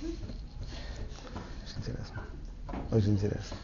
Очень 0.03 1.77
интересно. 1.77 2.23
Очень 2.91 3.11
интересно. 3.11 3.57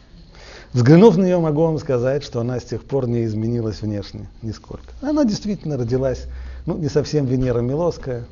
Взглянув 0.73 1.17
на 1.17 1.23
нее, 1.23 1.39
могу 1.39 1.63
вам 1.63 1.79
сказать, 1.79 2.23
что 2.23 2.39
она 2.39 2.59
с 2.59 2.65
тех 2.65 2.85
пор 2.85 3.07
не 3.07 3.25
изменилась 3.25 3.81
внешне 3.81 4.29
нисколько. 4.43 4.85
Она 5.01 5.25
действительно 5.25 5.75
родилась, 5.75 6.25
ну, 6.67 6.77
не 6.77 6.87
совсем 6.87 7.25
Венера 7.25 7.61
Милоская. 7.61 8.25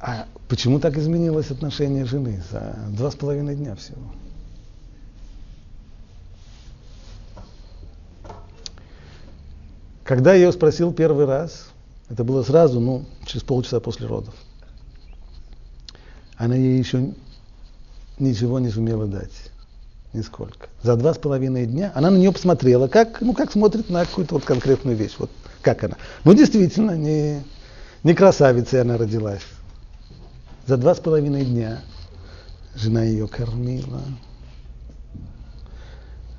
А 0.00 0.26
почему 0.48 0.80
так 0.80 0.96
изменилось 0.96 1.50
отношение 1.50 2.06
жены 2.06 2.42
за 2.50 2.76
два 2.96 3.10
с 3.10 3.14
половиной 3.14 3.56
дня 3.56 3.76
всего? 3.76 4.00
Когда 10.02 10.32
я 10.32 10.46
ее 10.46 10.52
спросил 10.52 10.94
первый 10.94 11.26
раз, 11.26 11.69
это 12.10 12.24
было 12.24 12.42
сразу, 12.42 12.80
ну, 12.80 13.04
через 13.24 13.44
полчаса 13.44 13.78
после 13.78 14.06
родов. 14.06 14.34
Она 16.36 16.56
ей 16.56 16.78
еще 16.78 17.12
ничего 18.18 18.58
не 18.58 18.68
сумела 18.68 19.06
дать. 19.06 19.30
Нисколько. 20.12 20.68
За 20.82 20.96
два 20.96 21.14
с 21.14 21.18
половиной 21.18 21.66
дня 21.66 21.92
она 21.94 22.10
на 22.10 22.16
нее 22.16 22.32
посмотрела, 22.32 22.88
как, 22.88 23.20
ну, 23.20 23.32
как 23.32 23.52
смотрит 23.52 23.90
на 23.90 24.04
какую-то 24.04 24.34
вот 24.34 24.44
конкретную 24.44 24.96
вещь. 24.96 25.14
Вот 25.18 25.30
как 25.62 25.84
она. 25.84 25.96
Ну, 26.24 26.34
действительно, 26.34 26.96
не, 26.96 27.44
не 28.02 28.14
красавицей 28.14 28.80
она 28.80 28.96
родилась. 28.96 29.42
За 30.66 30.76
два 30.76 30.96
с 30.96 30.98
половиной 30.98 31.44
дня 31.44 31.80
жена 32.74 33.04
ее 33.04 33.28
кормила, 33.28 34.02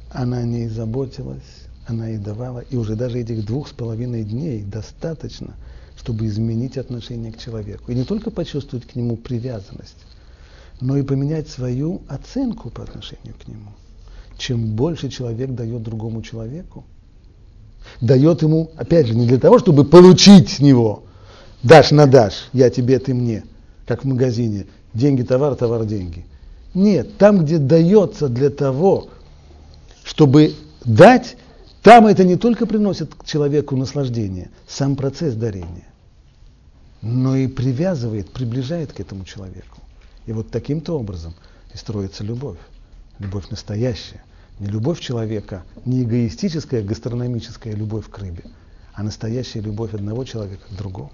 она 0.10 0.40
о 0.40 0.44
ней 0.44 0.68
заботилась, 0.68 1.61
она 1.88 2.08
ей 2.08 2.18
давала, 2.18 2.60
и 2.60 2.76
уже 2.76 2.96
даже 2.96 3.20
этих 3.20 3.46
двух 3.46 3.68
с 3.68 3.72
половиной 3.72 4.24
дней 4.24 4.64
достаточно, 4.64 5.56
чтобы 5.98 6.26
изменить 6.26 6.78
отношение 6.78 7.32
к 7.32 7.38
человеку. 7.38 7.92
И 7.92 7.96
не 7.96 8.04
только 8.04 8.32
почувствовать 8.32 8.88
к 8.88 8.96
нему 8.96 9.18
привязанность, 9.18 9.98
но 10.80 10.98
и 10.98 11.04
поменять 11.04 11.48
свою 11.48 12.02
оценку 12.08 12.70
по 12.70 12.84
отношению 12.84 13.36
к 13.44 13.48
нему. 13.48 13.72
Чем 14.38 14.76
больше 14.76 15.10
человек 15.10 15.52
дает 15.52 15.84
другому 15.84 16.22
человеку, 16.24 16.86
дает 18.00 18.42
ему, 18.42 18.72
опять 18.76 19.08
же, 19.08 19.16
не 19.16 19.28
для 19.28 19.38
того, 19.38 19.60
чтобы 19.60 19.86
получить 19.86 20.50
с 20.50 20.60
него, 20.60 21.04
дашь 21.64 21.92
на 21.92 22.08
дашь, 22.08 22.50
я 22.54 22.70
тебе, 22.70 22.98
ты 23.00 23.14
мне, 23.14 23.44
как 23.86 24.04
в 24.04 24.08
магазине, 24.08 24.66
деньги, 24.94 25.22
товар, 25.22 25.56
товар, 25.56 25.86
деньги. 25.86 26.26
Нет, 26.74 27.18
там, 27.18 27.44
где 27.44 27.58
дается 27.58 28.30
для 28.30 28.50
того, 28.50 29.10
чтобы 30.04 30.56
дать, 30.86 31.38
там 31.82 32.08
это 32.08 32.24
не 32.24 32.36
только 32.36 32.66
приносит 32.66 33.12
человеку 33.26 33.76
наслаждение, 33.76 34.50
сам 34.68 34.96
процесс 34.96 35.36
дарения, 35.36 35.88
но 37.02 37.36
и 37.36 37.48
привязывает, 37.48 38.32
приближает 38.32 38.94
к 38.94 39.00
этому 39.00 39.26
человеку. 39.26 39.80
И 40.26 40.34
вот 40.34 40.52
таким-то 40.52 40.98
образом 40.98 41.34
и 41.74 41.78
строится 41.78 42.24
любовь. 42.24 42.60
Любовь 43.20 43.50
настоящая. 43.50 44.24
Не 44.60 44.68
любовь 44.68 45.00
человека, 45.00 45.64
не 45.86 46.04
эгоистическая 46.04 46.84
гастрономическая 46.84 47.74
любовь 47.74 48.10
к 48.10 48.18
рыбе, 48.20 48.44
а 48.94 49.02
настоящая 49.02 49.62
любовь 49.62 49.94
одного 49.94 50.24
человека 50.24 50.64
к 50.70 50.76
другому. 50.76 51.12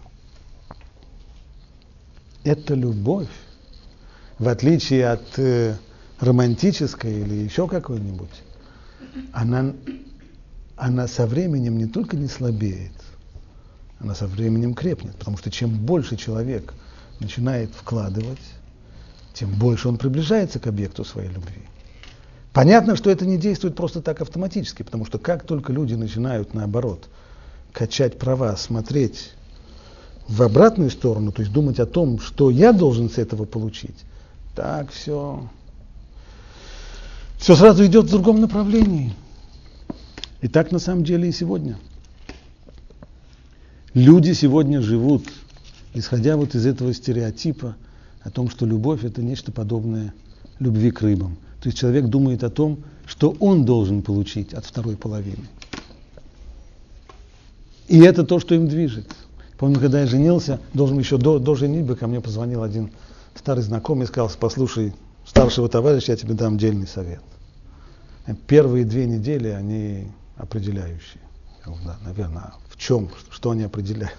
Эта 2.43 2.74
любовь 2.74 3.30
в 4.39 4.47
отличие 4.47 5.09
от 5.09 5.38
э, 5.38 5.76
романтической 6.20 7.22
или 7.22 7.34
еще 7.34 7.68
какой-нибудь, 7.68 8.43
она, 9.34 9.74
она 10.78 11.07
со 11.07 11.25
временем 11.25 11.78
не 11.78 11.88
только 11.88 12.15
не 12.15 12.28
слабеет, 12.28 12.93
она 13.99 14.13
со 14.13 14.28
временем 14.28 14.75
крепнет. 14.75 15.15
Потому 15.17 15.38
что 15.38 15.49
чем 15.49 15.71
больше 15.71 16.15
человек 16.15 16.73
начинает 17.19 17.71
вкладывать, 17.73 18.38
тем 19.34 19.51
больше 19.51 19.89
он 19.89 19.97
приближается 19.97 20.59
к 20.59 20.67
объекту 20.67 21.03
своей 21.03 21.30
любви. 21.30 21.63
Понятно, 22.53 22.95
что 22.95 23.09
это 23.09 23.25
не 23.25 23.38
действует 23.38 23.75
просто 23.75 24.01
так 24.01 24.21
автоматически, 24.21 24.84
потому 24.84 25.05
что 25.05 25.19
как 25.19 25.45
только 25.45 25.73
люди 25.73 25.95
начинают, 25.95 26.53
наоборот, 26.53 27.07
качать 27.71 28.17
права, 28.17 28.55
смотреть 28.55 29.32
в 30.28 30.41
обратную 30.41 30.89
сторону, 30.89 31.32
то 31.32 31.41
есть 31.41 31.53
думать 31.53 31.80
о 31.80 31.86
том, 31.86 32.19
что 32.19 32.49
я 32.49 32.71
должен 32.73 33.09
с 33.09 33.17
этого 33.17 33.45
получить, 33.45 33.97
так 34.55 34.91
все, 34.91 35.47
все 37.38 37.55
сразу 37.55 37.86
идет 37.86 38.05
в 38.05 38.11
другом 38.11 38.41
направлении. 38.41 39.13
И 40.41 40.47
так 40.47 40.71
на 40.71 40.79
самом 40.79 41.03
деле 41.03 41.29
и 41.29 41.31
сегодня. 41.31 41.77
Люди 43.93 44.33
сегодня 44.33 44.81
живут, 44.81 45.23
исходя 45.93 46.38
вот 46.38 46.53
из 46.53 46.65
этого 46.65 46.93
стереотипа 46.93 47.75
о 48.21 48.29
том, 48.29 48.49
что 48.49 48.65
любовь 48.65 49.03
это 49.03 49.23
нечто 49.23 49.51
подобное 49.51 50.13
любви 50.59 50.91
к 50.91 51.01
рыбам. 51.01 51.38
То 51.61 51.69
есть 51.69 51.79
человек 51.79 52.05
думает 52.05 52.43
о 52.43 52.49
том, 52.49 52.79
что 53.05 53.35
он 53.39 53.65
должен 53.65 54.03
получить 54.03 54.53
от 54.53 54.65
второй 54.65 54.95
половины. 54.95 55.47
И 57.88 57.99
это 57.99 58.23
то, 58.23 58.39
что 58.39 58.53
им 58.53 58.67
движет. 58.67 59.15
Помню, 59.57 59.79
когда 59.79 60.01
я 60.01 60.07
женился, 60.07 60.59
должен 60.73 60.99
еще 60.99 61.17
до, 61.17 61.39
до 61.39 61.55
женитьбы 61.55 61.95
ко 61.95 62.05
мне 62.05 62.21
позвонил 62.21 62.61
один 62.61 62.91
старый 63.33 63.63
знакомый 63.63 64.03
и 64.03 64.07
сказал, 64.07 64.29
послушай, 64.39 64.93
старшего 65.25 65.69
товарища, 65.69 66.11
я 66.11 66.17
тебе 66.17 66.33
дам 66.33 66.57
дельный 66.57 66.88
совет. 66.88 67.21
Первые 68.45 68.83
две 68.85 69.05
недели, 69.05 69.47
они 69.47 70.11
определяющие. 70.38 71.21
Да, 71.65 71.97
наверное, 72.03 72.53
в 72.69 72.77
чем, 72.77 73.09
что 73.29 73.51
они 73.51 73.63
определяют? 73.63 74.17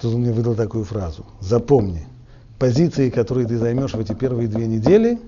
Тут 0.00 0.14
он 0.14 0.20
мне 0.22 0.32
выдал 0.32 0.54
такую 0.54 0.84
фразу. 0.84 1.26
Запомни, 1.40 2.06
позиции, 2.58 3.10
которые 3.10 3.46
ты 3.46 3.58
займешь 3.58 3.92
в 3.92 4.00
эти 4.00 4.14
первые 4.14 4.48
две 4.48 4.66
недели, 4.66 5.20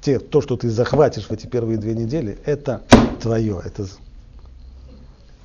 те, 0.00 0.18
то, 0.18 0.40
что 0.40 0.56
ты 0.56 0.70
захватишь 0.70 1.26
в 1.26 1.32
эти 1.32 1.46
первые 1.46 1.76
две 1.76 1.94
недели, 1.94 2.38
это 2.44 2.82
твое, 3.20 3.60
это 3.64 3.86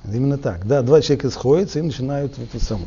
именно 0.04 0.38
так. 0.38 0.66
Да, 0.66 0.82
два 0.82 1.00
человека 1.00 1.30
сходятся 1.30 1.80
и 1.80 1.82
начинают 1.82 2.38
это 2.38 2.64
самое. 2.64 2.86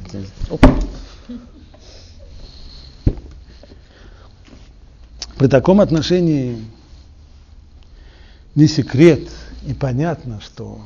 При 5.37 5.47
таком 5.47 5.81
отношении 5.81 6.65
не 8.55 8.67
секрет 8.67 9.29
и 9.65 9.73
понятно, 9.73 10.41
что 10.41 10.81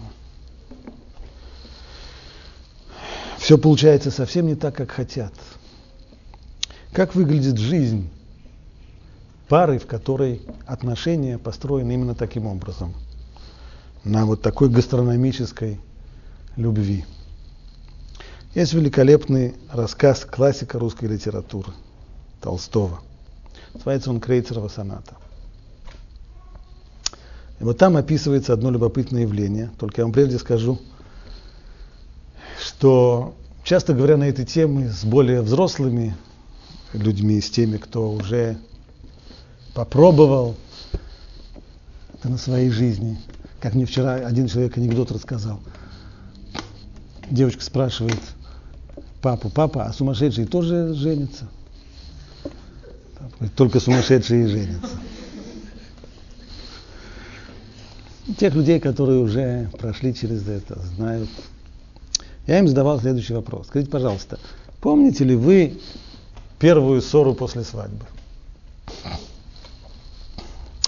все 3.37 3.57
получается 3.57 4.11
совсем 4.11 4.47
не 4.47 4.55
так, 4.55 4.75
как 4.75 4.91
хотят. 4.91 5.33
Как 6.91 7.15
выглядит 7.15 7.57
жизнь 7.57 8.09
пары, 9.47 9.79
в 9.79 9.85
которой 9.85 10.41
отношения 10.65 11.37
построены 11.37 11.93
именно 11.93 12.15
таким 12.15 12.47
образом, 12.47 12.93
на 14.03 14.25
вот 14.25 14.41
такой 14.41 14.69
гастрономической 14.69 15.79
любви. 16.55 17.05
Есть 18.53 18.73
великолепный 18.73 19.55
рассказ 19.71 20.25
классика 20.25 20.79
русской 20.79 21.05
литературы 21.05 21.73
Толстого– 22.41 23.01
Называется 23.75 24.09
он 24.09 24.21
Крейцерова 24.21 24.69
соната. 24.69 25.15
И 27.59 27.63
вот 27.63 27.77
там 27.77 27.95
описывается 27.97 28.53
одно 28.53 28.71
любопытное 28.71 29.21
явление. 29.21 29.71
Только 29.79 30.01
я 30.01 30.05
вам 30.05 30.13
прежде 30.13 30.37
скажу, 30.37 30.79
что 32.59 33.33
часто 33.63 33.93
говоря 33.93 34.17
на 34.17 34.25
эти 34.25 34.43
темы 34.43 34.89
с 34.89 35.05
более 35.05 35.41
взрослыми 35.41 36.15
людьми, 36.93 37.39
с 37.39 37.49
теми, 37.49 37.77
кто 37.77 38.11
уже 38.11 38.57
попробовал 39.73 40.55
это 42.13 42.29
на 42.29 42.37
своей 42.37 42.69
жизни, 42.69 43.19
как 43.59 43.73
мне 43.73 43.85
вчера 43.85 44.15
один 44.15 44.47
человек 44.47 44.77
анекдот 44.77 45.11
рассказал. 45.11 45.59
Девочка 47.29 47.63
спрашивает 47.63 48.19
папу, 49.21 49.49
папа, 49.49 49.85
а 49.85 49.93
сумасшедшие 49.93 50.45
тоже 50.45 50.93
женятся? 50.93 51.47
Только 53.55 53.79
сумасшедшие 53.79 54.47
женятся. 54.47 54.89
Тех 58.37 58.55
людей, 58.55 58.79
которые 58.79 59.19
уже 59.19 59.69
прошли 59.77 60.13
через 60.13 60.47
это, 60.47 60.79
знают. 60.95 61.29
Я 62.47 62.59
им 62.59 62.67
задавал 62.67 62.99
следующий 62.99 63.33
вопрос. 63.33 63.67
Скажите, 63.67 63.91
пожалуйста, 63.91 64.39
помните 64.81 65.23
ли 65.23 65.35
вы 65.35 65.79
первую 66.59 67.01
ссору 67.01 67.35
после 67.35 67.63
свадьбы? 67.63 68.05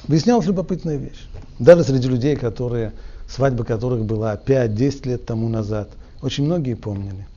Выяснялась 0.08 0.48
любопытная 0.48 0.98
вещь. 0.98 1.28
Даже 1.60 1.84
среди 1.84 2.08
людей, 2.08 2.36
которые, 2.36 2.94
свадьба 3.30 3.64
которых 3.64 4.06
была 4.06 4.36
5-10 4.36 5.08
лет 5.08 5.26
тому 5.26 5.48
назад, 5.48 5.90
очень 6.22 6.46
многие 6.46 6.74
помнили. 6.74 7.28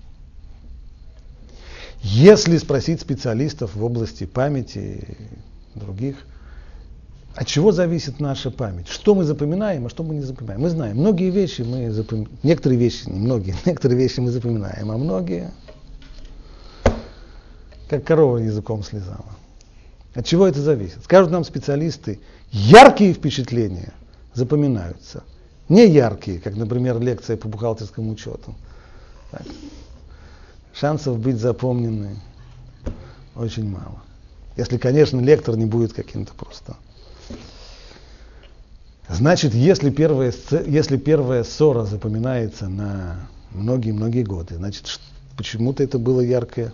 Если 2.02 2.56
спросить 2.56 3.00
специалистов 3.02 3.74
в 3.74 3.84
области 3.84 4.24
памяти 4.24 4.78
и 5.74 5.78
других, 5.78 6.16
от 7.34 7.46
чего 7.46 7.72
зависит 7.72 8.20
наша 8.20 8.50
память? 8.50 8.88
Что 8.88 9.14
мы 9.14 9.24
запоминаем, 9.24 9.86
а 9.86 9.88
что 9.88 10.02
мы 10.02 10.14
не 10.14 10.22
запоминаем? 10.22 10.60
Мы 10.62 10.70
знаем, 10.70 10.96
многие 10.96 11.30
вещи 11.30 11.62
мы 11.62 11.90
запоминаем, 11.90 12.36
некоторые 12.42 12.78
вещи, 12.78 13.08
не 13.08 13.20
многие, 13.20 13.54
некоторые 13.64 13.98
вещи 13.98 14.20
мы 14.20 14.30
запоминаем, 14.30 14.90
а 14.90 14.96
многие, 14.96 15.52
как 17.88 18.04
корова 18.04 18.38
языком 18.38 18.82
слезала. 18.82 19.36
От 20.14 20.26
чего 20.26 20.46
это 20.46 20.60
зависит? 20.60 21.04
Скажут 21.04 21.30
нам 21.30 21.44
специалисты, 21.44 22.18
яркие 22.50 23.12
впечатления 23.12 23.92
запоминаются, 24.34 25.22
не 25.68 25.86
яркие, 25.86 26.40
как, 26.40 26.56
например, 26.56 26.98
лекция 27.00 27.36
по 27.36 27.48
бухгалтерскому 27.48 28.10
учету. 28.10 28.54
Так 29.30 29.42
шансов 30.72 31.18
быть 31.18 31.36
запомненной 31.36 32.16
очень 33.34 33.68
мало. 33.68 34.02
Если, 34.56 34.78
конечно, 34.78 35.20
лектор 35.20 35.56
не 35.56 35.66
будет 35.66 35.92
каким-то 35.92 36.32
просто. 36.34 36.76
Значит, 39.12 39.54
если 39.54 39.90
первая, 39.90 40.32
если 40.66 40.96
первая 40.96 41.42
ссора 41.42 41.84
запоминается 41.84 42.68
на 42.68 43.28
многие-многие 43.50 44.22
годы, 44.22 44.54
значит, 44.54 45.00
почему-то 45.36 45.82
это 45.82 45.98
было 45.98 46.20
яркое 46.20 46.72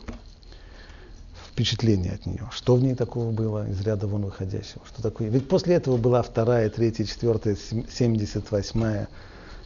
впечатление 1.51 2.13
от 2.13 2.27
нее. 2.27 2.49
Что 2.53 2.77
в 2.77 2.83
ней 2.83 2.95
такого 2.95 3.33
было 3.33 3.69
из 3.69 3.81
ряда 3.81 4.07
вон 4.07 4.27
выходящего? 4.27 4.83
Что 4.87 5.03
такое? 5.03 5.29
Ведь 5.29 5.49
после 5.49 5.77
этого 5.77 5.97
была 5.97 6.23
вторая, 6.23 6.69
третья, 6.69 7.05
четвертая, 7.05 7.57
семьдесят 7.57 8.51
восьмая 8.51 9.09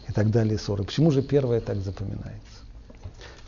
и 0.08 0.12
так 0.12 0.30
далее 0.30 0.56
ссоры. 0.56 0.84
Почему 0.84 1.10
же 1.10 1.22
первая 1.22 1.60
так 1.60 1.78
запоминается? 1.78 2.40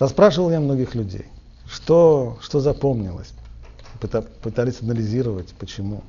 Расспрашивал 0.00 0.50
я 0.50 0.58
многих 0.58 0.96
людей, 0.96 1.26
что, 1.66 2.38
что 2.42 2.58
запомнилось. 2.58 3.32
Пытались 4.42 4.82
анализировать, 4.82 5.54
почему. 5.60 6.02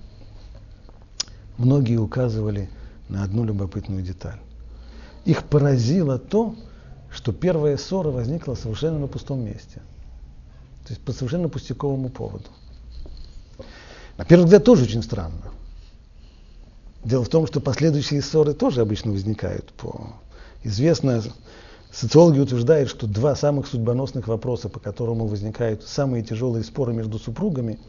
Многие 1.60 1.98
указывали 1.98 2.70
на 3.10 3.24
одну 3.24 3.44
любопытную 3.44 4.02
деталь. 4.02 4.40
Их 5.26 5.44
поразило 5.44 6.18
то, 6.18 6.56
что 7.12 7.32
первая 7.32 7.78
ссора 7.78 8.10
возникла 8.10 8.56
совершенно 8.56 9.00
на 9.00 9.08
пустом 9.08 9.44
месте. 9.44 9.82
То 10.86 10.90
есть 10.90 11.02
по 11.02 11.14
совершенно 11.14 11.48
пустяковому 11.48 12.10
поводу. 12.10 12.46
На 14.18 14.26
первый 14.26 14.44
взгляд 14.44 14.64
тоже 14.64 14.84
очень 14.84 15.04
странно. 15.04 15.52
Дело 17.04 17.24
в 17.24 17.30
том, 17.30 17.48
что 17.48 17.60
последующие 17.62 18.22
ссоры 18.22 18.54
тоже 18.54 18.82
обычно 18.82 19.12
возникают 19.12 19.72
по... 19.74 20.14
Известно 20.64 21.22
Социологи 21.94 22.40
утверждают, 22.40 22.90
что 22.90 23.06
два 23.06 23.36
самых 23.36 23.68
судьбоносных 23.68 24.28
вопроса, 24.28 24.68
по 24.68 24.80
которым 24.80 25.20
возникают 25.28 25.84
самые 25.84 26.24
тяжелые 26.24 26.64
споры 26.64 26.92
между 26.92 27.20
супругами, 27.20 27.80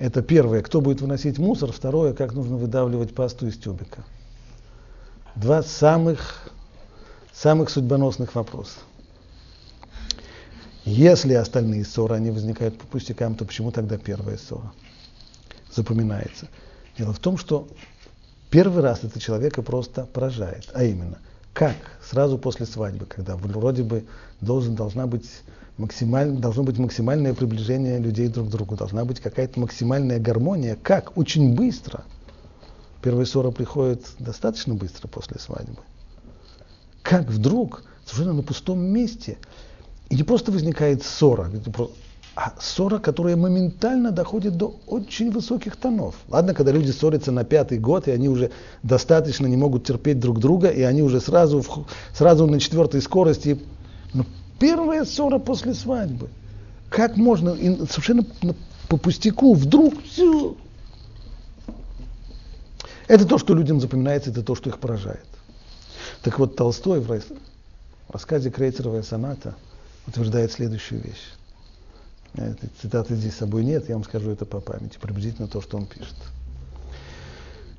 это 0.00 0.22
первое, 0.22 0.62
кто 0.62 0.80
будет 0.80 1.02
выносить 1.02 1.38
мусор, 1.38 1.72
второе, 1.72 2.14
как 2.14 2.32
нужно 2.32 2.56
выдавливать 2.56 3.14
пасту 3.14 3.46
из 3.46 3.58
тюбика. 3.58 4.02
Два 5.36 5.62
самых, 5.62 6.50
самых 7.34 7.68
судьбоносных 7.68 8.34
вопроса. 8.34 8.78
Если 10.86 11.34
остальные 11.34 11.84
ссоры, 11.84 12.14
они 12.14 12.30
возникают 12.30 12.78
по 12.78 12.86
пустякам, 12.86 13.34
то 13.34 13.44
почему 13.44 13.70
тогда 13.72 13.98
первая 13.98 14.38
ссора 14.38 14.72
запоминается? 15.70 16.48
Дело 16.96 17.12
в 17.12 17.18
том, 17.18 17.36
что 17.36 17.68
первый 18.50 18.82
раз 18.82 19.04
это 19.04 19.20
человека 19.20 19.60
просто 19.60 20.06
поражает, 20.06 20.70
а 20.72 20.82
именно– 20.82 21.18
Как? 21.52 21.76
Сразу 22.02 22.38
после 22.38 22.64
свадьбы, 22.64 23.04
когда 23.04 23.36
вроде 23.36 23.82
бы 23.82 24.06
должен, 24.40 24.74
должна 24.74 25.06
быть 25.06 25.28
максималь, 25.80 26.30
должно 26.30 26.62
быть 26.62 26.78
максимальное 26.78 27.34
приближение 27.34 27.98
людей 27.98 28.28
друг 28.28 28.48
к 28.48 28.50
другу, 28.50 28.76
должна 28.76 29.04
быть 29.04 29.20
какая-то 29.20 29.58
максимальная 29.58 30.20
гармония. 30.20 30.76
Как? 30.80 31.16
Очень 31.16 31.54
быстро. 31.54 32.04
Первая 33.02 33.24
ссора 33.24 33.50
приходит 33.50 34.04
достаточно 34.18 34.74
быстро 34.74 35.08
после 35.08 35.38
свадьбы. 35.38 35.80
Как 37.02 37.28
вдруг, 37.28 37.82
совершенно 38.04 38.34
на 38.34 38.42
пустом 38.42 38.80
месте, 38.80 39.38
и 40.10 40.16
не 40.16 40.22
просто 40.22 40.52
возникает 40.52 41.02
ссора, 41.02 41.50
а 42.36 42.52
ссора, 42.60 42.98
которая 42.98 43.36
моментально 43.36 44.12
доходит 44.12 44.56
до 44.56 44.76
очень 44.86 45.30
высоких 45.30 45.76
тонов. 45.76 46.14
Ладно, 46.28 46.54
когда 46.54 46.72
люди 46.72 46.90
ссорятся 46.90 47.32
на 47.32 47.44
пятый 47.44 47.78
год, 47.78 48.06
и 48.06 48.12
они 48.12 48.28
уже 48.28 48.50
достаточно 48.82 49.46
не 49.46 49.56
могут 49.56 49.84
терпеть 49.84 50.20
друг 50.20 50.38
друга, 50.38 50.68
и 50.68 50.82
они 50.82 51.02
уже 51.02 51.20
сразу, 51.20 51.64
сразу 52.14 52.46
на 52.46 52.60
четвертой 52.60 53.02
скорости. 53.02 53.58
Но 54.14 54.24
первая 54.60 55.04
ссора 55.04 55.38
после 55.38 55.74
свадьбы. 55.74 56.28
Как 56.88 57.16
можно 57.16 57.56
совершенно 57.56 58.24
по 58.88 58.96
пустяку 58.96 59.54
вдруг 59.54 60.00
все. 60.04 60.56
Это 63.08 63.26
то, 63.26 63.38
что 63.38 63.54
людям 63.54 63.80
запоминается, 63.80 64.30
это 64.30 64.42
то, 64.44 64.54
что 64.54 64.70
их 64.70 64.78
поражает. 64.78 65.26
Так 66.22 66.38
вот, 66.38 66.54
Толстой 66.54 67.00
в 67.00 67.20
рассказе 68.08 68.50
«Крейцеровая 68.50 69.02
соната» 69.02 69.56
утверждает 70.06 70.52
следующую 70.52 71.02
вещь. 71.02 71.32
Этой 72.34 72.70
цитаты 72.80 73.16
здесь 73.16 73.34
с 73.34 73.38
собой 73.38 73.64
нет, 73.64 73.88
я 73.88 73.94
вам 73.96 74.04
скажу 74.04 74.30
это 74.30 74.44
по 74.44 74.60
памяти, 74.60 74.98
приблизительно 75.00 75.48
то, 75.48 75.60
что 75.60 75.76
он 75.76 75.86
пишет. 75.86 76.14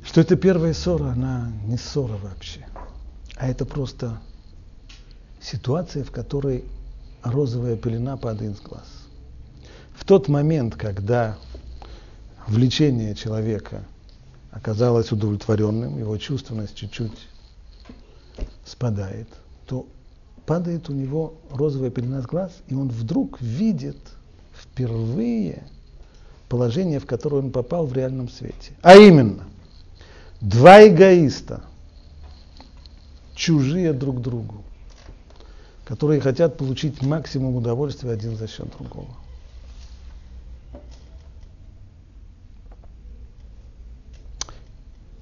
Что 0.04 0.20
это 0.20 0.36
первая 0.36 0.74
ссора, 0.74 1.12
она 1.12 1.52
не 1.66 1.78
ссора 1.78 2.18
вообще, 2.18 2.66
а 3.38 3.48
это 3.48 3.66
просто 3.66 4.20
ситуация, 5.42 6.04
в 6.04 6.12
которой 6.12 6.66
розовая 7.24 7.76
пелена 7.76 8.18
падает 8.18 8.58
с 8.58 8.62
глаз. 8.62 8.88
В 9.96 10.06
тот 10.06 10.28
момент, 10.28 10.76
когда 10.76 11.38
влечение 12.48 13.16
человека 13.16 13.84
оказалось 14.52 15.12
удовлетворенным, 15.12 15.98
его 15.98 16.18
чувственность 16.18 16.76
чуть-чуть 16.76 17.28
спадает, 18.66 19.28
то 19.68 19.86
падает 20.46 20.90
у 20.90 20.94
него 20.94 21.36
розовая 21.52 21.92
пелена 21.92 22.22
с 22.22 22.26
глаз, 22.26 22.52
и 22.68 22.74
он 22.74 22.90
вдруг 22.90 23.40
видит– 23.42 23.98
впервые 24.62 25.64
положение, 26.50 27.00
в 27.00 27.06
которое 27.06 27.38
он 27.38 27.52
попал 27.52 27.86
в 27.86 27.94
реальном 27.94 28.30
свете. 28.30 28.74
А 28.82 28.96
именно, 28.96 29.46
два 30.40 30.88
эгоиста, 30.88 31.64
чужие 33.36 33.94
друг 33.94 34.22
другу, 34.22 34.64
которые 35.92 36.22
хотят 36.22 36.56
получить 36.56 37.02
максимум 37.02 37.58
удовольствия 37.58 38.12
один 38.12 38.38
за 38.38 38.48
счет 38.48 38.66
другого. 38.78 39.10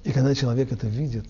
И 0.04 0.12
когда 0.12 0.32
человек 0.32 0.70
это 0.70 0.86
видит, 0.86 1.26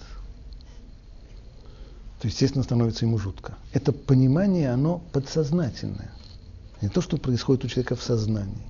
то, 2.20 2.28
естественно, 2.28 2.62
становится 2.62 3.06
ему 3.06 3.16
жутко. 3.16 3.56
Это 3.72 3.92
понимание, 3.92 4.70
оно 4.70 4.98
подсознательное. 5.10 6.12
Не 6.82 6.90
то, 6.90 7.00
что 7.00 7.16
происходит 7.16 7.64
у 7.64 7.68
человека 7.68 7.96
в 7.96 8.02
сознании. 8.02 8.66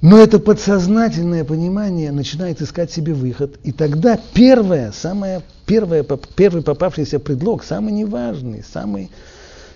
Но 0.00 0.18
это 0.18 0.38
подсознательное 0.38 1.44
понимание 1.44 2.12
начинает 2.12 2.62
искать 2.62 2.92
себе 2.92 3.14
выход. 3.14 3.58
И 3.64 3.72
тогда 3.72 4.18
первое, 4.32 4.92
самое 4.92 5.42
первое, 5.66 6.04
первый 6.36 6.62
попавшийся 6.62 7.18
предлог, 7.18 7.64
самый 7.64 7.92
неважный, 7.92 8.62
самый, 8.62 9.10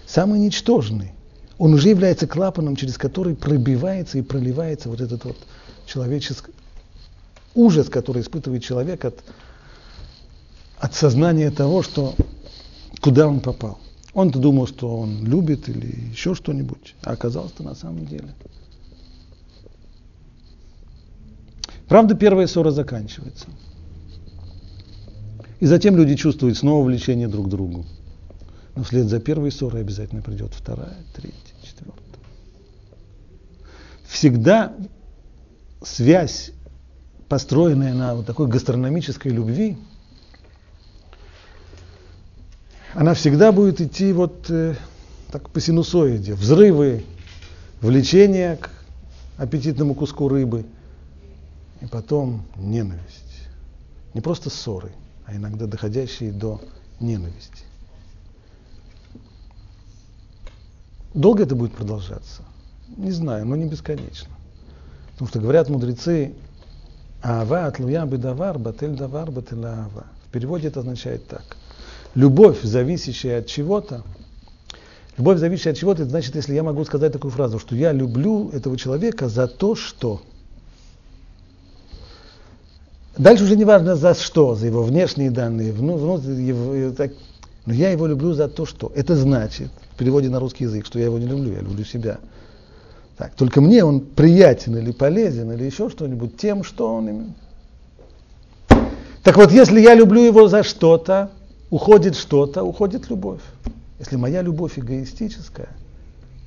самый 0.07 0.39
ничтожный, 0.39 1.13
он 1.59 1.75
уже 1.75 1.89
является 1.89 2.29
клапаном, 2.29 2.77
через 2.77 2.99
который 2.99 3.35
пробивается 3.35 4.19
и 4.19 4.23
проливается 4.23 4.89
вот 4.89 5.01
этот 5.01 5.25
вот 5.25 5.37
человеческий 5.87 6.53
ужас, 7.55 7.89
который 7.89 8.23
испытывает 8.23 8.63
человек 8.63 9.05
от, 9.05 9.19
от 10.79 10.95
сознания 10.95 11.51
того, 11.51 11.83
что 11.83 12.15
куда 13.01 13.27
он 13.27 13.41
попал. 13.41 13.79
Он-то 14.15 14.39
думал, 14.39 14.67
что 14.69 14.99
он 14.99 15.25
любит 15.25 15.69
или 15.69 16.11
еще 16.11 16.35
что-нибудь, 16.35 16.95
а 17.03 17.13
оказалось-то 17.13 17.63
на 17.63 17.75
самом 17.75 18.07
деле. 18.07 18.29
Правда, 21.93 22.15
первая 22.15 22.47
ссора 22.47 22.71
заканчивается. 22.71 23.49
И 25.61 25.67
затем 25.67 25.95
люди 25.95 26.15
чувствуют 26.17 26.57
снова 26.57 26.83
влечение 26.87 27.29
друг 27.29 27.49
к 27.49 27.51
другу. 27.51 27.85
Но 28.75 28.83
вслед 28.83 29.09
за 29.09 29.21
первой 29.21 29.53
ссорой 29.53 29.83
обязательно 29.83 30.23
придет 30.23 30.55
вторая, 30.55 30.97
третья, 31.15 31.37
четвертая. 31.63 32.03
Всегда 34.07 34.73
связь, 35.83 36.53
построенная 37.29 37.93
на 37.93 38.15
вот 38.15 38.25
такой 38.25 38.47
гастрономической 38.47 39.31
любви, 39.31 39.77
она 42.95 43.13
всегда 43.13 43.53
будет 43.53 43.83
идти 43.83 44.15
вот 44.15 44.47
э, 44.49 44.77
так 45.31 45.51
по 45.51 45.61
синусоиде. 45.61 46.33
Взрывы, 46.33 47.05
влечение 47.83 48.57
к 48.57 48.71
аппетитному 49.37 49.95
куску 49.95 50.29
рыбы, 50.29 50.65
и 51.83 51.87
потом 51.87 52.47
ненависть. 52.57 53.49
Не 54.15 54.21
просто 54.21 54.49
ссоры, 54.49 54.93
а 55.27 55.35
иногда 55.35 55.67
доходящие 55.67 56.33
до 56.33 56.61
ненависти. 57.01 57.65
Долго 61.13 61.43
это 61.43 61.55
будет 61.55 61.75
продолжаться? 61.75 62.43
Не 62.97 63.11
знаю, 63.11 63.45
но 63.47 63.57
не 63.57 63.67
бесконечно. 63.67 64.31
Потому 65.13 65.29
что 65.29 65.41
говорят 65.41 65.69
мудрецы, 65.69 66.35
Ава 67.23 67.67
от 67.67 67.79
луя 67.79 68.07
бедавар, 68.07 68.59
батель 68.59 68.97
давар, 68.97 69.31
батель 69.31 69.65
ава. 69.65 70.07
В 70.27 70.33
переводе 70.33 70.69
это 70.69 70.81
означает 70.81 71.27
так 71.27 71.57
любовь, 72.15 72.63
зависящая 72.63 73.41
от 73.41 73.47
чего-то, 73.47 74.05
любовь, 75.17 75.39
зависящая 75.39 75.73
от 75.73 75.79
чего-то, 75.79 76.03
это 76.03 76.11
значит, 76.11 76.35
если 76.35 76.55
я 76.55 76.63
могу 76.63 76.85
сказать 76.85 77.13
такую 77.13 77.31
фразу, 77.31 77.59
что 77.59 77.75
я 77.75 77.93
люблю 77.93 78.51
этого 78.51 78.77
человека 78.77 79.29
за 79.29 79.49
то, 79.49 79.75
что. 79.75 80.23
Дальше 83.19 83.45
уже 83.45 83.57
не 83.57 83.65
важно 83.65 83.95
за 83.95 84.15
что, 84.15 84.55
за 84.55 84.67
его 84.67 84.83
внешние 84.83 85.31
данные, 85.31 85.73
вну, 85.73 85.97
внутренние, 85.97 86.49
его, 86.49 86.95
так, 86.95 87.13
но 87.67 87.75
я 87.75 87.91
его 87.91 88.07
люблю 88.07 88.33
за 88.33 88.49
то, 88.49 88.65
что. 88.65 88.91
Это 88.95 89.15
значит, 89.17 89.71
в 89.95 89.99
переводе 89.99 90.31
на 90.31 90.41
русский 90.41 90.65
язык, 90.65 90.87
что 90.87 90.99
я 90.99 91.07
его 91.07 91.19
не 91.19 91.27
люблю, 91.27 91.53
я 91.53 91.61
люблю 91.61 91.85
себя. 91.85 92.19
Так, 93.19 93.35
только 93.35 93.61
мне 93.61 93.85
он 93.85 94.01
приятен 94.01 94.77
или 94.79 94.91
полезен, 94.93 95.53
или 95.53 95.65
еще 95.65 95.91
что-нибудь 95.91 96.39
тем, 96.39 96.65
что 96.65 96.95
он 96.95 97.09
именно. 97.09 97.35
Так 99.23 99.37
вот, 99.37 99.53
если 99.53 99.81
я 99.81 99.95
люблю 99.95 100.23
его 100.23 100.49
за 100.49 100.63
что-то, 100.63 101.31
уходит 101.71 102.17
что-то, 102.17 102.65
уходит 102.65 103.11
любовь. 103.11 103.43
Если 104.01 104.17
моя 104.17 104.43
любовь 104.43 104.79
эгоистическая, 104.79 105.69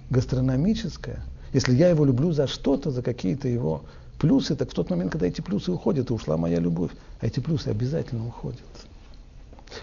гастрономическая, 0.10 1.24
если 1.54 1.74
я 1.74 1.90
его 1.90 2.04
люблю 2.04 2.34
за 2.34 2.48
что-то, 2.48 2.92
за 2.92 3.02
какие-то 3.02 3.48
его 3.48 3.84
плюсы, 4.26 4.56
так 4.56 4.72
в 4.72 4.74
тот 4.74 4.90
момент, 4.90 5.12
когда 5.12 5.28
эти 5.28 5.42
плюсы 5.42 5.72
уходят, 5.72 6.10
и 6.10 6.14
ушла 6.14 6.36
моя 6.36 6.60
любовь, 6.60 6.92
а 7.22 7.28
эти 7.28 7.40
плюсы 7.40 7.68
обязательно 7.68 8.28
уходят. 8.28 8.60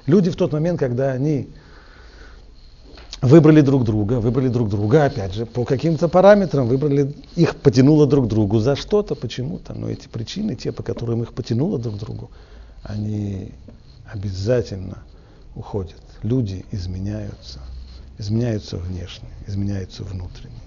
Люди 0.07 0.31
в 0.31 0.37
тот 0.37 0.53
момент, 0.53 0.81
когда 0.81 1.13
они 1.13 1.49
выбрали 3.21 3.61
друг 3.61 3.85
друга, 3.85 4.15
выбрали 4.15 4.49
друг 4.49 4.69
друга, 4.69 5.05
опять 5.05 5.33
же, 5.33 5.47
по 5.47 5.65
каким-то 5.65 6.09
параметрам, 6.09 6.67
выбрали, 6.67 7.15
их 7.37 7.55
потянуло 7.55 8.07
друг 8.09 8.27
другу 8.27 8.59
за 8.59 8.75
что-то, 8.75 9.15
почему-то, 9.15 9.75
но 9.75 9.89
эти 9.89 10.09
причины, 10.09 10.57
те, 10.57 10.73
по 10.73 10.83
которым 10.83 11.23
их 11.23 11.35
потянуло 11.35 11.79
друг 11.79 11.99
другу, 11.99 12.31
они 12.83 13.53
обязательно 14.13 14.99
уходят. 15.55 16.03
Люди 16.25 16.65
изменяются. 16.73 17.61
Изменяются 18.19 18.77
внешне, 18.77 19.29
изменяются 19.47 20.03
внутренне. 20.03 20.61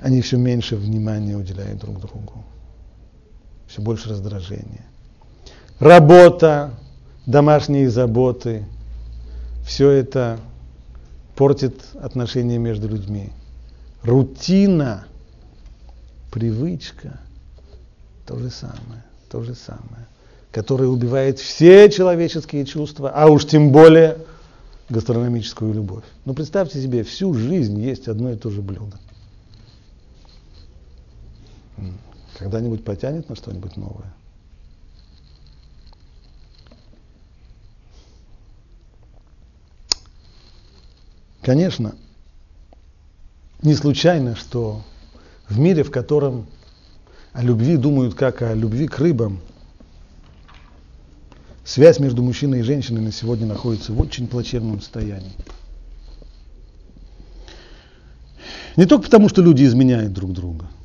Они 0.00 0.20
все 0.20 0.36
меньше 0.36 0.76
внимания 0.76 1.36
уделяют 1.36 1.80
друг 1.80 2.00
другу. 2.00 2.44
Все 3.66 3.82
больше 3.82 4.08
раздражения. 4.08 4.84
Работа, 5.78 6.74
домашние 7.26 7.90
заботы, 7.90 8.64
все 9.64 9.90
это 9.90 10.38
портит 11.36 11.80
отношения 12.00 12.58
между 12.58 12.88
людьми. 12.88 13.30
Рутина, 14.02 15.06
привычка, 16.32 17.20
то 18.26 18.38
же 18.38 18.50
самое, 18.50 19.04
то 19.30 19.42
же 19.42 19.54
самое 19.54 20.06
который 20.50 20.90
убивает 20.90 21.38
все 21.38 21.90
человеческие 21.90 22.64
чувства, 22.64 23.12
а 23.14 23.28
уж 23.28 23.46
тем 23.46 23.70
более 23.70 24.18
гастрономическую 24.88 25.72
любовь. 25.74 26.04
Но 26.24 26.34
представьте 26.34 26.80
себе, 26.80 27.04
всю 27.04 27.34
жизнь 27.34 27.78
есть 27.80 28.08
одно 28.08 28.32
и 28.32 28.36
то 28.36 28.50
же 28.50 28.62
блюдо 28.62 28.98
когда-нибудь 32.38 32.84
потянет 32.84 33.28
на 33.28 33.36
что-нибудь 33.36 33.76
новое. 33.76 34.12
Конечно, 41.42 41.94
не 43.62 43.74
случайно, 43.74 44.36
что 44.36 44.82
в 45.48 45.58
мире, 45.58 45.82
в 45.82 45.90
котором 45.90 46.46
о 47.32 47.42
любви 47.42 47.76
думают 47.76 48.14
как 48.14 48.42
о 48.42 48.54
любви 48.54 48.86
к 48.86 48.98
рыбам, 48.98 49.40
связь 51.64 51.98
между 52.00 52.22
мужчиной 52.22 52.60
и 52.60 52.62
женщиной 52.62 53.00
на 53.00 53.12
сегодня 53.12 53.46
находится 53.46 53.92
в 53.92 54.00
очень 54.00 54.28
плачевном 54.28 54.80
состоянии. 54.80 55.32
Не 58.76 58.84
только 58.84 59.04
потому, 59.04 59.28
что 59.28 59.42
люди 59.42 59.64
изменяют 59.64 60.12
друг 60.12 60.32
друга– 60.32 60.66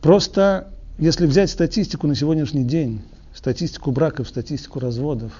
Просто, 0.00 0.72
если 0.98 1.26
взять 1.26 1.50
статистику 1.50 2.06
на 2.06 2.14
сегодняшний 2.14 2.64
день, 2.64 3.02
статистику 3.34 3.90
браков, 3.92 4.28
статистику 4.28 4.80
разводов, 4.80 5.32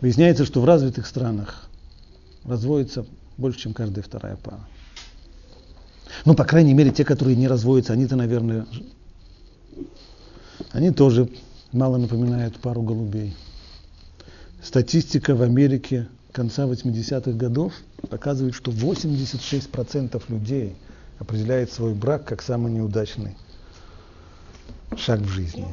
выясняется, 0.00 0.44
что 0.44 0.60
в 0.60 0.64
развитых 0.64 1.06
странах 1.06 1.68
разводится 2.44 3.04
больше, 3.36 3.60
чем 3.60 3.74
каждая 3.74 4.04
вторая 4.04 4.36
пара. 4.36 4.60
Ну, 6.24 6.34
по 6.34 6.44
крайней 6.44 6.74
мере, 6.74 6.90
те, 6.90 7.04
которые 7.04 7.36
не 7.36 7.48
разводятся, 7.48 7.92
они-то, 7.92 8.16
наверное, 8.16 8.66
они 10.72 10.90
тоже 10.90 11.28
мало 11.72 11.96
напоминают 11.96 12.58
пару 12.58 12.82
голубей. 12.82 13.36
Статистика 14.62 15.34
в 15.34 15.42
Америке 15.42 16.08
конца 16.32 16.66
80-х 16.66 17.32
годов 17.32 17.72
показывает, 18.08 18.54
что 18.54 18.70
86% 18.70 20.22
людей 20.28 20.76
определяет 21.18 21.72
свой 21.72 21.94
брак 21.94 22.24
как 22.24 22.42
самый 22.42 22.72
неудачный 22.72 23.36
шаг 24.96 25.20
в 25.20 25.28
жизни. 25.28 25.66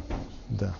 Да. 0.50 0.76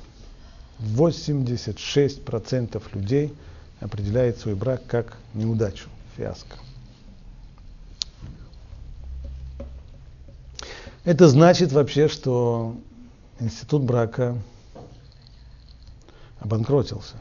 86% 0.80 2.82
людей 2.94 3.34
определяет 3.80 4.40
свой 4.40 4.56
брак 4.56 4.82
как 4.88 5.18
неудачу, 5.34 5.90
фиаско. 6.18 6.58
Это 11.04 11.30
значит 11.30 11.72
вообще, 11.72 12.08
что 12.08 12.76
институт 13.40 13.84
брака 13.84 14.36
обанкротился. 16.40 17.16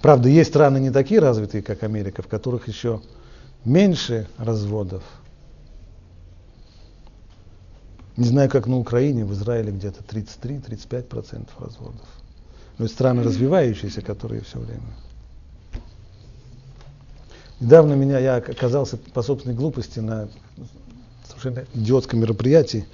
Правда, 0.00 0.28
есть 0.28 0.50
страны 0.50 0.78
не 0.78 0.90
такие 0.90 1.20
развитые, 1.20 1.62
как 1.62 1.82
Америка, 1.82 2.22
в 2.22 2.28
которых 2.28 2.68
еще 2.68 3.02
меньше 3.64 4.28
разводов. 4.38 5.02
Не 8.20 8.26
знаю, 8.26 8.50
как 8.50 8.66
на 8.66 8.76
Украине, 8.76 9.24
в 9.24 9.32
Израиле 9.32 9.72
где-то 9.72 10.02
33-35% 10.02 11.48
разводов. 11.58 12.06
Но 12.76 12.84
есть 12.84 12.94
страны 12.94 13.22
развивающиеся, 13.22 14.02
которые 14.02 14.42
все 14.42 14.58
время. 14.58 14.92
Недавно 17.60 17.94
меня, 17.94 18.18
я 18.18 18.36
оказался 18.36 18.98
по 18.98 19.22
собственной 19.22 19.54
глупости 19.54 20.00
на 20.00 20.28
совершенно 21.26 21.64
идиотском 21.72 22.20
мероприятии. 22.20 22.84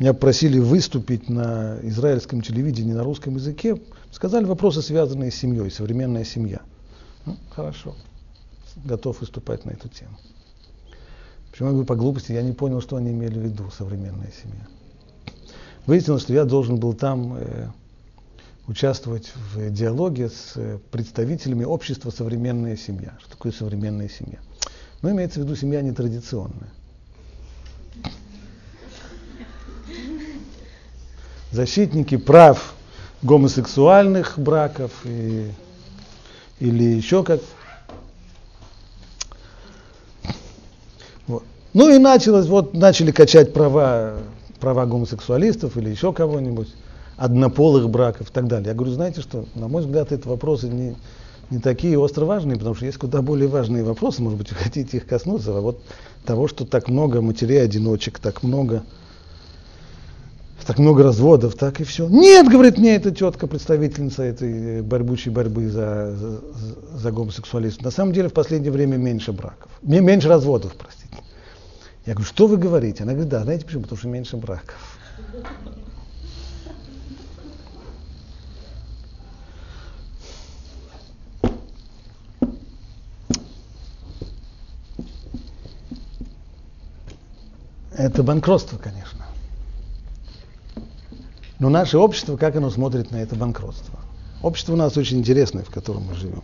Меня 0.00 0.14
просили 0.14 0.58
выступить 0.58 1.28
на 1.28 1.78
израильском 1.82 2.42
телевидении 2.42 2.92
на 2.92 3.04
русском 3.04 3.36
языке. 3.36 3.80
Сказали 4.10 4.46
вопросы, 4.46 4.82
связанные 4.82 5.30
с 5.30 5.36
семьей, 5.36 5.70
современная 5.70 6.24
семья. 6.24 6.60
Ну, 7.24 7.36
хорошо, 7.50 7.94
готов 8.84 9.20
выступать 9.20 9.64
на 9.64 9.70
эту 9.70 9.88
тему. 9.88 10.18
Почему 11.56 11.68
я 11.68 11.72
говорю 11.72 11.86
по 11.86 11.96
глупости, 11.96 12.32
я 12.32 12.42
не 12.42 12.52
понял, 12.52 12.82
что 12.82 12.96
они 12.96 13.12
имели 13.12 13.38
в 13.38 13.42
виду, 13.42 13.70
современная 13.70 14.30
семья. 14.42 14.66
Выяснилось, 15.86 16.20
что 16.20 16.34
я 16.34 16.44
должен 16.44 16.76
был 16.76 16.92
там 16.92 17.34
э, 17.34 17.68
участвовать 18.66 19.32
в 19.54 19.70
диалоге 19.70 20.28
с 20.28 20.52
э, 20.56 20.78
представителями 20.90 21.64
общества 21.64 22.10
«Современная 22.10 22.76
семья». 22.76 23.16
Что 23.20 23.30
такое 23.30 23.52
современная 23.52 24.10
семья? 24.10 24.38
Ну, 25.00 25.10
имеется 25.12 25.40
в 25.40 25.44
виду 25.44 25.56
семья 25.56 25.80
нетрадиционная. 25.80 26.68
защитники 31.52 32.18
прав 32.18 32.74
гомосексуальных 33.22 34.38
браков 34.38 34.92
и, 35.06 35.50
или 36.60 36.84
еще 36.84 37.24
как. 37.24 37.40
Вот. 41.26 41.42
Ну 41.74 41.94
и 41.94 41.98
началось, 41.98 42.46
вот 42.46 42.74
начали 42.74 43.10
качать 43.10 43.52
права, 43.52 44.14
права 44.60 44.86
гомосексуалистов 44.86 45.76
или 45.76 45.90
еще 45.90 46.12
кого-нибудь, 46.12 46.68
однополых 47.16 47.88
браков 47.88 48.30
и 48.30 48.32
так 48.32 48.46
далее. 48.46 48.68
Я 48.68 48.74
говорю, 48.74 48.92
знаете 48.92 49.20
что, 49.20 49.46
на 49.54 49.68
мой 49.68 49.82
взгляд, 49.82 50.12
это 50.12 50.28
вопросы 50.28 50.68
не, 50.68 50.94
не 51.50 51.58
такие 51.58 51.98
остро 51.98 52.24
важные, 52.24 52.56
потому 52.56 52.74
что 52.74 52.86
есть 52.86 52.98
куда 52.98 53.22
более 53.22 53.48
важные 53.48 53.84
вопросы, 53.84 54.22
может 54.22 54.38
быть, 54.38 54.50
вы 54.50 54.56
хотите 54.56 54.98
их 54.98 55.06
коснуться, 55.06 55.56
а 55.56 55.60
вот 55.60 55.80
того, 56.24 56.48
что 56.48 56.64
так 56.64 56.88
много 56.88 57.20
матерей-одиночек, 57.22 58.18
так 58.18 58.42
много 58.42 58.82
так 60.66 60.78
много 60.78 61.04
разводов, 61.04 61.54
так 61.54 61.80
и 61.80 61.84
все. 61.84 62.08
Нет, 62.08 62.48
говорит 62.48 62.76
мне 62.76 62.96
эта 62.96 63.12
тетка, 63.12 63.46
представительница 63.46 64.24
этой 64.24 64.82
борьбучей 64.82 65.30
борьбы 65.30 65.68
за, 65.68 66.14
за, 66.16 66.40
за 66.98 67.12
гомосексуализм. 67.12 67.82
На 67.84 67.92
самом 67.92 68.12
деле 68.12 68.28
в 68.28 68.32
последнее 68.32 68.72
время 68.72 68.96
меньше 68.96 69.32
браков, 69.32 69.70
меньше 69.82 70.28
разводов, 70.28 70.74
простите. 70.76 71.06
Я 72.04 72.14
говорю, 72.14 72.28
что 72.28 72.48
вы 72.48 72.56
говорите? 72.56 73.04
Она 73.04 73.12
говорит, 73.12 73.30
да, 73.30 73.44
знаете 73.44 73.64
почему? 73.64 73.82
Потому 73.82 73.98
что 73.98 74.08
меньше 74.08 74.36
браков. 74.36 74.98
Это 87.96 88.22
банкротство, 88.22 88.78
конечно. 88.78 89.25
Но 91.58 91.70
наше 91.70 91.98
общество, 91.98 92.36
как 92.36 92.56
оно 92.56 92.70
смотрит 92.70 93.10
на 93.10 93.16
это 93.16 93.34
банкротство? 93.34 93.98
Общество 94.42 94.74
у 94.74 94.76
нас 94.76 94.96
очень 94.96 95.18
интересное, 95.18 95.64
в 95.64 95.70
котором 95.70 96.04
мы 96.04 96.14
живем. 96.14 96.42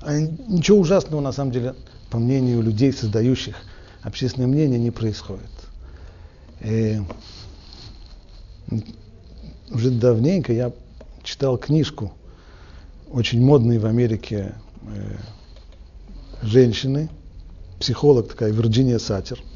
А 0.00 0.18
ничего 0.18 0.78
ужасного, 0.78 1.20
на 1.20 1.32
самом 1.32 1.52
деле, 1.52 1.74
по 2.10 2.18
мнению 2.18 2.60
людей, 2.62 2.92
создающих 2.92 3.56
общественное 4.02 4.48
мнение, 4.48 4.80
не 4.80 4.90
происходит. 4.90 5.50
И 6.60 7.00
уже 9.70 9.90
давненько 9.90 10.52
я 10.52 10.72
читал 11.22 11.56
книжку 11.56 12.12
очень 13.10 13.40
модной 13.40 13.78
в 13.78 13.86
Америке 13.86 14.54
э, 14.82 15.16
женщины, 16.42 17.08
психолог 17.78 18.28
такая, 18.28 18.50
Вирджиния 18.50 18.98
Сатер– 18.98 19.38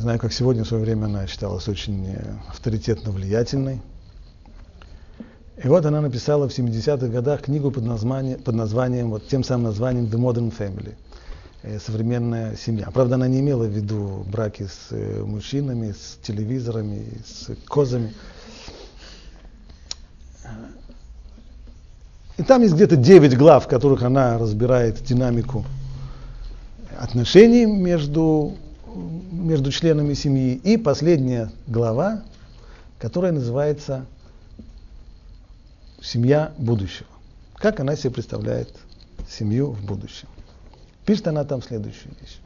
не 0.00 0.02
знаю, 0.02 0.18
как 0.18 0.32
сегодня 0.32 0.64
в 0.64 0.66
свое 0.66 0.82
время 0.82 1.04
она 1.04 1.26
считалась 1.26 1.68
очень 1.68 2.06
э, 2.06 2.34
авторитетно 2.48 3.10
влиятельной. 3.10 3.82
И 5.62 5.68
вот 5.68 5.84
она 5.84 6.00
написала 6.00 6.48
в 6.48 6.58
70-х 6.58 7.08
годах 7.08 7.42
книгу 7.42 7.70
под 7.70 7.84
названием, 7.84 8.40
под 8.40 8.54
названием, 8.54 9.10
вот 9.10 9.28
тем 9.28 9.44
самым 9.44 9.64
названием 9.64 10.06
The 10.06 10.16
Modern 10.16 10.56
Family, 10.56 10.94
э, 11.64 11.78
современная 11.78 12.56
семья. 12.56 12.90
Правда, 12.90 13.16
она 13.16 13.28
не 13.28 13.40
имела 13.40 13.64
в 13.64 13.68
виду 13.68 14.24
браки 14.32 14.68
с 14.68 14.86
э, 14.90 15.22
мужчинами, 15.22 15.92
с 15.92 16.18
телевизорами, 16.22 17.04
с 17.26 17.54
козами. 17.66 18.14
И 22.38 22.42
там 22.42 22.62
есть 22.62 22.72
где-то 22.72 22.96
9 22.96 23.36
глав, 23.36 23.66
в 23.66 23.68
которых 23.68 24.02
она 24.02 24.38
разбирает 24.38 25.04
динамику 25.04 25.66
отношений 26.98 27.66
между 27.66 28.56
между 28.94 29.70
членами 29.70 30.14
семьи. 30.14 30.54
И 30.54 30.76
последняя 30.76 31.50
глава, 31.66 32.22
которая 32.98 33.32
называется 33.32 34.06
«Семья 36.02 36.52
будущего». 36.58 37.08
Как 37.56 37.80
она 37.80 37.96
себе 37.96 38.10
представляет 38.10 38.70
семью 39.28 39.72
в 39.72 39.84
будущем. 39.84 40.28
Пишет 41.04 41.28
она 41.28 41.44
там 41.44 41.62
следующую 41.62 42.14
вещь. 42.20 42.38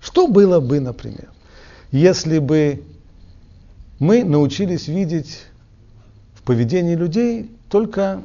Что 0.00 0.28
было 0.28 0.60
бы, 0.60 0.80
например, 0.80 1.30
если 1.92 2.38
бы 2.38 2.84
мы 3.98 4.24
научились 4.24 4.88
видеть 4.88 5.42
в 6.34 6.42
поведении 6.42 6.94
людей 6.94 7.50
только 7.70 8.22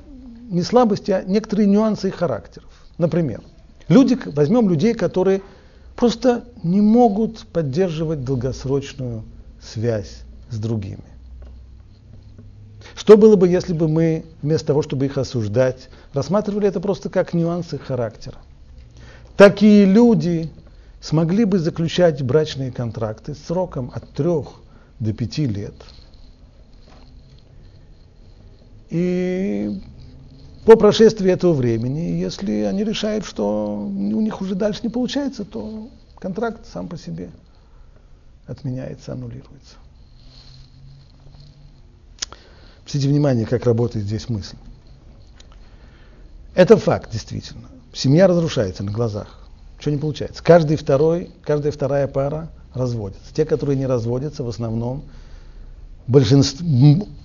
не 0.49 0.63
слабости, 0.63 1.11
а 1.11 1.23
некоторые 1.23 1.67
нюансы 1.67 2.09
их 2.09 2.15
характеров. 2.15 2.69
Например, 2.97 3.41
люди, 3.87 4.17
возьмем 4.25 4.69
людей, 4.69 4.93
которые 4.93 5.41
просто 6.01 6.45
не 6.63 6.81
могут 6.81 7.45
поддерживать 7.45 8.23
долгосрочную 8.23 9.23
связь 9.61 10.23
с 10.49 10.57
другими. 10.57 11.03
Что 12.95 13.17
было 13.17 13.35
бы, 13.35 13.47
если 13.47 13.73
бы 13.73 13.87
мы, 13.87 14.25
вместо 14.41 14.65
того, 14.65 14.81
чтобы 14.81 15.05
их 15.05 15.19
осуждать, 15.19 15.89
рассматривали 16.13 16.67
это 16.67 16.79
просто 16.79 17.09
как 17.09 17.35
нюансы 17.35 17.77
характера? 17.77 18.39
Такие 19.37 19.85
люди 19.85 20.49
смогли 21.01 21.45
бы 21.45 21.59
заключать 21.59 22.23
брачные 22.23 22.71
контракты 22.71 23.35
сроком 23.35 23.91
от 23.93 24.09
трех 24.09 24.53
до 24.99 25.13
пяти 25.13 25.45
лет. 25.45 25.75
И 28.89 29.79
по 30.65 30.75
прошествии 30.75 31.31
этого 31.31 31.53
времени, 31.53 32.19
если 32.21 32.61
они 32.61 32.83
решают, 32.83 33.25
что 33.25 33.77
у 33.77 34.21
них 34.21 34.41
уже 34.41 34.55
дальше 34.55 34.81
не 34.83 34.89
получается, 34.89 35.43
то 35.43 35.89
контракт 36.19 36.67
сам 36.71 36.87
по 36.87 36.97
себе 36.97 37.31
отменяется, 38.45 39.13
аннулируется. 39.13 39.75
Обратите 42.81 43.07
внимание, 43.07 43.45
как 43.45 43.65
работает 43.65 44.05
здесь 44.05 44.27
мысль. 44.27 44.57
Это 46.55 46.75
факт, 46.75 47.09
действительно. 47.11 47.69
Семья 47.93 48.27
разрушается 48.27 48.83
на 48.83 48.91
глазах. 48.91 49.47
Что 49.79 49.91
не 49.91 49.97
получается? 49.97 50.43
Каждый 50.43 50.75
второй, 50.75 51.31
каждая 51.41 51.71
вторая 51.71 52.07
пара 52.07 52.49
разводится. 52.73 53.33
Те, 53.33 53.45
которые 53.45 53.77
не 53.77 53.85
разводятся, 53.85 54.43
в 54.43 54.49
основном 54.49 55.03
большинство, 56.07 56.65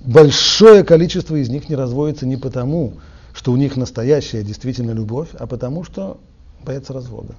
большое 0.01 0.85
количество 0.85 1.35
из 1.35 1.49
них 1.49 1.69
не 1.69 1.75
разводится 1.75 2.27
не 2.27 2.37
потому, 2.37 2.95
что 3.37 3.53
у 3.53 3.57
них 3.57 3.77
настоящая 3.77 4.43
действительно 4.43 4.93
любовь, 4.93 5.29
а 5.39 5.47
потому 5.47 5.85
что 5.85 6.19
боятся 6.65 6.95
развода. 6.95 7.35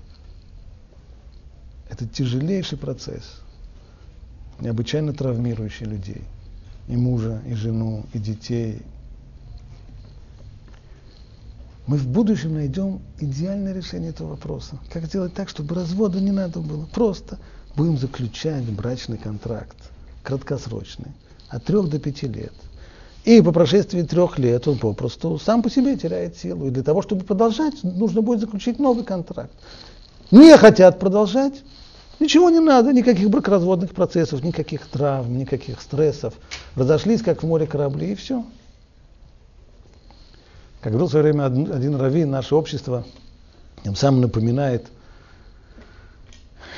Это 1.90 2.06
тяжелейший 2.08 2.78
процесс, 2.78 3.42
необычайно 4.60 5.12
травмирующий 5.12 5.88
людей. 5.88 6.22
И 6.88 6.96
мужа, 6.96 7.42
и 7.48 7.56
жену, 7.56 8.06
и 8.14 8.20
детей, 8.20 8.84
мы 11.88 11.98
в 11.98 12.08
будущем 12.08 12.54
найдем 12.54 13.02
идеальное 13.20 13.74
решение 13.74 14.12
этого 14.12 14.30
вопроса. 14.30 14.78
Как 14.94 15.06
сделать 15.06 15.34
так, 15.34 15.50
чтобы 15.50 15.74
развода 15.74 16.22
не 16.22 16.32
надо 16.32 16.60
было? 16.60 16.86
Просто 16.86 17.40
будем 17.76 17.98
заключать 17.98 18.64
брачный 18.66 19.18
контракт, 19.18 19.78
краткосрочный, 20.22 21.12
от 21.50 21.66
трех 21.66 21.90
до 21.90 21.98
пяти 21.98 22.28
лет. 22.28 22.54
И 23.28 23.42
по 23.42 23.52
прошествии 23.52 24.04
трех 24.04 24.40
лет 24.40 24.70
он 24.70 24.78
попросту 24.78 25.38
сам 25.38 25.62
по 25.62 25.70
себе 25.70 25.98
теряет 25.98 26.38
силу. 26.38 26.68
И 26.68 26.70
для 26.70 26.82
того, 26.82 27.02
чтобы 27.02 27.26
продолжать, 27.26 27.84
нужно 27.84 28.22
будет 28.22 28.40
заключить 28.40 28.80
новый 28.80 29.04
контракт. 29.04 29.52
Не 30.32 30.56
хотят 30.56 30.98
продолжать, 30.98 31.56
ничего 32.22 32.50
не 32.50 32.62
надо, 32.62 32.94
никаких 32.94 33.30
бракоразводных 33.30 33.92
процессов, 33.92 34.46
никаких 34.46 34.88
травм, 34.88 35.38
никаких 35.38 35.82
стрессов. 35.82 36.36
Разошлись, 36.78 37.22
как 37.22 37.44
в 37.44 37.46
море 37.46 37.68
корабли, 37.68 38.14
и 38.14 38.16
все. 38.16 38.46
Как 40.80 40.94
говорил 40.94 41.10
в 41.10 41.12
свое 41.12 41.24
время 41.24 41.48
один 41.48 41.98
раввин, 41.98 42.32
наше 42.32 42.56
общество 42.56 43.04
тем 43.84 43.98
самым 43.98 44.22
напоминает 44.22 44.88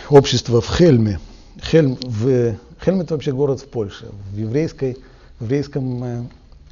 общество 0.09 0.61
в 0.61 0.75
Хельме. 0.75 1.19
Хельм, 1.61 1.95
в, 2.01 2.55
Хельм 2.83 3.01
это 3.01 3.13
вообще 3.13 3.33
город 3.33 3.61
в 3.61 3.67
Польше. 3.67 4.07
В, 4.33 4.35
еврейской, 4.35 4.97
в 5.37 5.43
еврейском 5.43 6.27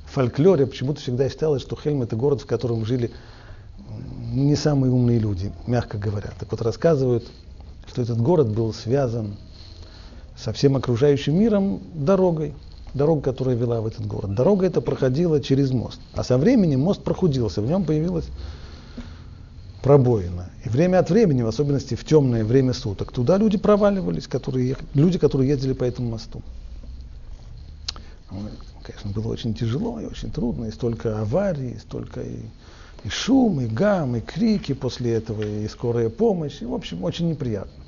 э, 0.08 0.14
фольклоре 0.14 0.66
почему-то 0.66 1.02
всегда 1.02 1.30
считалось, 1.30 1.62
что 1.62 1.76
Хельм 1.76 2.02
это 2.02 2.16
город, 2.16 2.42
в 2.42 2.46
котором 2.46 2.86
жили 2.86 3.12
не 4.32 4.56
самые 4.56 4.92
умные 4.92 5.20
люди, 5.20 5.52
мягко 5.66 5.98
говоря. 5.98 6.32
Так 6.40 6.52
вот 6.52 6.62
рассказывают, 6.62 7.26
что 7.88 8.02
этот 8.02 8.22
город 8.22 8.50
был 8.50 8.74
связан 8.74 9.36
со 10.36 10.54
всем 10.54 10.76
окружающим 10.76 11.40
миром 11.40 11.82
дорогой 11.94 12.54
дорога, 12.94 13.22
которая 13.22 13.56
вела 13.56 13.82
в 13.82 13.88
этот 13.88 14.06
город. 14.06 14.36
Дорога 14.36 14.66
эта 14.66 14.82
проходила 14.82 15.42
через 15.42 15.72
мост. 15.72 16.00
А 16.14 16.24
со 16.24 16.38
временем 16.38 16.82
мост 16.82 17.02
прохудился, 17.04 17.62
в 17.62 17.68
нем 17.68 17.86
появилась 17.86 18.26
пробоина. 19.82 20.50
И 20.66 20.70
время 20.70 21.00
от 21.00 21.10
времени, 21.10 21.44
в 21.44 21.48
особенности 21.48 21.96
в 21.96 22.04
темное 22.04 22.44
время 22.44 22.74
суток, 22.74 23.12
туда 23.12 23.38
люди 23.38 23.58
проваливались, 23.58 24.28
которые, 24.28 24.76
люди, 24.94 25.18
которые 25.18 25.50
ездили 25.50 25.74
по 25.74 25.84
этому 25.84 26.10
мосту. 26.10 26.42
Конечно, 28.88 29.12
было 29.12 29.34
очень 29.34 29.54
тяжело 29.54 30.00
и 30.00 30.06
очень 30.06 30.32
трудно, 30.32 30.66
и 30.66 30.72
столько 30.72 31.20
аварий, 31.20 31.72
и 31.72 31.78
столько 31.78 32.22
и, 32.22 32.38
и 33.04 33.10
шум, 33.10 33.60
и 33.60 33.68
гам, 33.68 34.16
и 34.16 34.22
крики 34.22 34.74
после 34.74 35.12
этого, 35.12 35.44
и 35.44 35.68
скорая 35.68 36.10
помощь, 36.10 36.62
и, 36.62 36.66
в 36.66 36.74
общем, 36.74 37.04
очень 37.04 37.28
неприятно. 37.28 37.84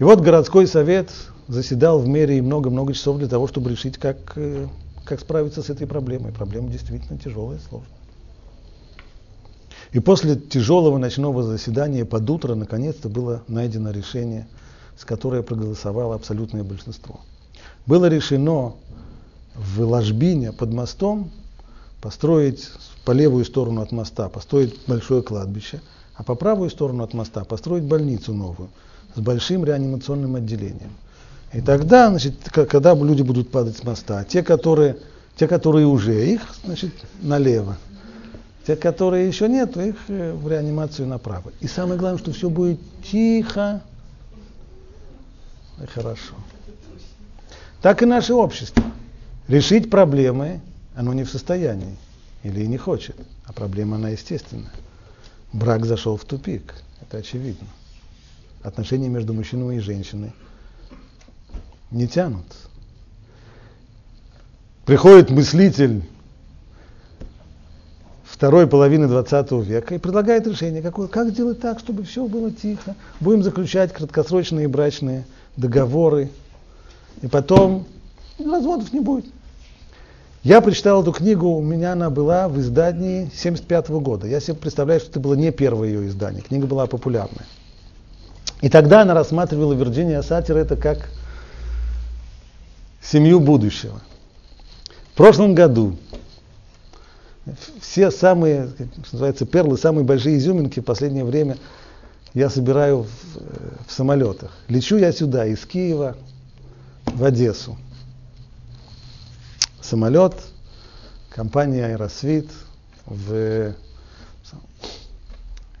И 0.00 0.02
вот 0.02 0.20
городской 0.20 0.66
совет 0.66 1.12
заседал 1.46 2.00
в 2.00 2.08
мере 2.08 2.38
и 2.38 2.40
много-много 2.40 2.94
часов 2.94 3.18
для 3.18 3.28
того, 3.28 3.46
чтобы 3.46 3.70
решить, 3.70 3.96
как, 3.96 4.32
э, 4.34 4.66
как 5.04 5.20
справиться 5.20 5.62
с 5.62 5.70
этой 5.70 5.86
проблемой. 5.86 6.32
Проблема 6.32 6.68
действительно 6.68 7.16
тяжелая 7.16 7.58
и 7.58 7.60
сложная. 7.60 7.98
И 9.92 10.00
после 10.00 10.34
тяжелого 10.34 10.98
ночного 10.98 11.44
заседания 11.44 12.04
под 12.04 12.28
утро 12.28 12.56
наконец-то 12.56 13.08
было 13.08 13.44
найдено 13.46 13.92
решение, 13.92 14.48
с 14.96 15.04
которое 15.04 15.42
проголосовало 15.42 16.16
абсолютное 16.16 16.64
большинство. 16.64 17.20
Было 17.86 18.06
решено 18.06 18.74
в 19.58 19.82
Ложбине 19.82 20.52
под 20.52 20.72
мостом 20.72 21.30
построить 22.00 22.70
по 23.04 23.10
левую 23.10 23.44
сторону 23.44 23.82
от 23.82 23.92
моста, 23.92 24.28
построить 24.28 24.78
большое 24.86 25.22
кладбище, 25.22 25.80
а 26.14 26.22
по 26.22 26.34
правую 26.34 26.70
сторону 26.70 27.04
от 27.04 27.12
моста 27.12 27.44
построить 27.44 27.84
больницу 27.84 28.32
новую 28.32 28.70
с 29.14 29.20
большим 29.20 29.64
реанимационным 29.64 30.36
отделением– 30.36 30.92
и 31.52 31.60
тогда, 31.60 32.10
значит, 32.10 32.34
когда 32.50 32.94
люди 32.94 33.22
будут 33.22 33.50
падать 33.50 33.76
с 33.76 33.84
моста, 33.84 34.24
те, 34.24 34.42
которые, 34.42 34.98
те, 35.36 35.48
которые 35.48 35.86
уже, 35.86 36.26
их, 36.26 36.42
значит, 36.64 36.92
налево. 37.22 37.76
Те, 38.66 38.76
которые 38.76 39.26
еще 39.26 39.48
нет, 39.48 39.76
их 39.78 39.96
э, 40.08 40.34
в 40.34 40.46
реанимацию 40.46 41.08
направо. 41.08 41.52
И 41.60 41.66
самое 41.66 41.98
главное, 41.98 42.18
что 42.18 42.32
все 42.32 42.50
будет 42.50 42.78
тихо 43.02 43.80
и 45.82 45.86
хорошо. 45.86 46.34
Так 47.80 48.02
и 48.02 48.06
наше 48.06 48.34
общество. 48.34 48.84
Решить 49.48 49.90
проблемы 49.90 50.60
оно 50.94 51.12
не 51.12 51.24
в 51.24 51.30
состоянии 51.30 51.96
или 52.42 52.64
не 52.66 52.76
хочет, 52.76 53.16
а 53.44 53.52
проблема 53.52 53.96
она 53.96 54.10
естественная. 54.10 54.72
Брак 55.52 55.86
зашел 55.86 56.16
в 56.16 56.24
тупик, 56.24 56.74
это 57.00 57.18
очевидно. 57.18 57.66
Отношения 58.62 59.08
между 59.08 59.32
мужчиной 59.34 59.78
и 59.78 59.80
женщиной– 59.80 60.32
не 61.90 62.06
тянут. 62.06 62.44
Приходит 64.84 65.30
мыслитель 65.30 66.02
второй 68.24 68.66
половины 68.66 69.08
20 69.08 69.52
века 69.66 69.94
и 69.94 69.98
предлагает 69.98 70.46
решение, 70.46 70.82
какое, 70.82 71.08
как 71.08 71.30
сделать 71.30 71.60
так, 71.60 71.78
чтобы 71.78 72.04
все 72.04 72.26
было 72.26 72.50
тихо. 72.50 72.94
Будем 73.20 73.42
заключать 73.42 73.92
краткосрочные 73.92 74.68
брачные 74.68 75.24
договоры, 75.56 76.30
и 77.20 77.26
потом 77.26 77.86
разводов 78.38 78.92
не 78.92 79.00
будет. 79.00 79.26
Я 80.42 80.60
прочитал 80.60 81.02
эту 81.02 81.12
книгу, 81.12 81.48
у 81.48 81.62
меня 81.62 81.92
она 81.92 82.10
была 82.10 82.48
в 82.48 82.58
издании 82.60 83.22
1975 83.22 83.88
года. 83.90 84.26
Я 84.26 84.40
себе 84.40 84.54
представляю, 84.54 85.00
что 85.00 85.10
это 85.10 85.20
было 85.20 85.34
не 85.34 85.50
первое 85.50 85.88
ее 85.88 86.08
издание, 86.08 86.42
книга 86.42 86.66
была 86.66 86.86
популярная. 86.86 87.46
И 88.60 88.68
тогда 88.68 89.02
она 89.02 89.14
рассматривала 89.14 89.72
Вирджиния 89.72 90.22
Сатир 90.22 90.56
это 90.56 90.76
как 90.76 91.10
семью 93.02 93.40
будущего. 93.40 94.00
В 95.12 95.16
прошлом 95.16 95.54
году 95.54 95.96
все 97.80 98.10
самые, 98.10 98.68
что 98.68 99.12
называется, 99.12 99.46
перлы, 99.46 99.78
самые 99.78 100.04
большие 100.04 100.38
изюминки 100.38 100.80
в 100.80 100.84
последнее 100.84 101.24
время 101.24 101.56
я 102.34 102.50
собираю 102.50 103.04
в, 103.04 103.08
в 103.88 103.92
самолетах. 103.92 104.52
Лечу 104.68 104.96
я 104.96 105.12
сюда, 105.12 105.46
из 105.46 105.64
Киева 105.64 106.16
в 107.06 107.24
Одессу. 107.24 107.76
Самолет, 109.88 110.34
компания 111.30 111.86
Аэросвит, 111.86 112.50
в, 113.06 113.72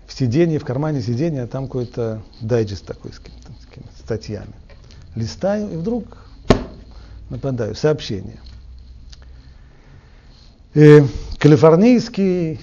в 0.06 0.12
сиденье, 0.12 0.58
в 0.58 0.64
кармане 0.64 1.02
сиденья, 1.02 1.46
там 1.46 1.66
какой-то 1.66 2.22
дайджест 2.40 2.86
такой 2.86 3.12
с, 3.12 3.16
с 3.16 4.00
статьями. 4.00 4.54
Листаю, 5.14 5.70
и 5.70 5.76
вдруг 5.76 6.06
нападаю, 7.28 7.74
сообщение. 7.74 8.40
И 10.72 11.04
калифорнийский 11.38 12.60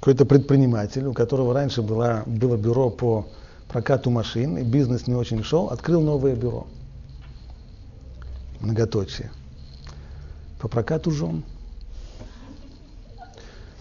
какой-то 0.00 0.26
предприниматель, 0.26 1.06
у 1.06 1.14
которого 1.14 1.54
раньше 1.54 1.80
была, 1.80 2.24
было 2.26 2.58
бюро 2.58 2.90
по 2.90 3.26
прокату 3.68 4.10
машин, 4.10 4.58
и 4.58 4.64
бизнес 4.64 5.06
не 5.06 5.14
очень 5.14 5.42
шел, 5.44 5.68
открыл 5.68 6.02
новое 6.02 6.34
бюро. 6.34 6.66
Многоточие. 8.60 9.30
По 10.62 10.68
прокату 10.68 11.10
жен. 11.10 11.42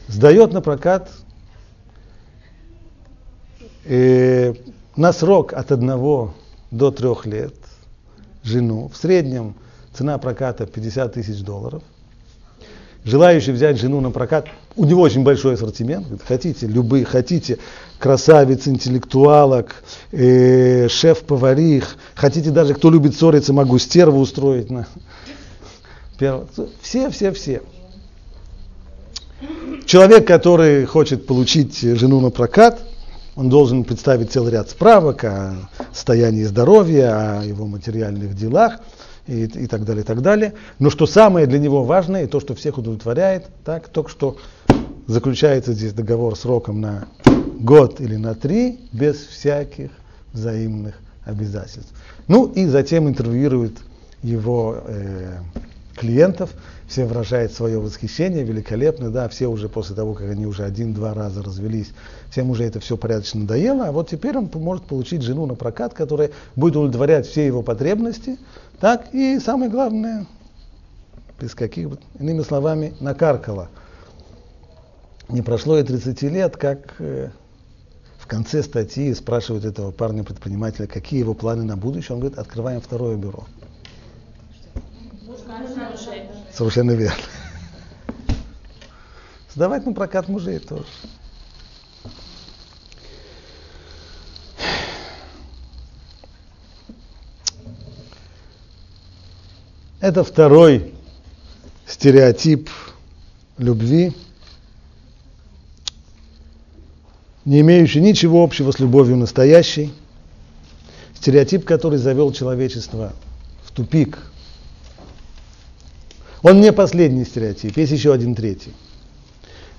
Сдает 0.07 0.51
на 0.51 0.61
прокат 0.61 1.11
э, 3.85 4.55
на 4.95 5.13
срок 5.13 5.53
от 5.53 5.71
одного 5.71 6.33
до 6.71 6.89
трех 6.89 7.27
лет 7.27 7.53
жену. 8.41 8.89
В 8.91 8.97
среднем 8.97 9.53
цена 9.93 10.17
проката 10.17 10.65
50 10.65 11.13
тысяч 11.13 11.41
долларов. 11.41 11.83
Желающий 13.03 13.51
взять 13.51 13.79
жену 13.79 14.01
на 14.01 14.09
прокат, 14.09 14.47
у 14.75 14.85
него 14.85 15.03
очень 15.03 15.23
большой 15.23 15.53
ассортимент, 15.53 16.07
хотите 16.27 16.65
любые, 16.65 17.05
хотите 17.05 17.59
красавиц, 17.99 18.67
интеллектуалок, 18.67 19.83
э, 20.11 20.87
шеф-поварих, 20.87 21.95
хотите 22.15 22.49
даже, 22.49 22.73
кто 22.73 22.89
любит 22.89 23.15
ссориться, 23.15 23.53
могу 23.53 23.77
стерву 23.77 24.19
устроить. 24.19 24.71
На... 24.71 24.87
Все, 26.81 27.09
все, 27.09 27.31
все. 27.31 27.61
человек, 29.87 30.27
который 30.27 30.85
хочет 30.85 31.25
получить 31.25 31.79
жену 31.79 32.19
на 32.19 32.29
прокат, 32.29 32.79
он 33.35 33.49
должен 33.49 33.83
представить 33.83 34.31
целый 34.31 34.51
ряд 34.51 34.69
справок 34.69 35.23
о 35.23 35.55
состоянии 35.91 36.43
здоровья, 36.43 37.39
о 37.39 37.43
его 37.43 37.65
материальных 37.65 38.35
делах 38.35 38.81
и, 39.25 39.45
и 39.45 39.65
так 39.65 39.83
далее, 39.83 40.03
и 40.03 40.05
так 40.05 40.21
далее. 40.21 40.53
Но 40.77 40.91
что 40.91 41.07
самое 41.07 41.47
для 41.47 41.57
него 41.57 41.83
важное, 41.83 42.25
и 42.25 42.27
то, 42.27 42.39
что 42.39 42.53
всех 42.53 42.77
удовлетворяет, 42.77 43.47
так, 43.65 43.87
только 43.87 44.11
что 44.11 44.37
заключается 45.07 45.73
здесь 45.73 45.93
договор 45.93 46.35
сроком 46.35 46.81
на 46.81 47.07
год 47.59 47.99
или 47.99 48.15
на 48.15 48.35
три, 48.35 48.79
без 48.91 49.15
всяких 49.15 49.89
взаимных 50.33 50.99
обязательств. 51.25 51.91
Ну 52.27 52.45
и 52.45 52.67
затем 52.67 53.07
интервьюирует 53.07 53.79
его 54.21 54.83
э, 54.85 55.39
клиентов, 56.01 56.49
все 56.87 57.05
выражают 57.05 57.53
свое 57.53 57.79
восхищение, 57.79 58.43
великолепно, 58.43 59.11
да, 59.11 59.29
все 59.29 59.45
уже 59.47 59.69
после 59.69 59.95
того, 59.95 60.15
как 60.15 60.31
они 60.31 60.47
уже 60.47 60.63
один-два 60.63 61.13
раза 61.13 61.43
развелись, 61.43 61.91
всем 62.31 62.49
уже 62.49 62.63
это 62.63 62.79
все 62.79 62.97
порядочно 62.97 63.41
надоело, 63.41 63.85
а 63.85 63.91
вот 63.91 64.09
теперь 64.09 64.35
он 64.35 64.49
может 64.55 64.85
получить 64.85 65.21
жену 65.21 65.45
на 65.45 65.53
прокат, 65.53 65.93
которая 65.93 66.31
будет 66.55 66.75
удовлетворять 66.75 67.27
все 67.27 67.45
его 67.45 67.61
потребности, 67.61 68.39
так, 68.79 69.13
и 69.13 69.39
самое 69.39 69.69
главное, 69.69 70.25
без 71.39 71.53
каких 71.53 71.91
бы, 71.91 71.99
иными 72.19 72.41
словами, 72.41 72.95
накаркала. 72.99 73.69
Не 75.29 75.43
прошло 75.43 75.77
и 75.77 75.83
30 75.83 76.23
лет, 76.23 76.57
как 76.57 76.95
э, 76.97 77.29
в 78.17 78.25
конце 78.25 78.63
статьи 78.63 79.13
спрашивают 79.13 79.65
этого 79.65 79.91
парня-предпринимателя, 79.91 80.87
какие 80.87 81.19
его 81.19 81.35
планы 81.35 81.63
на 81.63 81.77
будущее. 81.77 82.15
Он 82.15 82.21
говорит, 82.21 82.39
открываем 82.39 82.81
второе 82.81 83.15
бюро. 83.17 83.45
Совершенно 86.53 86.91
верно. 86.91 87.23
Сдавать 89.53 89.85
на 89.85 89.93
прокат 89.93 90.27
мужей 90.27 90.59
тоже. 90.59 90.85
Это 99.99 100.23
второй 100.23 100.95
стереотип 101.85 102.69
любви, 103.57 104.15
не 107.45 107.61
имеющий 107.61 108.01
ничего 108.01 108.43
общего 108.43 108.71
с 108.71 108.79
любовью 108.79 109.17
настоящей, 109.17 109.93
стереотип, 111.13 111.65
который 111.65 111.99
завел 111.99 112.31
человечество 112.31 113.13
в 113.63 113.71
тупик– 113.71 114.17
он 116.43 116.61
не 116.61 116.71
последний 116.73 117.25
стереотип, 117.25 117.77
есть 117.77 117.91
еще 117.91 118.13
один 118.13 118.35
третий. 118.35 118.73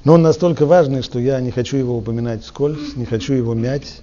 Но 0.04 0.14
он 0.14 0.22
настолько 0.22 0.66
важный, 0.66 1.02
что 1.02 1.18
я 1.18 1.40
не 1.40 1.50
хочу 1.50 1.76
его 1.76 1.96
упоминать 1.96 2.42
вскользь, 2.42 2.96
не 2.96 3.04
хочу 3.04 3.34
его 3.34 3.54
мять. 3.54 4.00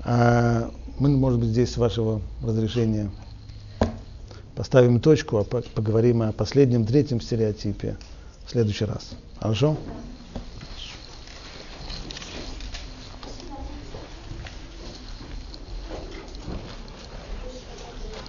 А 0.00 0.70
мы, 0.98 1.10
может 1.10 1.38
быть, 1.38 1.50
здесь, 1.50 1.72
с 1.72 1.76
вашего 1.76 2.20
разрешения, 2.42 3.10
поставим 4.54 5.00
точку, 5.00 5.38
а 5.38 5.44
поговорим 5.44 6.22
о 6.22 6.32
последнем, 6.32 6.86
третьем 6.86 7.20
стереотипе 7.20 7.96
в 8.46 8.50
следующий 8.50 8.84
раз. 8.84 9.10
Хорошо? 9.38 9.76